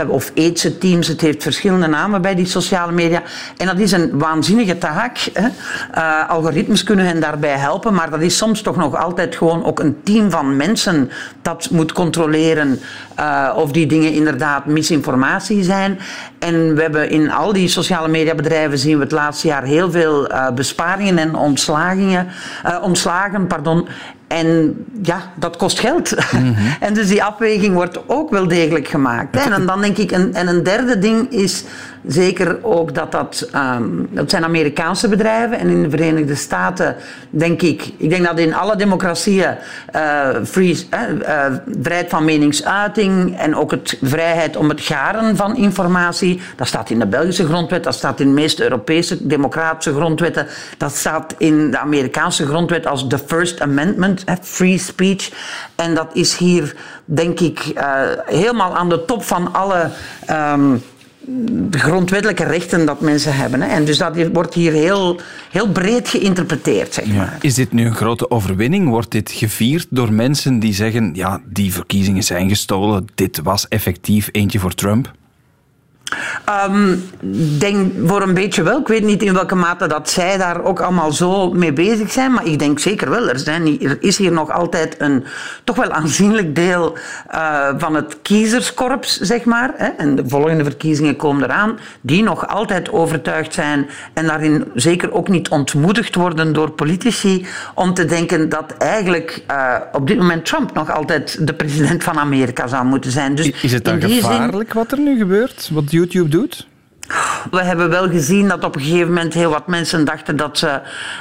of 0.08 0.30
ethische 0.34 0.78
teams. 0.78 1.08
Het 1.08 1.20
heeft 1.20 1.42
verschillende 1.42 1.86
namen 1.86 2.22
bij 2.22 2.34
die 2.34 2.46
sociale 2.46 2.92
media. 2.92 3.22
En 3.56 3.66
dat 3.66 3.78
is 3.78 3.92
een 3.92 4.18
waanzinnige 4.18 4.78
taak. 4.78 5.30
Uh, 5.36 6.30
algoritmes 6.30 6.82
kunnen 6.82 7.06
hen 7.06 7.20
daarbij 7.20 7.56
helpen, 7.56 7.94
maar 7.94 8.10
dat 8.10 8.20
is 8.20 8.36
soms 8.36 8.62
toch 8.62 8.76
nog 8.76 8.96
altijd 8.96 9.36
gewoon 9.36 9.64
ook 9.64 9.78
een 9.78 9.96
team 10.02 10.30
van 10.30 10.56
mensen 10.56 11.10
dat 11.42 11.70
moet 11.70 11.92
controleren 11.92 12.80
uh, 13.20 13.52
of 13.56 13.72
die 13.72 13.86
dingen 13.86 14.12
inderdaad 14.12 14.66
misinformatie 14.66 15.62
zijn. 15.62 15.98
En 16.38 16.74
we 16.74 16.82
hebben 16.82 17.10
in 17.10 17.30
al 17.30 17.52
die 17.52 17.68
sociale 17.68 18.08
mediabedrijven 18.08 18.78
zien 18.78 18.96
we 18.96 19.02
het 19.02 19.12
laatste 19.12 19.46
jaar 19.46 19.62
heel 19.62 19.90
veel 19.90 20.30
uh, 20.30 20.50
besparingen 20.50 21.18
en 21.18 21.34
ontslagingen, 21.34 22.28
uh, 22.66 22.78
ontslagen. 22.82 23.46
Pardon. 23.46 23.88
En 24.26 24.76
ja, 25.02 25.32
dat 25.34 25.56
kost 25.56 25.78
geld. 25.78 26.14
Mm 26.32 26.54
-hmm. 26.54 26.76
en 26.86 26.94
dus 26.94 27.08
die 27.08 27.24
afweging 27.24 27.74
wordt 27.74 27.98
ook 28.08 28.30
wel 28.30 28.48
degelijk 28.48 28.88
gemaakt. 28.88 29.36
En 29.36 29.66
dan 29.66 29.80
denk 29.80 29.96
ik, 29.96 30.12
en, 30.12 30.34
en 30.34 30.48
een 30.48 30.62
derde 30.62 30.98
ding 30.98 31.30
is 31.30 31.64
zeker 32.06 32.58
ook 32.62 32.94
dat 32.94 33.12
dat, 33.12 33.48
um, 33.54 34.08
dat 34.10 34.30
zijn 34.30 34.44
Amerikaanse 34.44 35.08
bedrijven 35.08 35.58
en 35.58 35.68
in 35.68 35.82
de 35.82 35.90
Verenigde 35.90 36.34
Staten 36.34 36.96
denk 37.30 37.62
ik, 37.62 37.92
ik 37.96 38.10
denk 38.10 38.24
dat 38.24 38.38
in 38.38 38.54
alle 38.54 38.76
democratieën 38.76 39.56
uh, 39.96 40.28
free, 40.44 40.88
uh, 40.94 41.00
uh, 41.20 41.44
vrijheid 41.82 42.10
van 42.10 42.24
meningsuiting 42.24 43.38
en 43.38 43.56
ook 43.56 43.70
het 43.70 43.98
vrijheid 44.02 44.56
om 44.56 44.68
het 44.68 44.80
garen 44.80 45.36
van 45.36 45.56
informatie, 45.56 46.40
dat 46.56 46.66
staat 46.66 46.90
in 46.90 46.98
de 46.98 47.06
Belgische 47.06 47.46
grondwet, 47.46 47.84
dat 47.84 47.94
staat 47.94 48.20
in 48.20 48.26
de 48.26 48.32
meeste 48.32 48.62
Europese 48.62 49.26
democratische 49.26 49.94
grondwetten, 49.94 50.46
dat 50.78 50.96
staat 50.96 51.34
in 51.38 51.70
de 51.70 51.78
Amerikaanse 51.78 52.46
grondwet 52.46 52.86
als 52.86 53.06
the 53.08 53.18
First 53.18 53.60
Amendment, 53.60 54.24
free 54.40 54.78
speech. 54.78 55.30
En 55.74 55.94
dat 55.94 56.08
is 56.12 56.36
hier 56.36 56.74
denk 57.04 57.40
ik 57.40 57.72
helemaal 58.26 58.76
aan 58.76 58.88
de 58.88 59.04
top 59.04 59.24
van 59.24 59.52
alle 59.52 59.90
um, 60.30 60.82
de 61.70 61.78
grondwettelijke 61.78 62.44
rechten 62.44 62.86
dat 62.86 63.00
mensen 63.00 63.36
hebben. 63.36 63.62
Hè. 63.62 63.68
En 63.68 63.84
dus 63.84 63.98
dat 63.98 64.16
wordt 64.32 64.54
hier 64.54 64.72
heel, 64.72 65.20
heel 65.50 65.68
breed 65.68 66.08
geïnterpreteerd. 66.08 66.94
Zeg 66.94 67.06
maar. 67.06 67.14
ja. 67.14 67.38
Is 67.40 67.54
dit 67.54 67.72
nu 67.72 67.86
een 67.86 67.94
grote 67.94 68.30
overwinning? 68.30 68.88
Wordt 68.88 69.10
dit 69.10 69.30
gevierd 69.30 69.86
door 69.90 70.12
mensen 70.12 70.58
die 70.58 70.74
zeggen: 70.74 71.10
ja, 71.14 71.40
die 71.44 71.72
verkiezingen 71.72 72.22
zijn 72.22 72.48
gestolen, 72.48 73.06
dit 73.14 73.40
was 73.42 73.68
effectief 73.68 74.28
eentje 74.32 74.58
voor 74.58 74.74
Trump? 74.74 75.12
Um, 76.68 77.04
denk 77.58 77.92
voor 78.04 78.22
een 78.22 78.34
beetje 78.34 78.62
wel. 78.62 78.80
Ik 78.80 78.88
weet 78.88 79.04
niet 79.04 79.22
in 79.22 79.32
welke 79.32 79.54
mate 79.54 79.86
dat 79.86 80.10
zij 80.10 80.36
daar 80.36 80.64
ook 80.64 80.80
allemaal 80.80 81.12
zo 81.12 81.50
mee 81.50 81.72
bezig 81.72 82.12
zijn, 82.12 82.32
maar 82.32 82.46
ik 82.46 82.58
denk 82.58 82.78
zeker 82.78 83.10
wel. 83.10 83.28
Er, 83.28 83.38
zijn, 83.38 83.80
er 83.80 83.96
is 84.00 84.16
hier 84.16 84.32
nog 84.32 84.52
altijd 84.52 84.94
een 84.98 85.24
toch 85.64 85.76
wel 85.76 85.90
aanzienlijk 85.90 86.54
deel 86.54 86.96
uh, 87.34 87.68
van 87.78 87.94
het 87.94 88.16
kiezerskorps, 88.22 89.20
zeg 89.20 89.44
maar. 89.44 89.70
Hè, 89.76 89.86
en 89.86 90.16
de 90.16 90.24
volgende 90.26 90.64
verkiezingen 90.64 91.16
komen 91.16 91.44
eraan, 91.44 91.78
die 92.00 92.22
nog 92.22 92.48
altijd 92.48 92.90
overtuigd 92.92 93.54
zijn 93.54 93.88
en 94.14 94.26
daarin 94.26 94.64
zeker 94.74 95.12
ook 95.12 95.28
niet 95.28 95.48
ontmoedigd 95.48 96.14
worden 96.14 96.52
door 96.52 96.70
politici 96.70 97.46
om 97.74 97.94
te 97.94 98.04
denken 98.04 98.48
dat 98.48 98.74
eigenlijk 98.78 99.42
uh, 99.50 99.74
op 99.92 100.06
dit 100.06 100.18
moment 100.18 100.44
Trump 100.44 100.74
nog 100.74 100.90
altijd 100.92 101.46
de 101.46 101.54
president 101.54 102.04
van 102.04 102.18
Amerika 102.18 102.66
zou 102.66 102.84
moeten 102.84 103.10
zijn. 103.10 103.34
Dus 103.34 103.50
is 103.50 103.72
het 103.72 103.84
dan 103.84 104.00
gevaarlijk 104.00 104.70
zin... 104.72 104.82
wat 104.82 104.92
er 104.92 104.98
nu 104.98 105.18
gebeurt? 105.18 105.70
YouTube 105.96 106.28
doet? 106.28 106.66
We 107.50 107.62
hebben 107.62 107.90
wel 107.90 108.08
gezien 108.08 108.48
dat 108.48 108.64
op 108.64 108.74
een 108.74 108.80
gegeven 108.80 109.08
moment 109.08 109.34
heel 109.34 109.50
wat 109.50 109.66
mensen 109.66 110.04
dachten 110.04 110.36
dat 110.36 110.58
ze 110.58 110.80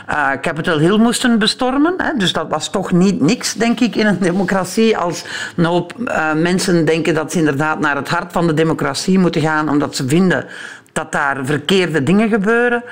uh, 0.10 0.32
Capitol 0.42 0.78
Hill 0.78 0.98
moesten 0.98 1.40
bestormen. 1.40 1.94
Hè. 1.98 2.14
Dus 2.18 2.34
dat 2.34 2.50
was 2.50 2.70
toch 2.70 2.92
niet 2.92 3.22
niks, 3.22 3.54
denk 3.54 3.80
ik, 3.80 3.96
in 3.96 4.06
een 4.06 4.20
democratie. 4.32 4.98
Als 4.98 5.24
een 5.56 5.66
hoop 5.66 5.94
uh, 6.00 6.34
mensen 6.34 6.86
denken 6.86 7.14
dat 7.14 7.32
ze 7.32 7.38
inderdaad 7.38 7.80
naar 7.80 7.96
het 7.96 8.10
hart 8.10 8.32
van 8.32 8.48
de 8.48 8.54
democratie 8.54 9.20
moeten 9.20 9.42
gaan, 9.42 9.70
omdat 9.70 9.96
ze 9.96 10.08
vinden 10.08 10.46
dat 10.94 11.12
daar 11.12 11.46
verkeerde 11.46 12.04
dingen 12.04 12.30
gebeuren. 12.30 12.84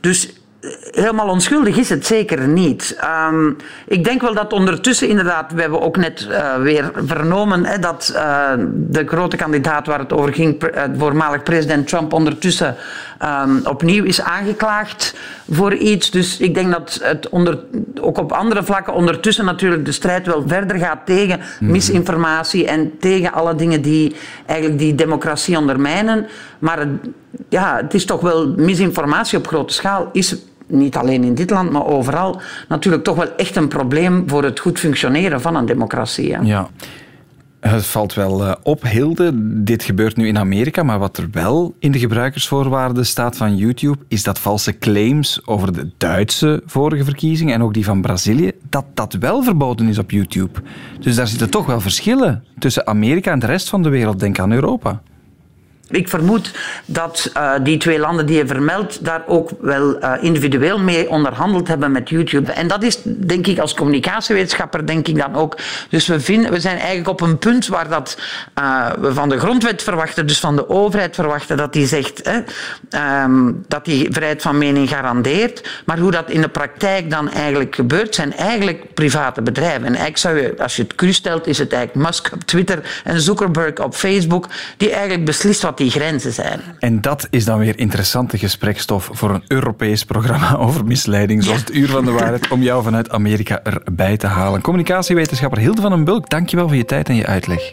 Dus 0.00 0.41
helemaal 0.90 1.28
onschuldig 1.28 1.76
is 1.76 1.88
het 1.88 2.06
zeker 2.06 2.48
niet. 2.48 2.98
Um, 3.28 3.56
ik 3.86 4.04
denk 4.04 4.20
wel 4.20 4.34
dat 4.34 4.52
ondertussen 4.52 5.08
inderdaad, 5.08 5.52
we 5.52 5.60
hebben 5.60 5.80
ook 5.80 5.96
net 5.96 6.26
uh, 6.30 6.56
weer 6.56 6.90
vernomen 7.06 7.64
hè, 7.64 7.78
dat 7.78 8.12
uh, 8.14 8.50
de 8.74 9.06
grote 9.06 9.36
kandidaat 9.36 9.86
waar 9.86 9.98
het 9.98 10.12
over 10.12 10.32
ging, 10.32 10.62
uh, 10.62 10.82
voormalig 10.96 11.42
president 11.42 11.88
Trump, 11.88 12.12
ondertussen 12.12 12.76
um, 13.22 13.60
opnieuw 13.66 14.04
is 14.04 14.20
aangeklaagd 14.20 15.14
voor 15.50 15.74
iets. 15.74 16.10
Dus 16.10 16.38
ik 16.38 16.54
denk 16.54 16.72
dat 16.72 17.00
het 17.02 17.28
onder, 17.28 17.58
ook 18.00 18.18
op 18.18 18.32
andere 18.32 18.62
vlakken 18.62 18.94
ondertussen 18.94 19.44
natuurlijk 19.44 19.84
de 19.84 19.92
strijd 19.92 20.26
wel 20.26 20.44
verder 20.46 20.78
gaat 20.78 21.06
tegen 21.06 21.40
misinformatie 21.60 22.66
en 22.66 22.98
tegen 22.98 23.32
alle 23.32 23.54
dingen 23.54 23.82
die 23.82 24.16
eigenlijk 24.46 24.78
die 24.78 24.94
democratie 24.94 25.58
ondermijnen. 25.58 26.26
Maar 26.58 26.78
het, 26.78 26.88
ja, 27.48 27.76
het 27.76 27.94
is 27.94 28.04
toch 28.04 28.20
wel 28.20 28.54
misinformatie 28.56 29.38
op 29.38 29.46
grote 29.46 29.72
schaal 29.72 30.08
is 30.12 30.36
niet 30.72 30.96
alleen 30.96 31.24
in 31.24 31.34
dit 31.34 31.50
land, 31.50 31.70
maar 31.70 31.86
overal, 31.86 32.40
natuurlijk 32.68 33.04
toch 33.04 33.16
wel 33.16 33.36
echt 33.36 33.56
een 33.56 33.68
probleem 33.68 34.24
voor 34.26 34.44
het 34.44 34.60
goed 34.60 34.78
functioneren 34.78 35.40
van 35.40 35.56
een 35.56 35.66
democratie. 35.66 36.34
Hè? 36.34 36.40
Ja. 36.40 36.68
Het 37.60 37.86
valt 37.86 38.14
wel 38.14 38.44
uh, 38.44 38.52
op, 38.62 38.82
Hilde. 38.82 39.30
Dit 39.62 39.82
gebeurt 39.82 40.16
nu 40.16 40.26
in 40.26 40.38
Amerika, 40.38 40.82
maar 40.82 40.98
wat 40.98 41.16
er 41.16 41.28
wel 41.32 41.74
in 41.78 41.92
de 41.92 41.98
gebruikersvoorwaarden 41.98 43.06
staat 43.06 43.36
van 43.36 43.56
YouTube, 43.56 43.98
is 44.08 44.22
dat 44.22 44.38
valse 44.38 44.78
claims 44.78 45.40
over 45.46 45.72
de 45.72 45.90
Duitse 45.96 46.62
vorige 46.66 47.04
verkiezingen 47.04 47.54
en 47.54 47.62
ook 47.62 47.74
die 47.74 47.84
van 47.84 48.00
Brazilië, 48.00 48.52
dat 48.68 48.84
dat 48.94 49.12
wel 49.12 49.42
verboden 49.42 49.88
is 49.88 49.98
op 49.98 50.10
YouTube. 50.10 50.60
Dus 51.00 51.14
daar 51.14 51.26
zitten 51.26 51.50
toch 51.50 51.66
wel 51.66 51.80
verschillen 51.80 52.44
tussen 52.58 52.86
Amerika 52.86 53.30
en 53.30 53.38
de 53.38 53.46
rest 53.46 53.68
van 53.68 53.82
de 53.82 53.88
wereld. 53.88 54.20
Denk 54.20 54.38
aan 54.38 54.52
Europa. 54.52 55.02
Ik 55.88 56.08
vermoed 56.08 56.50
dat 56.84 57.30
uh, 57.36 57.52
die 57.62 57.76
twee 57.76 57.98
landen 57.98 58.26
die 58.26 58.36
je 58.36 58.46
vermeldt 58.46 59.04
daar 59.04 59.22
ook 59.26 59.50
wel 59.60 59.96
uh, 59.96 60.12
individueel 60.20 60.78
mee 60.78 61.10
onderhandeld 61.10 61.68
hebben 61.68 61.92
met 61.92 62.08
YouTube. 62.08 62.52
En 62.52 62.68
dat 62.68 62.82
is, 62.82 62.98
denk 63.04 63.46
ik, 63.46 63.58
als 63.58 63.74
communicatiewetenschapper, 63.74 64.86
denk 64.86 65.08
ik 65.08 65.18
dan 65.18 65.34
ook. 65.34 65.56
Dus 65.88 66.06
we, 66.06 66.20
vinden, 66.20 66.50
we 66.50 66.60
zijn 66.60 66.78
eigenlijk 66.78 67.08
op 67.08 67.20
een 67.20 67.38
punt 67.38 67.66
waar 67.66 67.88
dat, 67.88 68.18
uh, 68.58 68.90
we 69.00 69.14
van 69.14 69.28
de 69.28 69.38
grondwet 69.38 69.82
verwachten, 69.82 70.26
dus 70.26 70.40
van 70.40 70.56
de 70.56 70.68
overheid 70.68 71.14
verwachten, 71.14 71.56
dat 71.56 71.72
die 71.72 71.86
zegt 71.86 72.30
um, 73.24 73.64
dat 73.68 73.84
die 73.84 74.08
vrijheid 74.10 74.42
van 74.42 74.58
mening 74.58 74.88
garandeert. 74.88 75.82
Maar 75.84 75.98
hoe 75.98 76.10
dat 76.10 76.30
in 76.30 76.40
de 76.40 76.48
praktijk 76.48 77.10
dan 77.10 77.30
eigenlijk 77.30 77.74
gebeurt, 77.74 78.14
zijn 78.14 78.36
eigenlijk 78.36 78.94
private 78.94 79.42
bedrijven. 79.42 79.84
En 79.84 79.94
eigenlijk 79.94 80.18
zou 80.18 80.38
je, 80.38 80.54
als 80.58 80.76
je 80.76 80.82
het 80.82 80.94
cru 80.94 81.12
stelt, 81.12 81.46
is 81.46 81.58
het 81.58 81.72
eigenlijk 81.72 82.06
Musk 82.06 82.30
op 82.32 82.42
Twitter 82.42 83.00
en 83.04 83.20
Zuckerberg 83.20 83.78
op 83.78 83.94
Facebook, 83.94 84.46
die 84.76 84.90
eigenlijk 84.90 85.24
beslist 85.24 85.62
wat 85.72 85.80
die 85.80 85.90
grenzen 85.90 86.32
zijn. 86.32 86.60
En 86.78 87.00
dat 87.00 87.26
is 87.30 87.44
dan 87.44 87.58
weer 87.58 87.78
interessante 87.78 88.38
gesprekstof 88.38 89.08
voor 89.12 89.30
een 89.30 89.44
Europees 89.48 90.04
programma 90.04 90.56
over 90.66 90.84
misleiding, 90.84 91.44
zoals 91.44 91.60
het 91.60 91.74
Uur 91.74 91.88
van 91.88 92.04
de 92.04 92.10
Waarheid, 92.10 92.48
om 92.48 92.62
jou 92.62 92.82
vanuit 92.82 93.10
Amerika 93.10 93.62
erbij 93.62 94.16
te 94.16 94.26
halen. 94.26 94.60
Communicatiewetenschapper 94.60 95.58
Hilde 95.58 95.80
van 95.80 95.90
den 95.90 96.04
Bulk, 96.04 96.30
dankjewel 96.30 96.68
voor 96.68 96.76
je 96.76 96.84
tijd 96.84 97.08
en 97.08 97.14
je 97.14 97.26
uitleg. 97.26 97.72